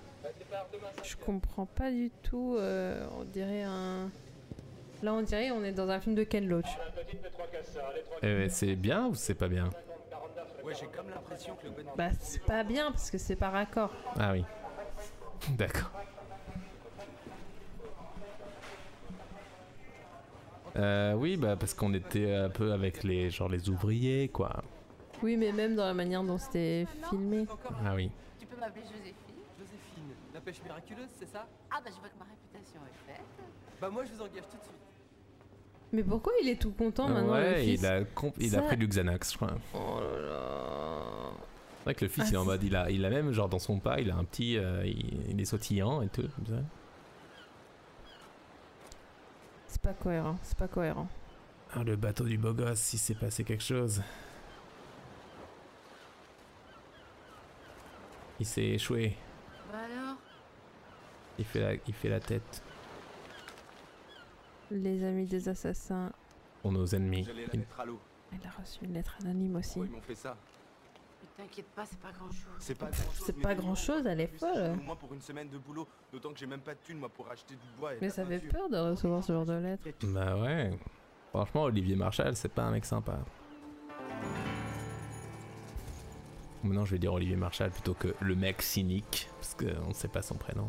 [1.04, 2.56] Je comprends pas du tout.
[2.60, 4.10] euh, on dirait un.
[5.02, 6.68] Là, on dirait on est dans un film de Ken Loach.
[8.22, 9.70] Eh, c'est bien ou c'est pas bien?
[10.64, 11.98] Ouais, j'ai comme l'impression que le bénéfice.
[11.98, 13.92] Bah, c'est pas bien parce que c'est par accord.
[14.20, 14.46] Ah oui.
[15.58, 15.90] D'accord.
[20.78, 24.64] Euh, oui, bah parce qu'on était un peu avec les genre les ouvriers quoi.
[25.24, 27.46] Oui, mais même dans la manière dont c'était filmé.
[27.86, 28.10] Ah oui.
[28.40, 29.14] Tu peux m'appeler Joséphine
[29.60, 31.48] Joséphine, la pêche miraculeuse, c'est ça?
[31.72, 33.26] Ah bah je vois que ma réputation est faite.
[33.80, 34.76] Bah moi je vous engage tout de suite.
[35.94, 37.82] Mais pourquoi il est tout content maintenant le ouais, fils?
[37.82, 39.52] il a comp- il a pris du Xanax, je crois.
[39.74, 41.02] Oh là là.
[41.80, 43.10] C'est vrai que le fils Ah, il est en c'est- mode il a il a
[43.10, 46.08] même genre dans son pas, il a un petit euh, il, il est sautillant et
[46.10, 46.64] tout comme ça.
[49.68, 51.08] C'est pas cohérent, c'est pas cohérent.
[51.74, 54.02] Ah, le bateau du beau gosse, il s'est passé quelque chose.
[58.42, 59.16] Il s'est échoué.
[59.72, 60.18] Bah alors?
[61.38, 62.64] Il fait la, il fait la tête
[64.72, 66.12] Les amis des assassins.
[66.64, 67.28] pour nos ennemis.
[67.54, 68.00] Il- mettre à l'eau.
[68.34, 69.74] Il a reçu une lettre anonyme aussi.
[69.76, 70.36] Pourquoi ils m'ont fait ça?
[71.38, 72.56] T'inquiète pas, c'est pas grand chose.
[72.58, 73.24] C'est pas grand chose.
[73.28, 74.72] C'est pas grand chose, elle est folle.
[74.80, 77.10] Au moins pour une semaine de boulot, d'autant que j'ai même pas de thune moi
[77.10, 77.94] pour acheter du bois.
[77.94, 79.84] et Mais ça fait peur de recevoir ce genre de lettre.
[80.08, 80.72] Bah ouais.
[81.30, 83.20] Franchement, Olivier Marshall, c'est pas un mec sympa.
[86.64, 90.08] Maintenant, je vais dire Olivier Marshall plutôt que le mec cynique, parce qu'on ne sait
[90.08, 90.68] pas son prénom.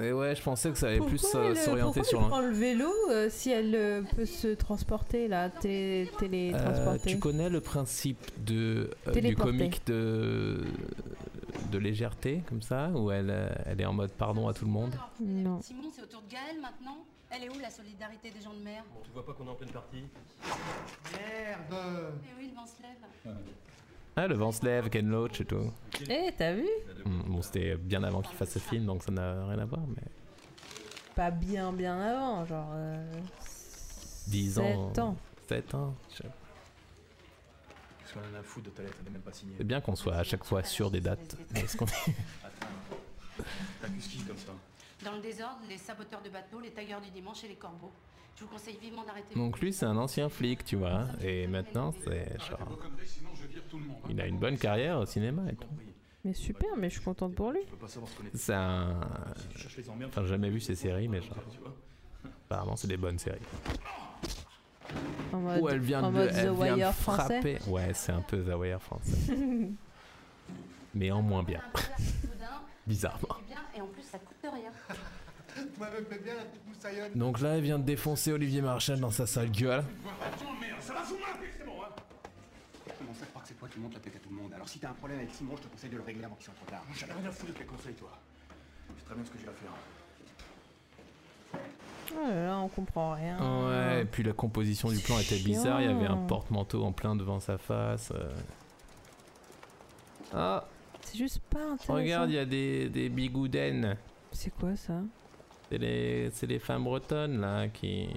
[0.00, 2.28] Et ouais, je pensais que ça allait plus Pourquoi euh, s'orienter pourquoi sur elle un.
[2.28, 7.18] prend le vélo euh, si elle euh, peut se transporter là, té- Euh, télétransporter tu
[7.18, 10.60] connais le principe de, euh, du comique de,
[11.72, 13.34] de légèreté, comme ça, où elle,
[13.66, 14.94] elle est en mode pardon à tout le monde?
[15.20, 15.60] Non.
[15.60, 16.98] Simon, c'est au tour de Gaël maintenant?
[17.30, 19.50] Elle est où la solidarité des gens de mer Bon, tu vois pas qu'on est
[19.50, 20.02] en pleine partie
[21.12, 21.74] Merde
[22.24, 23.36] Eh oui, le vent se lève.
[24.16, 25.72] Ah, le vent se lève, Ken Loach et tout.
[26.08, 26.66] Eh, t'as vu
[27.04, 29.82] Hmm, Bon, c'était bien avant qu'il fasse ce film, donc ça n'a rien à voir,
[29.86, 30.02] mais
[31.14, 32.68] Pas bien bien avant, genre...
[32.72, 33.12] Euh,
[34.26, 34.88] 10 ans.
[34.88, 35.16] Sept ans.
[35.48, 35.94] 7 ans.
[36.10, 36.24] je sais-
[38.00, 39.54] Qu'est-ce qu'on en a à foutre de ta lettre, elle n'est même pas signée.
[39.56, 41.36] C'est bien qu'on soit à chaque fois sûr des dates.
[41.54, 42.14] Parce qu'on est-
[42.44, 43.44] Attends.
[43.80, 44.52] T'accuses qui comme ça
[45.04, 47.90] Dans le désordre, les saboteurs de bateaux, les tailleurs du dimanche et les corbeaux.
[48.36, 49.34] Je vous conseille vivement d'arrêter.
[49.34, 51.04] Donc lui, c'est un ancien flic, tu vois.
[51.22, 52.78] Et maintenant, c'est genre...
[54.08, 55.68] Il a une bonne carrière au cinéma et tout.
[56.24, 57.60] Mais super, mais je suis contente pour lui.
[58.34, 59.00] C'est un...
[60.06, 61.36] Enfin, j'ai jamais vu ces séries, mais genre...
[62.46, 63.38] Apparemment, c'est des bonnes séries.
[65.32, 67.22] En mode, Où elle vient en de, mode elle The vient de Wire français.
[67.40, 67.58] frapper.
[67.68, 69.36] Ouais, c'est un peu The Wire français.
[70.94, 71.60] mais en moins bien.
[72.90, 73.36] Bizarrement.
[73.48, 74.72] C'est et en plus ça coûte rien.
[77.14, 79.84] Donc là, elle vient de défoncer Olivier Marchal dans sa sale gueule.
[80.80, 81.18] Ça c'est hein
[82.88, 84.52] Je commence à croire que c'est toi qui montes la tête à tout le monde.
[84.54, 86.46] Alors si t'as un problème avec Simon, je te conseille de le régler avant qu'il
[86.46, 86.82] soit trop tard.
[86.92, 88.10] J'en ai rien à foutre de tes conseils, toi.
[88.92, 89.70] Je sais très bien ce que j'ai à faire.
[92.12, 93.38] Oh là là, on comprend rien.
[93.68, 95.80] Ouais, et puis la composition du plan était bizarre.
[95.80, 98.10] Il y avait un porte-manteau en plein devant sa face.
[98.12, 98.32] euh.
[100.34, 100.64] Ah,
[101.02, 101.94] C'est juste pas intéressant.
[101.94, 103.96] regarde, il y a des, des bigoudaines.
[104.32, 105.00] C'est quoi ça?
[105.70, 108.08] C'est les, c'est les femmes bretonnes là qui.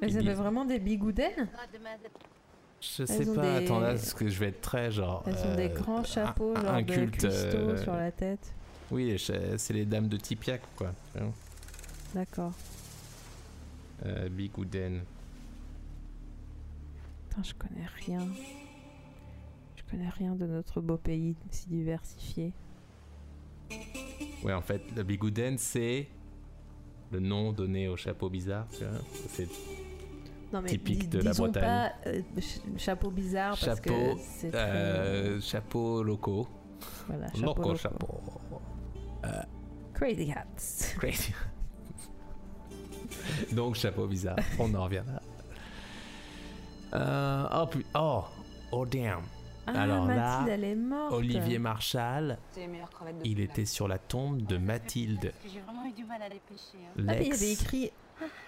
[0.00, 1.48] Elles Ils avaient vraiment des bigoudaines
[2.80, 5.22] Je Elles sais pas, des- attends là, parce que je vais être très genre.
[5.26, 7.24] Elles ont des euh, grands chapeaux, un, genre un de culte.
[7.24, 8.52] euh, sur la tête.
[8.90, 10.92] Oui, c'est les dames de Tipiac quoi.
[12.14, 12.52] D'accord.
[14.06, 15.02] Euh, bigoudaines.
[17.28, 18.26] Putain, je connais rien.
[19.92, 22.52] Je connais rien de notre beau pays si diversifié.
[24.44, 26.08] Ouais, en fait, la bigoudaine c'est
[27.10, 28.66] le nom donné au chapeau bizarre.
[28.70, 28.98] tu vois.
[29.30, 29.48] C'est
[30.52, 31.62] Non mais typique de la Bretagne.
[31.62, 34.58] pas euh, ch- chapeau bizarre parce que chapeau, c'est très...
[34.60, 36.46] euh, chapeau locaux.
[37.08, 37.76] Voilà, chapeau Loco locaux.
[37.76, 38.20] chapeau.
[39.24, 39.42] Euh,
[39.94, 40.94] Crazy Hats.
[40.98, 41.32] crazy.
[43.52, 44.36] Donc chapeau bizarre.
[44.58, 45.20] On en reviendra.
[46.94, 48.24] Euh, oh, oh,
[48.72, 49.22] oh damn.
[49.66, 51.12] Ah, Alors là, Mathilde, elle est morte.
[51.12, 51.58] Olivier
[52.50, 55.30] C'est de il était sur la tombe de Mathilde.
[55.32, 56.78] Parce que j'ai vraiment eu du mal à les pêcher.
[56.84, 56.90] hein.
[56.98, 57.90] Ah, mais il avait écrit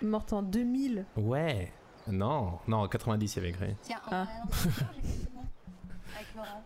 [0.03, 1.05] morte en 2000.
[1.17, 1.73] Ouais.
[2.09, 3.77] Non, non, en 90 il y avait écrit.
[3.83, 4.27] Tiens, en Ah.
[6.17, 6.63] avec Laurent.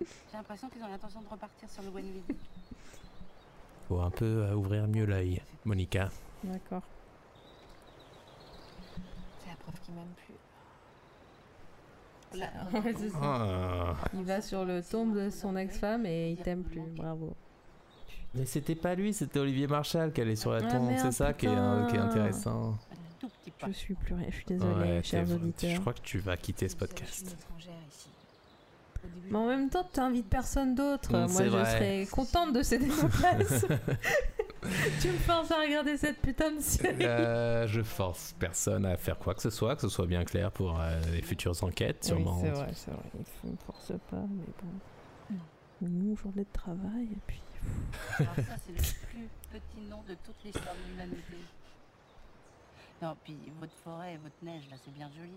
[0.00, 0.06] J'ai
[0.36, 2.22] l'impression qu'ils ont l'intention de repartir sur le Wenville.
[3.88, 6.10] Faut un peu euh, ouvrir mieux l'œil, Monica.
[6.44, 6.82] D'accord.
[9.64, 10.34] Preuve qu'il m'aime plus.
[12.72, 13.18] Ouais, c'est ça.
[13.22, 13.94] Ah.
[14.14, 16.82] Il va sur le tombe de son ex-femme et il t'aime plus.
[16.96, 17.34] Bravo.
[18.34, 20.90] Mais c'était pas lui, c'était Olivier Marchal qui allait sur la Ah, tombe.
[20.98, 22.04] c'est ça qui est, euh, qui est putain.
[22.10, 22.74] intéressant.
[23.66, 24.26] Je suis plus rien.
[24.30, 25.70] Je suis désolée, Ouais, chers auditeurs.
[25.70, 27.36] Je crois que tu vas quitter ce podcast.
[29.30, 31.10] Mais en même temps, t'invites personne d'autre.
[31.12, 31.64] Mm, Moi, je vrai.
[31.64, 33.66] serais contente de céder ma place.
[35.00, 37.04] tu me forces à regarder cette putain de série.
[37.04, 40.50] Euh, je force personne à faire quoi que ce soit, que ce soit bien clair
[40.50, 42.40] pour euh, les futures enquêtes, Oui, sûrement.
[42.40, 43.02] c'est vrai, c'est vrai.
[43.44, 45.36] Il ne force pas, mais bon.
[45.80, 47.40] Une journée de travail et puis.
[48.18, 51.36] Alors ça, c'est le plus petit nom de toute l'histoire de l'humanité.
[53.00, 55.34] Non, puis votre forêt et votre neige, là, c'est bien joli.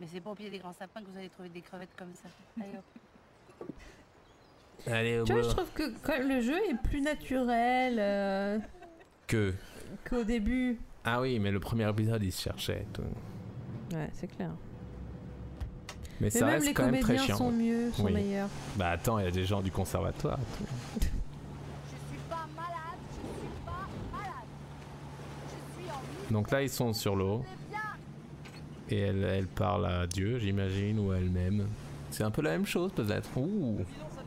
[0.00, 2.12] Mais c'est pas au pied des grands sapins que vous allez trouver des crevettes comme
[2.14, 2.28] ça.
[2.60, 3.68] Allez hop.
[4.86, 8.58] Allez, au Tu vois, je trouve que quand même, le jeu est plus naturel euh,
[9.26, 9.52] Que.
[10.08, 10.78] qu'au début.
[11.04, 12.86] Ah oui, mais le premier épisode, il se cherchait.
[12.92, 13.02] tout.
[13.92, 14.50] Ouais, c'est clair.
[16.20, 17.36] Mais, Mais ça même reste les quand même très comédiens chiant.
[17.36, 18.12] sont mieux, sont Oui.
[18.12, 18.48] meilleurs.
[18.76, 20.38] Bah attends, il y a des gens du conservatoire.
[20.38, 20.64] tout.
[21.00, 21.12] Je suis
[22.28, 24.48] pas malade, je suis pas malade.
[25.46, 26.32] Je suis en vie.
[26.32, 27.44] Donc là, ils sont sur l'eau.
[28.90, 31.66] Et elle, elle parle à Dieu, j'imagine, ou à elle-même.
[32.10, 33.28] C'est un peu la même chose, peut-être.
[33.36, 33.78] Ouh.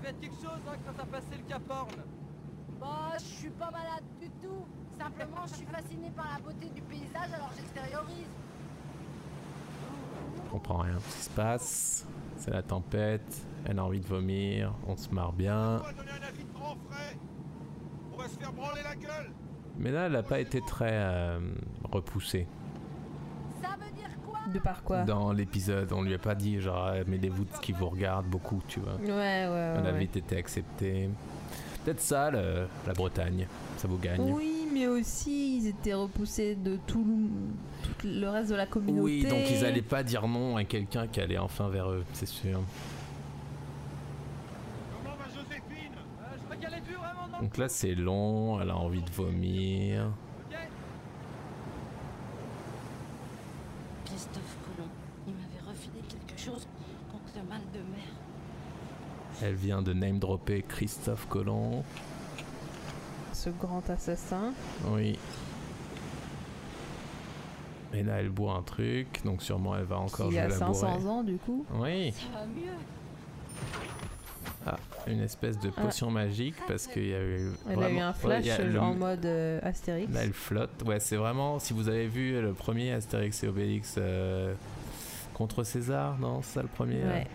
[0.01, 2.03] Devait être quelque chose hein, quand t'as passé le Cap Horn.
[2.79, 4.65] Bah, je suis pas malade du tout.
[4.97, 8.27] Simplement, je suis fascinée par la beauté du paysage, alors j'extériorise.
[10.43, 12.07] Je comprends rien de ce qui se passe.
[12.37, 13.45] C'est la tempête.
[13.65, 14.73] Elle a envie de vomir.
[14.87, 15.81] On se marre bien.
[18.11, 19.31] On va se faire branler la gueule
[19.77, 21.39] Mais là, elle n'a pas été très euh,
[21.91, 22.47] repoussée.
[23.61, 26.87] Ça veut dire quoi De par quoi Dans l'épisode, on lui a pas dit genre
[26.87, 28.93] euh, mais des vous qui vous regardent beaucoup, tu vois.
[28.95, 29.73] Ouais, ouais, ouais.
[29.79, 29.99] Elle a ouais.
[29.99, 31.09] vite été acceptée.
[31.83, 33.47] Peut-être ça, le- la Bretagne,
[33.77, 34.19] ça vous gagne.
[34.21, 39.01] Oui, mais aussi ils étaient repoussés de tout le, tout le reste de la communauté.
[39.01, 42.27] Oui, donc ils allaient pas dire non à quelqu'un qui allait enfin vers eux, c'est
[42.27, 42.59] sûr.
[47.41, 50.11] Donc là c'est long, elle a envie de vomir.
[54.05, 54.89] Christophe Colomb,
[55.27, 56.67] il m'avait refilé quelque chose
[57.11, 58.11] contre le mal de mer.
[59.43, 61.83] Elle vient de name dropper Christophe Colomb.
[63.33, 64.53] Ce grand assassin.
[64.87, 65.17] Oui.
[67.93, 70.55] Et là elle boit un truc, donc sûrement elle va encore Qui jouer a la
[70.55, 71.09] 500 bourrée.
[71.09, 71.65] ans du coup.
[71.73, 72.11] Oui.
[72.13, 72.71] Ça va mieux.
[74.65, 74.77] Ah,
[75.07, 75.81] une espèce de Ah.
[75.81, 77.49] potion magique parce qu'il y a eu.
[77.69, 80.13] Elle a eu un flash il y le- en mode euh, Astérix.
[80.13, 80.83] Là, elle flotte.
[80.85, 81.57] Ouais, c'est vraiment.
[81.57, 84.53] Si vous avez vu le premier Astérix et Obélix euh,
[85.33, 87.27] contre César, non C'est ça le premier Ouais.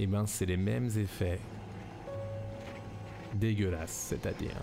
[0.00, 1.38] Et ben, c'est les mêmes effets.
[3.34, 4.56] Dégueulasse, c'est-à-dire.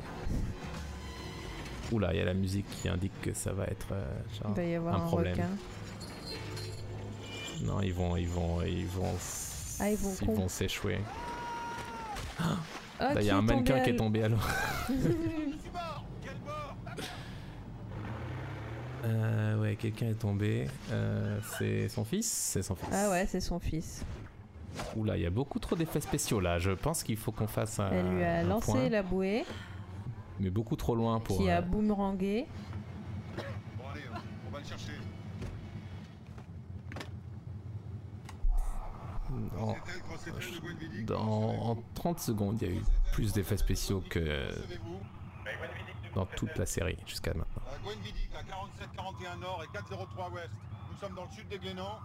[1.91, 4.03] Oula, il y a la musique qui indique que ça va être euh,
[4.33, 5.33] genre, Il va y avoir un un, problème.
[5.33, 5.49] requin.
[7.67, 9.13] Non, ils vont, ils vont, ils vont,
[9.79, 10.97] Ah, ils vont s'échouer.
[12.39, 14.37] Ah, il y a un mannequin qui est tombé à l'eau.
[19.05, 20.67] Euh, ouais, quelqu'un est tombé.
[20.91, 22.27] Euh, c'est son fils?
[22.27, 22.89] C'est son fils.
[22.91, 24.03] Ah ouais, c'est son fils.
[24.95, 26.59] Oula, il y a beaucoup trop d'effets spéciaux là.
[26.59, 27.89] Je pense qu'il faut qu'on fasse un.
[27.91, 29.45] Elle lui a lancé point, la bouée
[30.39, 31.37] Mais beaucoup trop loin pour.
[31.37, 32.45] qui euh, a boomerangé.
[33.77, 34.01] Bon allez,
[34.47, 34.91] on va le chercher.
[39.59, 39.75] en,
[41.05, 42.81] dans- en 30 secondes, il y a eu
[43.13, 44.47] plus d'effets spéciaux que
[46.15, 47.61] dans toute la série jusqu'à maintenant.
[47.73, 48.43] À Gwenvidic, à
[49.35, 50.49] 47-41 Nord et 403 Ouest.
[50.91, 51.99] Nous sommes dans le sud des Glénans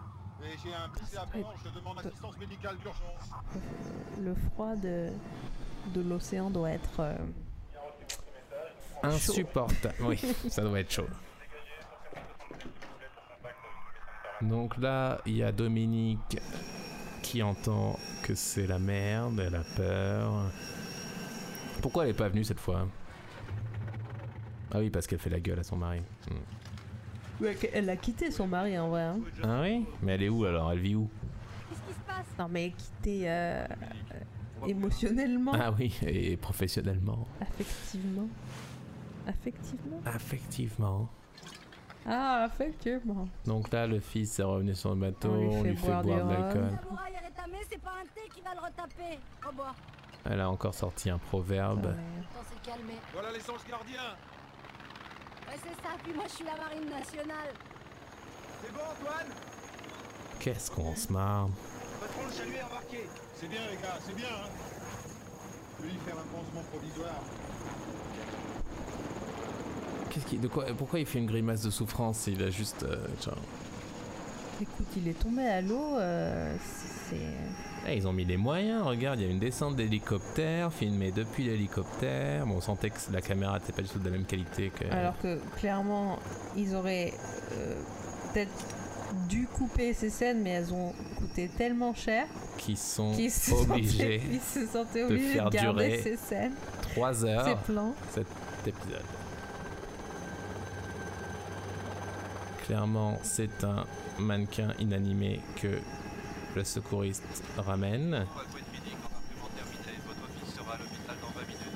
[0.45, 1.55] et j'ai un blessé à bord.
[1.65, 3.31] Je demande assistance médicale d'urgence.
[4.21, 5.11] Le froid de,
[5.95, 7.01] de l'océan doit être.
[7.01, 7.17] euh,
[9.05, 9.95] Insupportable.
[10.01, 11.07] oui, ça doit être chaud.
[14.41, 16.39] Donc là, il y a Dominique
[17.23, 20.33] qui entend que c'est la merde, elle a peur.
[21.81, 22.87] Pourquoi elle est pas venue cette fois?
[24.73, 26.01] Ah oui, parce qu'elle fait la gueule à son mari.
[26.31, 26.35] Hmm.
[27.43, 29.03] Ouais, Elle a quitté son mari en vrai.
[29.03, 29.19] hein.
[29.43, 29.85] Ah oui?
[30.03, 30.71] Mais elle est où alors?
[30.73, 31.09] Elle vit où?
[31.69, 32.27] Qu'est-ce qui se passe?
[32.39, 37.27] Non mais quitté euh, euh, émotionnellement, Ah oui, et professionnellement.
[37.41, 38.29] affectivement.
[39.27, 41.09] Affectivement Affectivement.
[42.05, 43.29] Ah, affectivement.
[43.47, 45.87] Donc là, le fils est revenu sur le bateau, On lui on fait lui fait
[45.87, 46.79] boire de l'alcool.
[46.91, 49.19] L'oreille est rétamée, c'est pas un thé qui va le retaper.
[49.49, 49.75] Au bois.
[50.25, 51.95] Elle a encore sorti un proverbe.
[53.13, 54.17] Voilà les anges gardiens.
[55.53, 57.53] Ouais, c'est ça, puis moi je suis la marine nationale.
[58.63, 59.33] C'est bon Antoine?
[60.41, 61.49] Qu'est-ce qu'on se marre?
[62.01, 63.07] Patron, le chalut est embarqué.
[63.35, 64.27] C'est bien les gars, c'est bien.
[64.29, 64.49] Hein
[65.79, 67.21] Je vais lui faire un pansement provisoire.
[70.09, 73.07] Qu'est-ce qui, de quoi, pourquoi il fait une grimace de souffrance Il a juste, euh,
[73.23, 73.37] genre,
[74.61, 77.02] Écoute, il est tombé à l'eau, euh, c'est...
[77.89, 81.45] Eh, ils ont mis les moyens, regarde, il y a une descente d'hélicoptère filmée depuis
[81.45, 82.47] l'hélicoptère.
[82.47, 84.85] Bon, on sentait que la caméra n'était pas du tout de la même qualité que.
[84.93, 86.19] Alors que clairement,
[86.57, 87.13] ils auraient
[87.53, 87.75] euh,
[88.33, 88.53] peut-être
[89.29, 92.27] dû couper ces scènes, mais elles ont coûté tellement cher
[92.57, 96.17] qui sont qu'ils se, obligés sentaient- ils se sentaient obligés de, faire garder durer ces
[96.17, 96.53] scènes.
[96.95, 97.95] 3 heures Ces plans.
[98.11, 98.27] cet
[98.67, 99.03] épisode.
[102.67, 103.85] Clairement, c'est un
[104.19, 105.81] mannequin inanimé que
[106.57, 107.25] le secouriste
[107.57, 108.27] ramène.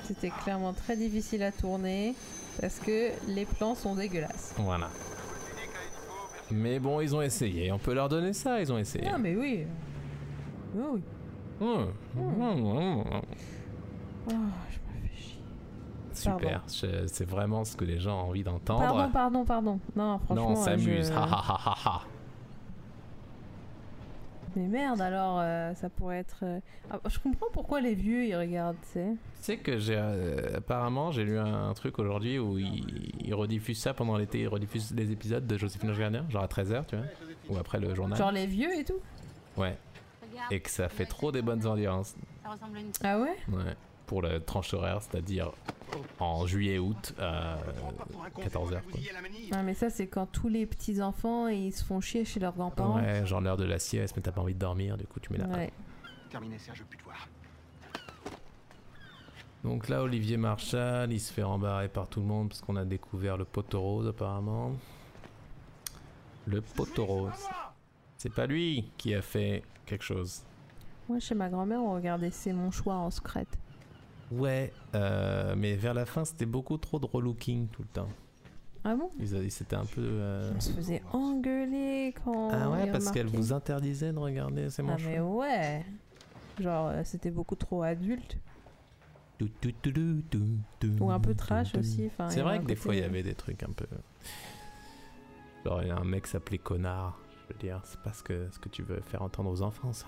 [0.03, 2.15] C'était clairement très difficile à tourner
[2.61, 4.55] parce que les plans sont dégueulasses.
[4.57, 4.89] Voilà.
[6.49, 7.71] Mais bon, ils ont essayé.
[7.73, 9.05] On peut leur donner ça, ils ont essayé.
[9.13, 9.65] Ah mais oui.
[10.73, 11.01] Oui, oui.
[11.59, 11.65] Mmh.
[12.15, 13.03] Mmh.
[14.29, 15.41] Oh, je me fais chier.
[16.13, 18.79] Super, c'est vraiment ce que les gens ont envie d'entendre.
[18.81, 19.79] Pardon, pardon, pardon.
[19.95, 20.35] Non, franchement.
[20.51, 21.07] non, on s'amuse.
[21.11, 22.16] je-
[24.57, 26.39] Mais merde, alors euh, ça pourrait être.
[26.43, 26.59] euh,
[26.89, 29.07] ah, je comprends pourquoi les vieux ils regardent, tu sais.
[29.37, 33.33] Tu sais que j'ai euh, apparemment j'ai lu un, un truc aujourd'hui où ils, ils
[33.35, 36.85] rediffusent ça pendant l'été, ils rediffusent les épisodes de Joséphine Ange Gardien, genre à 13h,
[36.87, 37.05] tu vois,
[37.49, 38.17] ou après le journal.
[38.17, 38.99] Genre les vieux et tout.
[39.55, 39.77] Ouais.
[40.51, 42.15] Et que ça fait trop des bonnes audiences.
[42.43, 43.35] Ça ressemble à une Ah ouais?
[43.49, 43.75] Ouais.
[44.07, 45.51] Pour la tranche horaire, c'est-à-dire
[46.19, 47.57] en juillet-août à
[48.37, 48.79] 14h.
[49.51, 52.53] Ah, mais ça, c'est quand tous les petits enfants ils se font chier chez leurs
[52.53, 53.01] grands-parents.
[53.01, 55.31] Ouais, genre l'heure de la sieste, mais t'as pas envie de dormir, du coup tu
[55.33, 55.73] mets la Ouais.
[56.29, 57.27] Terminé, Serge, je veux plus te voir.
[59.63, 62.85] Donc là, Olivier Marchal, il se fait rembarrer par tout le monde parce qu'on a
[62.85, 64.71] découvert le poteau rose apparemment.
[66.45, 67.45] Le poteau rose.
[68.17, 70.43] C'est pas lui qui a fait quelque chose.
[71.09, 73.57] Moi, chez ma grand-mère, on regardait C'est mon choix en secrète.
[74.31, 78.09] Ouais, euh, mais vers la fin, c'était beaucoup trop de relooking tout le temps.
[78.83, 79.09] Ah bon?
[79.19, 80.01] Ils, C'était un peu.
[80.01, 82.49] euh, On se faisait engueuler quand.
[82.51, 85.85] Ah ouais, parce qu'elle vous interdisait de regarder C'est mon Ah, mais ouais
[86.59, 88.37] Genre, euh, c'était beaucoup trop adulte.
[90.99, 93.35] Ou un peu trash aussi, enfin, C'est vrai que des fois, il y avait des
[93.35, 93.85] trucs un peu.
[95.65, 97.19] Genre, il y a un mec s'appelait connard.
[97.47, 99.93] Je veux dire, c'est pas ce que, ce que tu veux faire entendre aux enfants,
[99.93, 100.05] ça.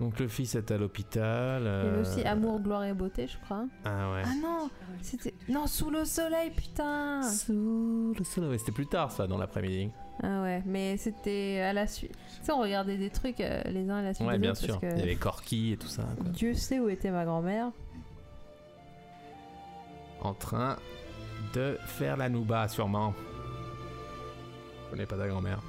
[0.00, 1.62] Donc, le fils est à l'hôpital.
[1.62, 3.64] Il y avait euh, aussi Amour, gloire et beauté, je crois.
[3.84, 4.22] Ah ouais.
[4.24, 4.70] Ah non
[5.02, 5.34] C'était.
[5.48, 8.58] Non, sous le soleil, putain Sous le soleil.
[8.60, 9.90] C'était plus tard, ça, dans l'après-midi.
[10.22, 12.12] Ah ouais, mais c'était à la suite.
[12.40, 14.50] Tu sais, on regardait des trucs euh, les uns à la suite Ouais, des bien
[14.52, 14.78] autres sûr.
[14.80, 16.02] parce que Il y avait Corky et tout ça.
[16.16, 16.28] quoi.
[16.30, 17.70] Dieu sait où était ma grand-mère.
[20.20, 20.76] En train
[21.54, 23.14] de faire la nouba, sûrement.
[24.86, 25.60] Je connais pas ta grand-mère.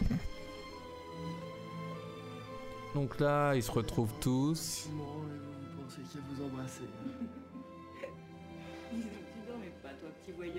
[2.96, 4.88] Donc là, ils se retrouvent tous.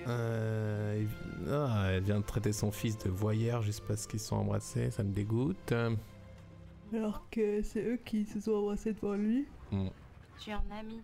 [0.08, 4.28] Euh, il- ah, elle vient de traiter son fils de voyeur juste parce qu'ils se
[4.28, 5.74] sont embrassés, ça me dégoûte.
[6.94, 9.46] Alors que c'est eux qui se sont embrassés devant lui.
[9.72, 9.88] Mm.
[10.40, 11.02] Tu es un ami.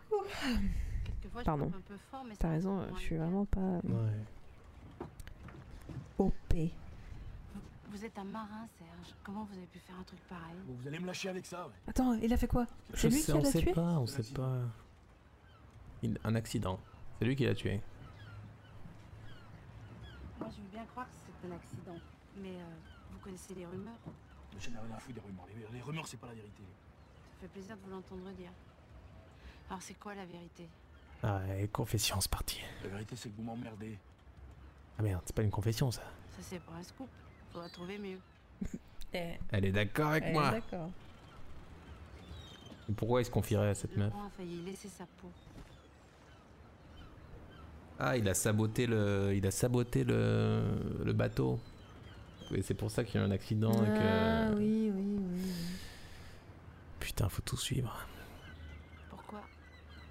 [1.03, 1.65] Quelquefois, je Pardon.
[1.75, 3.59] un peu fort, mais T'as raison, je suis vraiment pas.
[3.59, 5.07] euh, Ouais.
[6.19, 6.53] OP.
[7.93, 9.15] Vous êtes un marin, Serge.
[9.23, 11.73] Comment vous avez pu faire un truc pareil Vous allez me lâcher avec ça, ouais.
[11.87, 13.81] Attends, il a fait quoi Je C'est lui sais, qui on l'a sait tué pas,
[13.99, 14.57] on sait pas.
[16.01, 16.79] Il- Un accident.
[17.19, 17.79] C'est lui qui l'a tué.
[20.39, 21.95] Moi, je veux bien croire que c'est un accident.
[22.41, 22.65] Mais euh,
[23.11, 23.93] vous connaissez les rumeurs
[24.59, 25.45] Je n'ai rien à foutre des rumeurs.
[25.55, 26.63] Les, les rumeurs, c'est pas la vérité.
[27.35, 28.51] Ça fait plaisir de vous l'entendre dire.
[29.69, 30.67] Alors, c'est quoi la vérité?
[31.21, 32.59] Ah, et confession, c'est parti.
[32.81, 33.97] La vérité, c'est que vous m'emmerdez.
[34.97, 36.01] Ah merde, c'est pas une confession ça.
[36.01, 37.07] Ça, c'est pas un scoop.
[37.53, 38.19] Faudra trouver mieux.
[39.51, 40.51] Elle est d'accord avec Elle est moi.
[40.51, 40.89] D'accord.
[42.89, 45.29] Et Pourquoi il se confierait à cette meuf Laurent a failli laisser sa peau.
[47.99, 50.63] Ah, il a saboté le, il a saboté le,
[51.05, 51.59] le bateau.
[52.53, 54.55] Et c'est pour ça qu'il y a eu un accident et Ah que.
[54.57, 55.51] oui, oui, oui.
[56.99, 58.05] Putain, faut tout suivre.
[59.09, 59.41] Pourquoi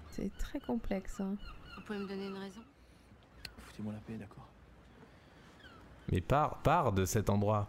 [0.09, 1.19] C'est très complexe.
[1.19, 1.35] Hein.
[1.75, 2.61] Vous pouvez me donner une raison?
[3.67, 4.47] Foutez-moi la paix, d'accord
[6.11, 7.67] Mais pars, pars de cet endroit.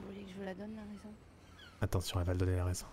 [0.00, 1.12] Vous voulez que je vous la donne, la raison?
[1.80, 2.86] Attention, elle va le donner la raison.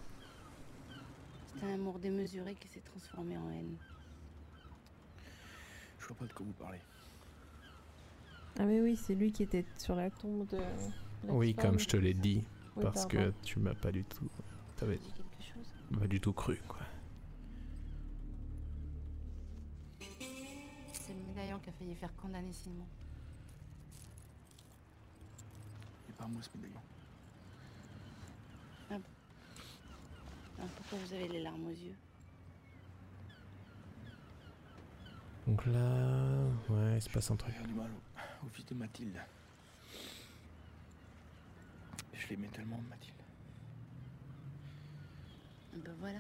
[1.60, 3.76] C'est un amour démesuré qui s'est transformé en haine.
[6.00, 6.80] Je vois pas de quoi vous parlez.
[8.58, 10.58] Ah mais oui, c'est lui qui était sur la tombe de.
[11.28, 12.44] Oui, comme je te l'ai dit,
[12.76, 14.30] Oui, parce que tu m'as pas du tout,
[14.78, 15.00] t'avais
[16.00, 16.80] pas du tout cru, quoi.
[20.94, 22.86] C'est le médaillon qui a failli faire condamner Simon.
[26.20, 26.82] Et pas moi, ce médaillon.
[28.90, 31.96] Alors, pourquoi vous avez les larmes aux yeux
[35.48, 37.56] Donc là, ouais, il se passe un truc.
[37.66, 37.90] Du mal.
[38.44, 39.18] au fils de Mathilde.
[42.14, 43.16] Je l'aimais tellement, Mathilde.
[45.76, 46.20] Ben voilà.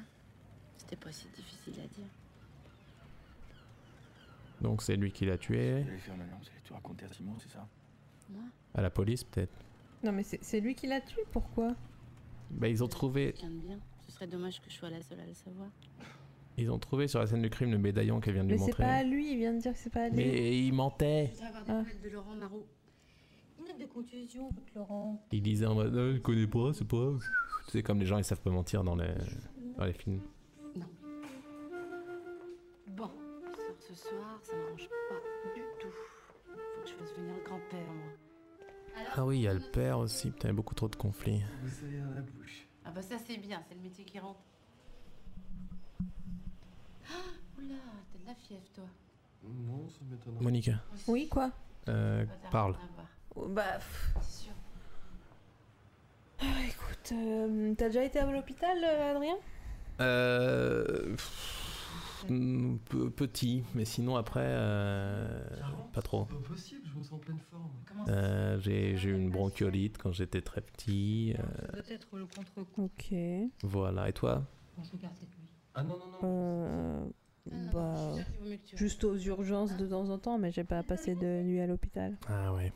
[0.77, 2.07] C'était pas si difficile à dire.
[4.61, 5.84] Donc c'est lui qui l'a tué.
[5.84, 7.67] Je vais faire maintenant, c'est tout raconter à Simon, c'est ça?
[8.30, 8.43] Moi?
[8.73, 9.53] À la police peut-être.
[10.03, 11.76] Non, mais c'est c'est lui qui l'a tué, pourquoi?
[12.51, 13.80] Bah ils ont trouvé, de bien.
[14.05, 15.67] Ce serait dommage que je sois la seule à le savoir.
[16.57, 18.59] ils ont trouvé sur la scène du crime le médaillon qu'elle vient de lui Mais
[18.59, 18.84] c'est montrer.
[18.84, 20.15] pas à lui, il vient de dire que c'est pas à lui.
[20.17, 21.27] Mais il mentait.
[21.27, 21.77] Je voudrais avoir des Ah.
[21.80, 22.65] nouvelles de Laurent Marot.
[23.59, 25.21] Une note de contusion, votre Laurent.
[25.31, 27.11] Il disait en mode, Ah, je connais pas, c'est pas.
[27.67, 29.13] Tu sais comme les gens ils savent pas mentir dans les,
[29.77, 30.21] dans les films.
[32.88, 35.88] Bon, sort ce soir, ça m'arrange pas du tout.
[36.47, 38.11] Faut que je fasse venir le grand-père, moi.
[39.15, 40.31] Ah oui, il y a le père aussi.
[40.31, 41.41] Putain, il y a beaucoup trop de conflits.
[41.63, 42.67] Vous avez à la bouche.
[42.85, 44.39] Ah bah ça c'est bien, c'est le métier qui rentre.
[47.07, 47.11] Ah,
[47.57, 47.76] oula,
[48.11, 48.85] t'as de la fièvre toi.
[49.43, 50.43] Non, ça m'étonnerait.
[50.43, 50.73] Monica,
[51.07, 51.51] Oui, quoi
[51.88, 52.76] euh, parle.
[53.35, 53.73] Oh, Bah.
[53.77, 54.15] pff.
[54.21, 54.53] C'est sûr.
[56.41, 59.35] Ah, écoute, euh, t'as déjà été à l'hôpital, euh, Adrien?
[60.01, 61.15] Euh.
[61.15, 61.68] pff,
[62.27, 65.41] Petit, mais sinon après, euh,
[65.93, 66.25] pas trop.
[66.25, 67.69] Pas possible, je me sens en pleine forme.
[68.07, 71.35] Euh, j'ai eu une bronchiolite quand j'étais très petit.
[71.39, 72.83] euh, Peut-être le contre-coup.
[72.83, 73.13] Ok.
[73.63, 74.43] voilà, et toi?
[74.77, 75.49] On se garde cette nuit.
[75.75, 76.19] Ah non, non, non.
[76.23, 77.05] Euh,
[77.73, 78.13] bah,
[78.75, 82.17] juste aux urgences de temps en temps, mais j'ai pas passé de nuit à l'hôpital.
[82.27, 82.71] Ah ouais.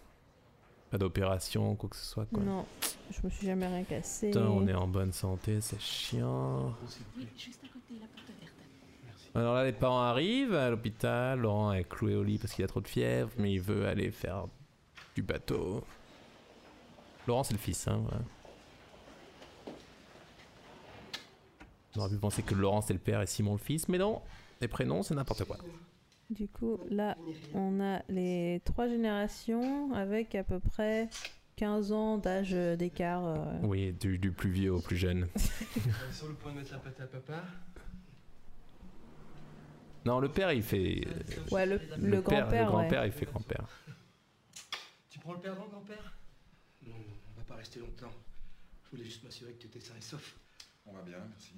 [0.89, 2.43] Pas d'opération, quoi que ce soit quoi.
[2.43, 2.65] Non,
[3.09, 4.27] je me suis jamais rien cassé.
[4.27, 6.73] Putain, on est en bonne santé, c'est chiant.
[7.17, 8.53] Oui, juste à côté, la porte verte.
[9.35, 11.39] Alors là, les parents arrivent à l'hôpital.
[11.39, 14.11] Laurent est cloué au lit parce qu'il a trop de fièvre, mais il veut aller
[14.11, 14.45] faire
[15.15, 15.83] du bateau.
[17.27, 18.01] Laurent, c'est le fils, hein.
[18.03, 18.21] voilà.
[21.95, 24.21] On aurait pu penser que Laurent c'est le père et Simon le fils, mais non.
[24.61, 25.57] Les prénoms, c'est n'importe quoi.
[26.29, 27.15] Du coup, là,
[27.53, 31.09] on a les trois générations avec à peu près
[31.57, 33.25] 15 ans d'âge d'écart.
[33.25, 33.35] euh.
[33.61, 35.27] Oui, du, du plus vieux au plus jeune.
[36.11, 37.43] Sur le point de mettre la pâte à papa.
[40.05, 41.07] Non, le père, il fait.
[41.51, 42.65] Ouais, le, père- le grand-père.
[42.65, 43.07] Le grand-père, ouais.
[43.07, 43.65] il fait grand-père.
[45.09, 46.13] Tu prends le perdant, grand-père?
[46.85, 48.11] Non, on va pas rester longtemps.
[48.83, 50.35] Je voulais juste m'assurer que tu étais sain et sauf.
[50.85, 51.53] On va bien, merci.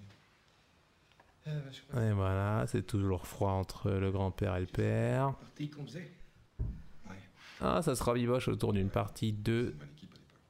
[1.48, 1.62] Euh,
[1.94, 5.34] bah, Et voilà, c'est toujours froid entre le grand-père et le père.
[5.40, 6.12] que partie qu'on faisait.
[7.62, 9.74] Ah, ça se rabiboche autour d'une partie de.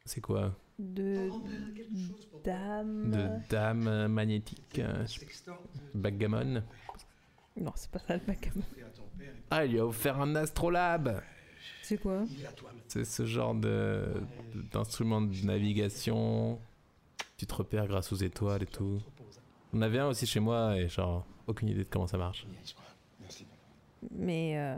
[0.06, 0.56] C'est quoi?
[0.80, 1.30] De
[2.44, 3.12] dame.
[3.12, 4.80] De dame euh, magnétique.
[4.80, 5.06] euh,
[5.94, 6.64] Backgammon.
[7.60, 8.64] Non, c'est pas ça le backgammon.
[9.50, 11.22] Ah, il lui a offert un astrolabe
[11.82, 12.24] C'est quoi?
[12.88, 14.06] C'est ce genre de
[14.74, 16.60] d'instrument de navigation.
[17.38, 19.00] Tu te repères grâce aux étoiles et tout.
[19.74, 22.46] On avait un aussi chez moi et genre aucune idée de comment ça marche.
[24.12, 24.76] Mais, euh,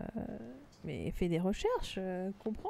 [0.86, 2.70] mais fais des recherches, euh, comprends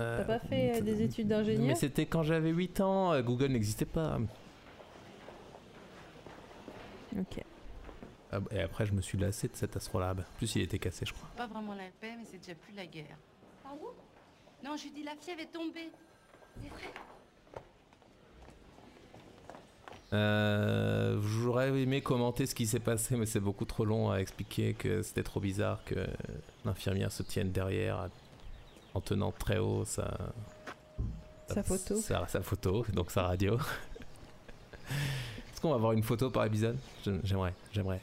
[0.00, 1.66] Euh, T'as pas fait euh, des études d'ingénieur?
[1.66, 4.18] Mais c'était quand j'avais 8 ans, euh, Google n'existait pas.
[7.18, 7.42] Ok.
[8.32, 10.20] Ah, Et après, je me suis lassé de cet astrolabe.
[10.20, 11.28] En plus, il était cassé, je crois.
[11.36, 13.16] Pas vraiment la paix, mais c'est déjà plus la guerre.
[13.62, 13.86] Pardon?
[14.64, 15.90] Non, je lui dis la fièvre est tombée.
[16.62, 16.92] C'est vrai.
[20.12, 24.74] Euh, J'aurais aimé commenter ce qui s'est passé, mais c'est beaucoup trop long à expliquer
[24.74, 26.06] que c'était trop bizarre que
[26.64, 28.08] l'infirmière se tienne derrière
[28.94, 30.16] en tenant très haut sa,
[31.48, 31.96] Sa photo.
[31.96, 33.58] Sa, sa photo, donc sa radio.
[35.52, 36.78] Est-ce qu'on va avoir une photo par épisode?
[37.24, 38.00] J'aimerais, j'aimerais.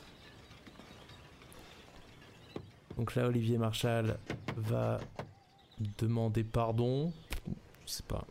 [2.97, 4.17] Donc là, Olivier Marchal
[4.55, 4.99] va
[5.97, 7.11] demander pardon.
[7.85, 8.25] Je sais pas.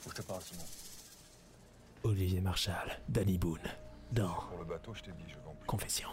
[0.00, 0.62] Faut que je te parle, Simon.
[2.04, 3.58] Olivier Marchal, Danny Boone,
[4.12, 5.66] dans Pour le bateau, je t'ai dit, je vends plus.
[5.66, 6.08] Confession.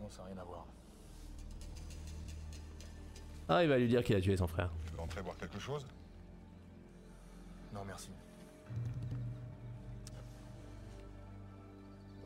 [0.00, 0.66] Non, ça n'a rien à voir.
[3.48, 4.70] Ah, il va lui dire qu'il a tué son frère.
[4.86, 5.84] Tu veux entrer voir quelque chose?
[7.74, 8.10] Non, merci.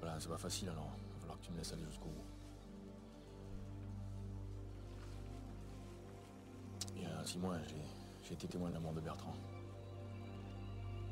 [0.00, 0.90] Voilà, c'est pas facile alors.
[1.26, 2.24] Falloir que tu me laisses aller jusqu'au bout.
[6.94, 7.74] Il y a six mois, j'ai,
[8.22, 9.34] j'ai été témoin de la mort de Bertrand.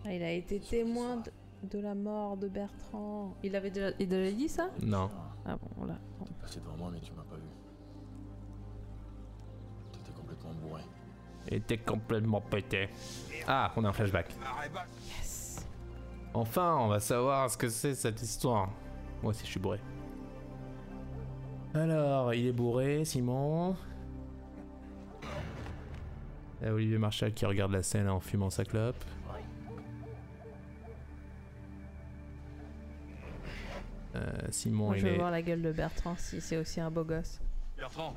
[0.04, 1.32] Ah, il a été témoin de,
[1.68, 3.34] de la mort de Bertrand.
[3.42, 4.70] Il avait déjà, il avait dit ça?
[4.80, 5.10] Non.
[5.44, 5.98] Ah bon, là.
[6.18, 6.26] bon.
[6.26, 7.42] T'es passé devant moi, mais tu m'as pas vu.
[9.92, 10.82] T'étais complètement bourré.
[11.48, 12.88] Il était complètement pété.
[13.48, 14.32] Ah, on a un flashback.
[16.32, 18.70] Enfin, on va savoir ce que c'est cette histoire.
[19.22, 19.80] Moi aussi, je suis bourré.
[21.74, 23.76] Alors, il est bourré, Simon.
[26.64, 29.02] A Olivier Marchal qui regarde la scène en fumant sa clope.
[34.14, 35.18] Euh, Simon, Moi, je veux est.
[35.18, 37.40] voir la gueule de Bertrand si c'est aussi un beau gosse.
[37.76, 38.14] Bertrand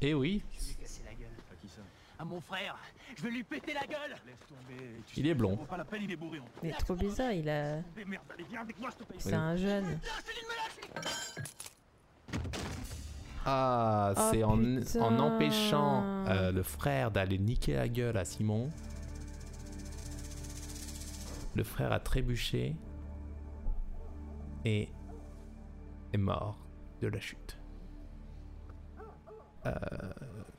[0.00, 1.28] Et oui, Je vais lui casser la gueule.
[1.50, 1.80] À qui ça?
[2.20, 2.76] À mon frère.
[3.16, 4.14] Je vais lui péter la gueule.
[4.24, 4.80] Laisse tomber.
[5.06, 5.56] Tu il est blond.
[5.56, 6.38] Pas la peine, il est bourré.
[6.38, 7.80] en Il est trop bizarre, il a.
[9.18, 9.98] C'est un jeune.
[13.44, 18.70] Ah, Oh, c'est en, empêchant euh, le frère d'aller niquer la gueule à Simon.
[21.54, 22.76] Le frère a trébuché
[24.64, 24.88] et
[26.12, 26.58] est mort
[27.00, 27.58] de la chute.
[29.66, 29.70] Euh,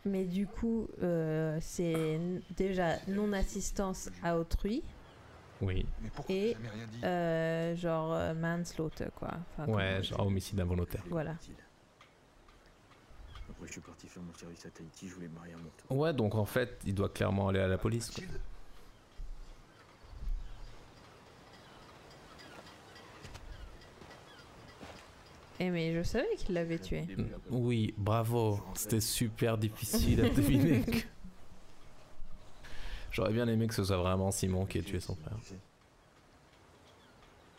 [0.06, 2.20] Mais du coup, euh, c'est
[2.56, 4.84] déjà non-assistance à autrui.
[5.62, 5.86] oui.
[6.30, 6.56] Et
[7.04, 9.32] euh, genre manslaughter, quoi.
[9.58, 11.04] Enfin, Ouais, genre homicide involontaire.
[11.10, 11.36] Voilà.
[13.66, 15.98] Je suis parti faire mon service à Tahiti, je voulais me marier à mon tour.
[15.98, 18.12] Ouais, donc en fait, il doit clairement aller à la police.
[18.12, 18.24] quoi.
[25.60, 27.06] Eh mais je savais qu'il l'avait tué.
[27.50, 28.60] Oui, bravo.
[28.74, 30.84] C'était super difficile à deviner.
[33.12, 35.38] J'aurais bien aimé que ce soit vraiment Simon qui ait tué son frère.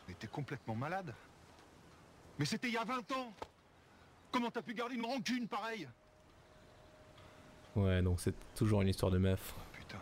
[0.09, 1.14] Mais t'es complètement malade.
[2.39, 3.32] Mais c'était il y a 20 ans.
[4.35, 5.89] Comment t'as pu garder une rancune pareille?
[7.77, 9.55] Ouais, donc c'est toujours une histoire de meuf.
[9.73, 10.01] Putain.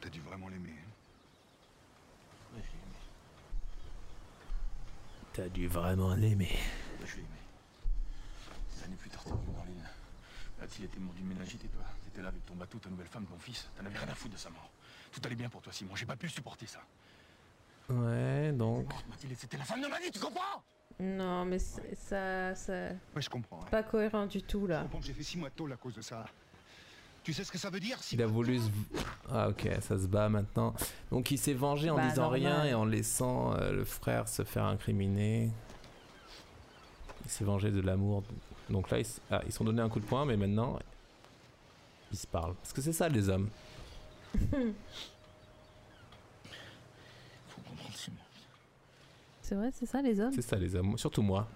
[0.00, 0.74] T'as dû vraiment l'aimer.
[2.56, 2.60] hein?
[5.32, 6.58] T'as dû vraiment l'aimer.
[7.06, 7.28] Je l'ai aimé.
[8.74, 9.88] Des années plus tard, t'es revenu dans l'île.
[10.58, 13.06] Là, il était mort d'une méningite et toi, t'étais là avec ton bateau, ta nouvelle
[13.06, 13.70] femme, ton fils.
[13.78, 14.72] T'en avais rien à foutre de sa mort.
[15.12, 15.94] Tout allait bien pour toi, Simon.
[15.94, 16.80] J'ai pas pu supporter ça.
[17.90, 18.86] Ouais, donc.
[19.08, 20.62] Mathilde, c'était la femme de ma vie, tu comprends?
[21.00, 22.72] Non, mais ça, ça,
[23.16, 23.60] Ouais, je comprends.
[23.62, 23.66] hein.
[23.70, 24.82] pas cohérent du tout Je là.
[24.82, 26.24] comprends que j'ai fait six mois de tôle à cause de ça.
[27.24, 28.68] Tu sais ce que ça veut dire si Il a voulu se...
[29.30, 30.74] Ah ok, ça se bat maintenant.
[31.10, 32.40] Donc il s'est vengé en Bah, disant normal.
[32.40, 35.50] rien et en laissant euh, le frère se faire incriminer.
[37.24, 38.22] Il s'est vengé de l'amour.
[38.70, 40.78] Donc là, ils s- ah, se sont donné un coup de poing, mais maintenant,
[42.12, 42.54] ils se parlent.
[42.54, 43.48] Parce que c'est ça les hommes.
[44.34, 44.48] Faut
[47.68, 48.16] comprendre, Simon.
[49.50, 50.96] C'est vrai, c'est ça les hommes C'est ça les hommes.
[50.96, 51.48] Surtout moi.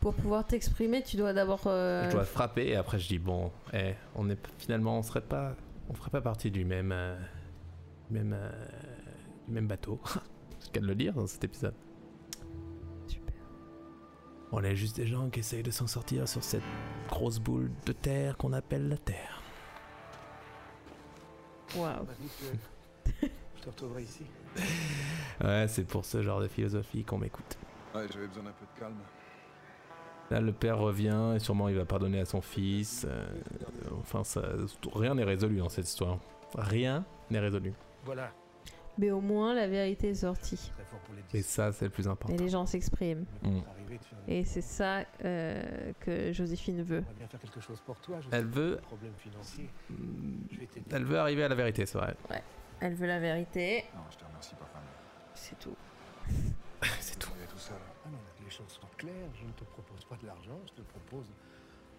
[0.00, 1.60] Pour pouvoir t'exprimer, tu dois d'abord.
[1.68, 5.20] euh, Je dois frapper et après je dis bon, eh, on est finalement on serait
[5.20, 5.54] pas,
[5.88, 7.16] on ferait pas partie du même, euh,
[8.10, 8.50] même, euh,
[9.46, 10.00] du même bateau.
[10.58, 11.74] C'est le cas de le dire dans cet épisode.
[13.06, 13.34] Super.
[14.50, 16.64] On est juste des gens qui essayent de s'en sortir sur cette
[17.08, 19.40] grosse boule de terre qu'on appelle la terre.
[21.76, 22.04] Waouh.
[23.22, 24.24] Je te retrouverai ici.
[25.42, 27.56] Ouais, c'est pour ce genre de philosophie qu'on m'écoute.
[27.94, 28.96] Ouais, j'avais besoin d'un peu de calme.
[30.30, 33.06] Là, le père revient et sûrement il va pardonner à son fils.
[33.08, 33.24] euh,
[34.00, 34.42] enfin, ça,
[34.94, 36.18] rien n'est résolu dans cette histoire.
[36.54, 37.72] Rien n'est résolu.
[38.04, 38.30] Voilà.
[38.98, 40.72] Mais au moins, la vérité est sortie.
[41.32, 42.34] Et ça, c'est le plus important.
[42.34, 43.24] Et les gens s'expriment.
[43.42, 43.48] Mm.
[43.48, 47.04] De faire Et c'est ça euh, que Joséphine veut.
[48.32, 48.80] Elle veut-
[49.88, 50.86] t'aider.
[50.90, 52.14] Elle veut arriver à la vérité, c'est vrai.
[52.28, 52.42] Ouais.
[52.80, 53.84] Elle veut la vérité.
[53.94, 54.82] Non, je te remercie pas, femme.
[55.34, 55.74] C'est tout.
[57.00, 57.30] c'est tout.
[57.50, 57.76] tout seul.
[58.04, 59.30] Ah non, les choses soient claires.
[59.34, 60.58] Je ne te propose pas de l'argent.
[60.66, 61.26] Je te propose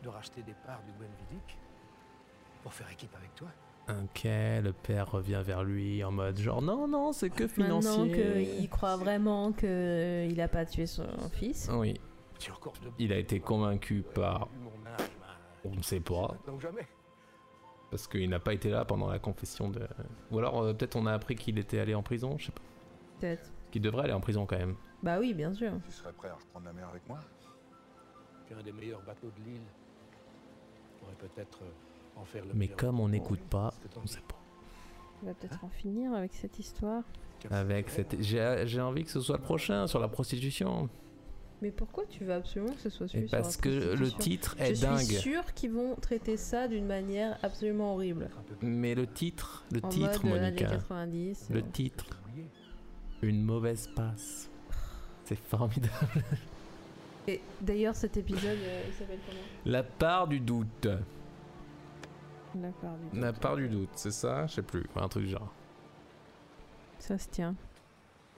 [0.03, 1.57] de racheter des parts du Gwenvidic
[2.63, 3.47] pour faire équipe avec toi.
[3.89, 8.45] Ok, le père revient vers lui en mode genre non, non, c'est que Maintenant financier.
[8.57, 11.69] qu'il croit vraiment qu'il n'a pas tué son fils.
[11.73, 11.99] Oui.
[12.99, 14.47] Il a été convaincu par.
[15.65, 16.35] On ne sait pas.
[17.89, 19.81] Parce qu'il n'a pas été là pendant la confession de.
[20.31, 22.61] Ou alors euh, peut-être on a appris qu'il était allé en prison, je sais pas.
[23.19, 23.51] Peut-être.
[23.71, 24.75] Qu'il devrait aller en prison quand même.
[25.01, 25.71] Bah oui, bien sûr.
[25.85, 27.19] Tu serais prêt à reprendre la mer avec moi?
[28.47, 29.61] Tu es un des meilleurs bateaux de l'île.
[29.61, 34.35] Tu pourrais peut-être euh, en faire le Mais comme on n'écoute pas, on sait pas.
[35.21, 37.03] On va peut-être en finir avec cette histoire.
[37.49, 38.21] Avec cette.
[38.21, 40.89] J'ai j'ai envie que ce soit le prochain sur la prostitution.
[41.61, 44.11] Mais pourquoi tu veux absolument que ce soit Et celui sur la parce que le
[44.11, 44.99] titre est Je dingue.
[44.99, 48.29] suis sûre qu'ils vont traiter ça d'une manière absolument horrible.
[48.61, 50.65] Mais le titre, le En titre, mode, euh, Monica.
[50.67, 51.63] années 90, Le euh.
[51.73, 52.05] titre.
[53.21, 54.49] Une mauvaise passe.
[55.25, 56.23] C'est formidable.
[57.27, 59.41] Et d'ailleurs, cet épisode, euh, il s'appelle comment?
[59.65, 60.87] La part du doute.
[62.59, 64.47] La part du La part du doute, c'est ça?
[64.47, 64.85] Je sais plus.
[64.95, 65.53] Un truc du genre.
[66.97, 67.55] Ça se tient.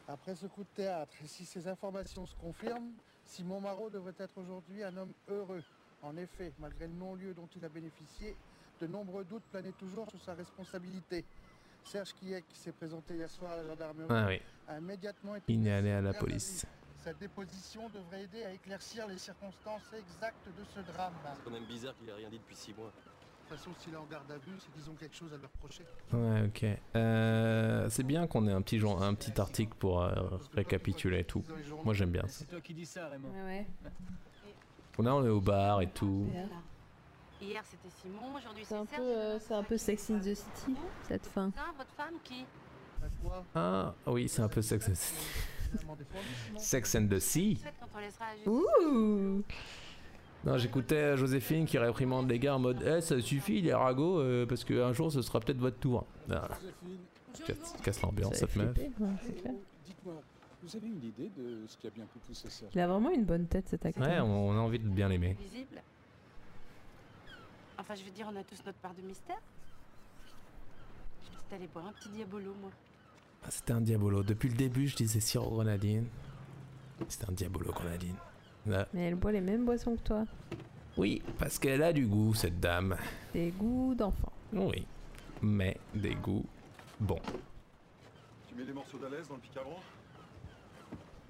[0.07, 2.91] Après ce coup de théâtre, et si ces informations se confirment,
[3.31, 5.63] Simon Marot devrait être aujourd'hui un homme heureux.
[6.01, 8.35] En effet, malgré le non-lieu dont il a bénéficié,
[8.81, 11.23] de nombreux doutes planaient toujours sur sa responsabilité.
[11.85, 14.41] Serge Kiek, qui s'est présenté hier soir à la gendarmerie, Ah oui.
[14.67, 16.65] a immédiatement été Il est allé à la police.
[16.97, 21.13] Sa déposition devrait aider à éclaircir les circonstances exactes de ce drame.
[21.33, 22.91] C'est quand même bizarre qu'il ait rien dit depuis six mois.
[23.55, 25.45] Toute façon, s'il est en garde à vue, c'est qu'ils ont quelque chose à lui
[25.45, 25.83] reprocher.
[26.13, 26.65] Ouais, ok.
[26.95, 30.13] Euh, c'est bien qu'on ait un petit, jour, un petit article pour euh,
[30.53, 31.43] récapituler tout.
[31.83, 32.39] Moi j'aime bien ça.
[32.39, 33.29] C'est toi qui dis ça, Raymond.
[33.29, 33.67] Ouais, ouais.
[34.97, 36.27] On est, on est au bar et tout.
[37.41, 39.07] Hier c'était Simon, aujourd'hui C'est c'est un peu, Serge.
[39.17, 40.75] euh, c'est un peu Sex in the City,
[41.07, 41.51] cette fin.
[41.55, 42.45] Ça, votre femme qui
[43.55, 44.93] Ah oui, c'est un peu Sex and,
[46.57, 47.59] Sex and the Sea.
[47.79, 49.43] quand on laissera à Ouh
[50.43, 54.45] Non, j'écoutais Joséphine qui réprimande les gars en mode Eh, ça suffit les ragots, euh,
[54.47, 56.05] parce qu'un jour ce sera peut-être votre tour.
[56.31, 56.47] Ah,
[57.45, 58.73] casse, casse l'ambiance, Ça cette fait meuf.
[58.75, 60.13] Dites-moi,
[60.63, 63.11] vous avez une idée de ce qui a bien pu pousser ça Il a vraiment
[63.11, 64.07] une bonne tête cet acteur.
[64.07, 65.35] Ouais, on, on a envie de bien l'aimer.
[65.39, 65.81] Visible.
[67.77, 69.39] Enfin, je veux dire, on a tous notre part de mystère.
[71.23, 72.71] Je suis allée boire un petit diabolo, moi.
[73.43, 74.23] Ah, C'était un diabolo.
[74.23, 76.05] Depuis le début, je disais sirop grenadine.
[77.07, 78.15] C'était un diabolo grenadine.
[78.67, 78.87] Là.
[78.93, 80.25] Mais elle boit les mêmes boissons que toi.
[80.97, 82.95] Oui, parce qu'elle a du goût, cette dame.
[83.33, 84.31] Des goûts d'enfant.
[84.53, 84.85] Oui,
[85.41, 86.45] mais des goûts
[86.99, 87.21] bons.
[88.47, 89.75] Tu mets des morceaux d'alaise dans le picavron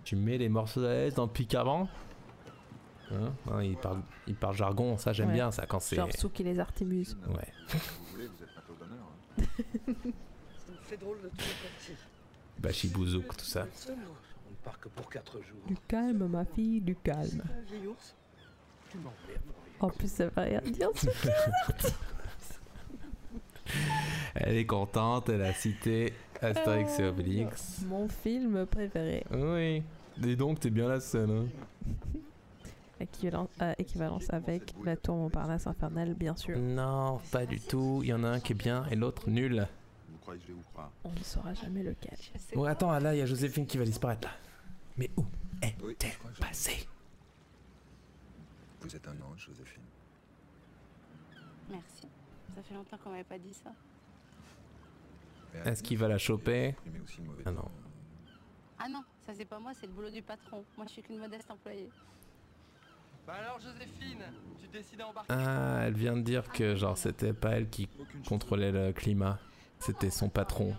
[0.03, 1.87] Tu mets les morceaux d'alaise dans le picavant
[3.13, 3.33] Hein?
[3.51, 5.33] Hein, il, parle, il parle jargon, ça j'aime Ouais.
[5.33, 5.97] bien ça quand c'est.
[5.97, 6.59] Genre Souk et les.
[7.27, 7.53] Ouais.
[7.67, 7.77] Vous
[8.13, 9.05] voulez, vous êtes pas au d'honneur.
[9.37, 9.43] hein.
[10.65, 11.97] Ça me fait drôle de tout partir.
[12.59, 13.67] Bachibouzouk, tout ça.
[14.63, 15.65] On ne part que pour 4 jours.
[15.67, 17.41] Du calme, ma fille, du calme.
[19.79, 20.89] En plus, ça va rien dire.
[24.35, 27.81] Elle est contente, elle a cité Astérix et Obélix.
[27.87, 29.25] Mon film préféré.
[29.31, 29.83] Oui.
[30.17, 31.31] Dis donc, t'es bien la scène.
[31.31, 31.45] Hein.
[33.61, 36.55] Euh, équivalence avec la tour Montparnasse infernale, bien sûr.
[36.59, 38.01] Non, pas du tout.
[38.03, 39.67] Il y en a un qui est bien et l'autre nul.
[40.07, 40.91] Vous croyez que je vais vous croire?
[41.03, 42.15] On ne saura jamais lequel.
[42.55, 44.33] Oh, attends, là, il y a Joséphine qui va disparaître là.
[44.97, 45.25] Mais où
[45.89, 46.87] est-elle passée
[48.81, 49.83] Vous êtes un ange, Joséphine.
[51.69, 52.07] Merci.
[52.55, 53.71] Ça fait longtemps qu'on m'avait pas dit ça.
[55.65, 56.75] Est-ce qu'il va la choper?
[57.45, 57.69] Ah non.
[58.79, 60.63] Ah non, ça c'est pas moi, c'est le boulot du patron.
[60.75, 61.89] Moi je suis qu'une modeste employée.
[63.27, 64.23] Bah alors Joséphine,
[64.59, 67.87] tu décides à embarquer Ah, elle vient de dire que genre c'était pas elle qui
[68.27, 69.39] contrôlait le climat,
[69.79, 70.75] c'était son patron.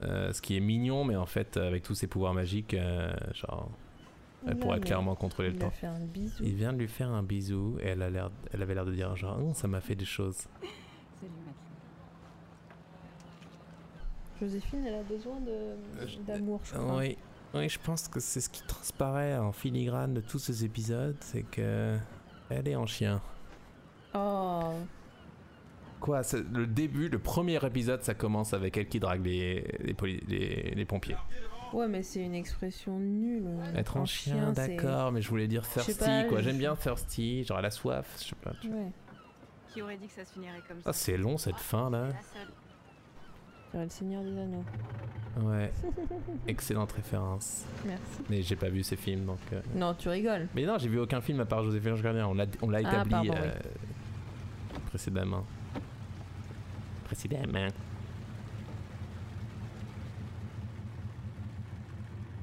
[0.00, 0.28] Dans 10 minutes.
[0.28, 3.70] Euh, ce qui est mignon, mais en fait avec tous ses pouvoirs magiques, euh, genre
[4.46, 5.70] elle pourrait clairement contrôler le temps.
[5.70, 6.42] fait un bisou.
[6.44, 8.92] Il vient de lui faire un bisou et elle a l'air, elle avait l'air de
[8.92, 10.36] dire genre Hum, ça m'a fait des choses.
[11.20, 11.32] Salut.
[14.40, 16.96] Joséphine, elle a besoin de- d'amour, je crois.
[16.98, 17.18] Oui,
[17.54, 21.42] oui, je pense que c'est ce qui transparaît en filigrane de tous ces épisodes, c'est
[21.42, 21.98] que
[22.48, 23.20] elle est en chien.
[24.14, 24.74] Oh,
[26.00, 26.22] Quoi,
[26.52, 30.72] le début, le premier épisode, ça commence avec elle qui drague les, les, poli- les-
[30.76, 31.16] les pompiers.
[31.72, 33.44] ouais, mais c'est une expression nulle.
[33.76, 36.38] Être en chien, c'est- d'accord, mais je voulais dire thirsty, pas, quoi.
[36.38, 38.52] je- J'aime bien thirsty, genre elle a soif, je sais pas.
[38.60, 38.92] tu- Ouais,
[39.74, 42.06] Qui aurait dit que ça se finirait comme ça Ah, c'est long cette fin là.
[42.06, 42.48] La seule.
[43.72, 44.64] dirait le Seigneur des Anneaux.
[45.42, 45.70] Ouais,
[46.46, 47.64] excellente référence.
[47.84, 48.02] Merci.
[48.30, 49.38] Mais j'ai pas vu ces films donc.
[49.52, 50.48] euh, Non, tu rigoles.
[50.54, 52.26] Mais non, j'ai vu aucun film à part Joséphine Gardien.
[52.28, 53.52] On l'a, on l'a Ah, établi pardon, euh,
[54.86, 55.44] précédemment.
[57.08, 57.68] Précédemment.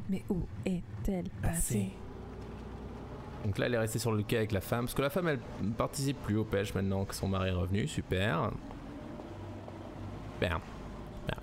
[0.10, 1.94] Mais où est-elle passée?
[3.44, 4.86] Donc là, elle est restée sur le quai avec la femme.
[4.86, 5.40] Parce que la femme, elle
[5.78, 7.88] participe plus aux pêches maintenant que son mari est revenu.
[7.88, 8.52] Super.
[10.34, 10.60] Super.
[11.22, 11.40] Super.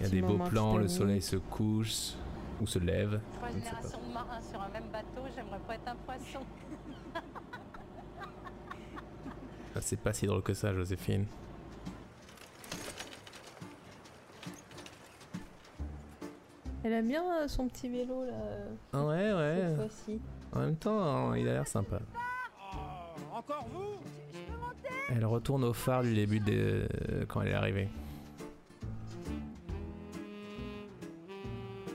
[0.00, 2.14] Il y a Petit des beaux plans, le soleil se couche
[2.60, 3.20] ou se lève.
[3.34, 6.40] Trois générations de marins sur un même bateau, j'aimerais pas être un poisson.
[9.74, 11.26] Ah, C'est pas si drôle que ça, Joséphine.
[16.84, 18.32] Elle aime bien euh, son petit vélo là.
[18.92, 19.64] Ah ouais, ouais.
[19.66, 20.20] Cette fois-ci.
[20.52, 21.98] En même temps, hein, il a l'air sympa.
[23.32, 23.98] Encore vous?
[25.10, 26.86] Elle retourne au phare du début de...
[27.28, 27.88] quand elle est arrivée.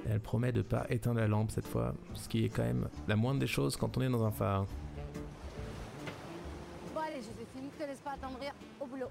[0.09, 3.15] Elle promet de pas éteindre la lampe cette fois, ce qui est quand même la
[3.15, 4.65] moindre des choses quand on est dans un phare.
[6.93, 9.07] Bon allez Joséphine, ne te laisse pas attendrir au boulot.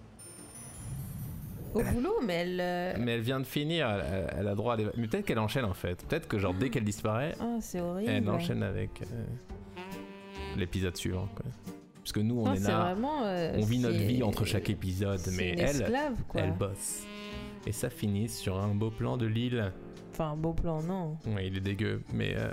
[1.75, 2.59] Au boulot, mais elle.
[2.61, 3.89] euh, Mais elle vient de finir,
[4.37, 4.87] elle, a droit à des...
[4.97, 6.05] Mais peut-être qu'elle enchaîne en fait.
[6.07, 8.11] Peut-être que genre dès qu'elle disparaît, Ah, c'est horrible.
[8.11, 9.25] elle enchaîne avec euh,
[10.57, 11.29] l'épisode suivant.
[11.35, 11.47] Quoi.
[12.03, 14.23] Parce que nous on Ah, est c'est là, vraiment, euh, on vit notre c'est- vie
[14.23, 16.41] entre chaque épisode, c'est mais une elle, esclave, quoi.
[16.41, 17.05] elle bosse.
[17.67, 19.73] Et ça finit sur un beau plan de l'île.
[20.11, 21.17] Enfin, beau plan, non.
[21.27, 22.49] Ouais, il est dégueu, mais euh,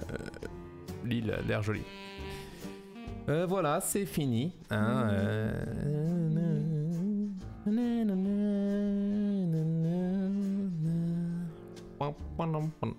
[1.04, 1.82] l'île a l'air jolie.
[3.28, 4.54] Euh, voilà, c'est fini.
[4.70, 5.52] Hein, euh,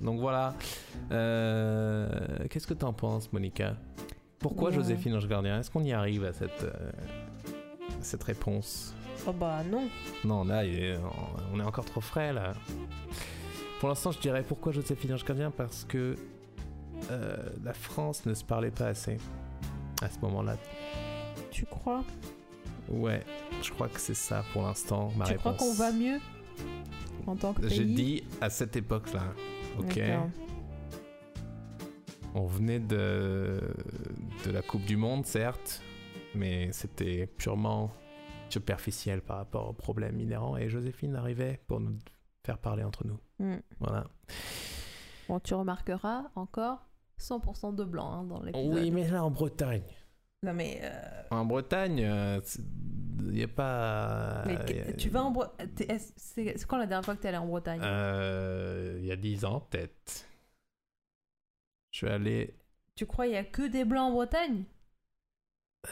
[0.02, 0.54] Donc voilà.
[1.12, 2.08] Euh,
[2.48, 3.76] Qu'est-ce que t'en penses, Monica?
[4.38, 4.74] Pourquoi Ouais.
[4.76, 5.60] Joséphine Ange Gardien?
[5.60, 6.90] Est-ce qu'on y arrive à cette, euh,
[8.00, 8.94] cette réponse?
[9.26, 9.88] Oh bah non.
[10.24, 10.62] Non, là,
[11.52, 12.52] on est encore trop frais, là.
[13.80, 15.50] Pour l'instant, je dirais pourquoi Joséphine Ange Gardien?
[15.50, 16.14] Parce que
[17.10, 19.18] euh, la France ne se parlait pas assez
[20.02, 20.56] à ce moment-là.
[21.50, 22.02] Tu crois?
[22.90, 23.22] Ouais,
[23.62, 25.56] je crois que c'est ça pour l'instant, ma Tu réponse.
[25.56, 26.18] crois qu'on va mieux
[27.26, 29.32] en tant que pays J'ai dit à cette époque-là.
[29.78, 30.00] Ok?
[32.34, 33.60] On venait de,
[34.46, 35.82] de la Coupe du Monde, certes,
[36.34, 37.90] mais c'était purement
[38.48, 40.56] superficiel par rapport aux problèmes inhérents.
[40.56, 41.96] Et Joséphine arrivait pour nous
[42.44, 43.18] faire parler entre nous.
[43.38, 43.58] Hmm.
[43.80, 44.06] Voilà.
[45.28, 46.86] Bon, tu remarqueras encore
[47.20, 48.74] 100% de blanc hein, dans l'épisode.
[48.74, 49.82] Oui, mais là en Bretagne.
[50.42, 54.42] Non mais, euh, En Bretagne, il n'y a pas.
[54.46, 55.68] mais tu vas en Bretagne.
[55.76, 57.80] C'est c'est quand la dernière fois que tu es allé en Bretagne?
[57.84, 60.26] Euh, Il y a 10 ans, peut-être.
[61.90, 62.54] Je suis allé
[62.94, 64.64] Tu crois il y a que des blancs en Bretagne?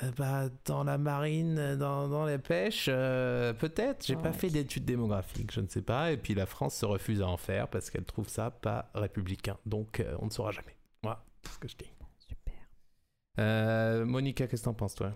[0.02, 4.06] Euh, bah, dans la marine, dans, dans les pêches, euh, peut-être.
[4.06, 4.32] J'ai pas Ouais.
[4.32, 6.12] fait d'études démographiques, je ne sais pas.
[6.12, 9.58] Et puis la France se refuse à en faire parce qu'elle trouve ça pas républicain.
[9.66, 10.76] Donc euh, on ne saura jamais.
[11.02, 11.22] Voilà,
[11.52, 11.90] ce que je dis.
[13.38, 14.06] Super.
[14.06, 15.12] Monica, qu'est-ce que t'en penses, toi?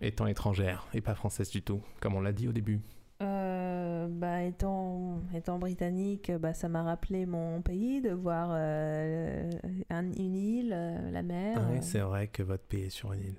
[0.00, 2.80] Étant étrangère et pas française du tout, comme on l'a dit au début.
[3.20, 9.50] Euh, bah, étant, étant britannique, bah, ça m'a rappelé mon pays de voir euh,
[9.90, 11.58] un- une île, euh, la mer.
[11.60, 13.38] Ah oui, euh, c'est vrai que votre pays est sur une île.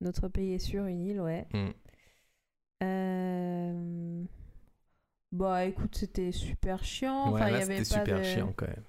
[0.00, 1.46] notre pays est sur une île, ouais.
[2.82, 4.24] Euh,
[5.32, 7.30] Bah écoute, c'était super chiant.
[7.30, 8.24] Ouais, enfin, il là, y avait c'était pas super de...
[8.24, 8.84] chiant quand même.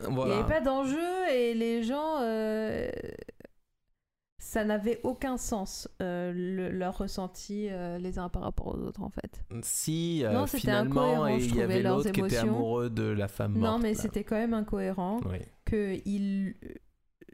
[0.00, 2.88] Il n'y avait pas d'enjeu et les gens, euh,
[4.38, 9.02] ça n'avait aucun sens, euh, le- leur ressenti euh, les uns par rapport aux autres
[9.02, 9.42] en fait.
[9.62, 13.52] Si, Non, c'était finalement, et il y avait l'autre qui était amoureux de la femme
[13.54, 13.72] morte.
[13.72, 15.38] non, mais c'était quand même incohérent Oui.
[15.66, 16.54] qu'ils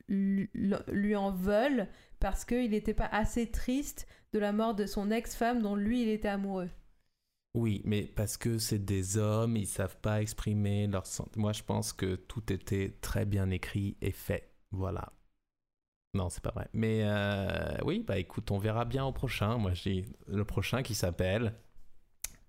[0.08, 1.88] lui en veulent
[2.20, 6.08] parce qu'il n'était pas assez triste de la mort de son ex-femme dont lui il
[6.08, 6.68] était amoureux.
[7.54, 11.42] Oui, mais parce que c'est des hommes, ils savent pas exprimer sentiments.
[11.42, 14.54] Moi, je pense que tout était très bien écrit et fait.
[14.70, 15.12] Voilà.
[16.14, 16.68] Non, c'est pas vrai.
[16.72, 19.58] Mais euh, oui, bah écoute, on verra bien au prochain.
[19.58, 21.54] Moi, j'ai le prochain qui s'appelle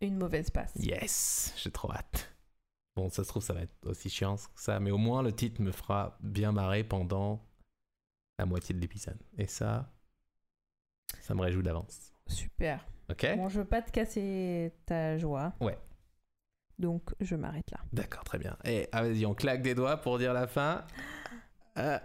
[0.02, 0.74] Une mauvaise passe.
[0.76, 1.54] Yes.
[1.58, 2.34] J'ai trop hâte.
[2.96, 5.34] Bon, ça se trouve, ça va être aussi chiant que ça, mais au moins le
[5.34, 7.44] titre me fera bien marrer pendant
[8.38, 9.18] la moitié de l'épisode.
[9.38, 9.92] Et ça,
[11.22, 12.14] ça me réjouit d'avance.
[12.28, 12.86] Super.
[13.10, 15.78] Ok Bon, je veux pas te casser ta joie, Ouais.
[16.80, 17.80] donc je m'arrête là.
[17.92, 18.56] D'accord, très bien.
[18.66, 20.86] Et ah, vas-y, on claque des doigts pour dire la fin.
[21.78, 22.00] Euh,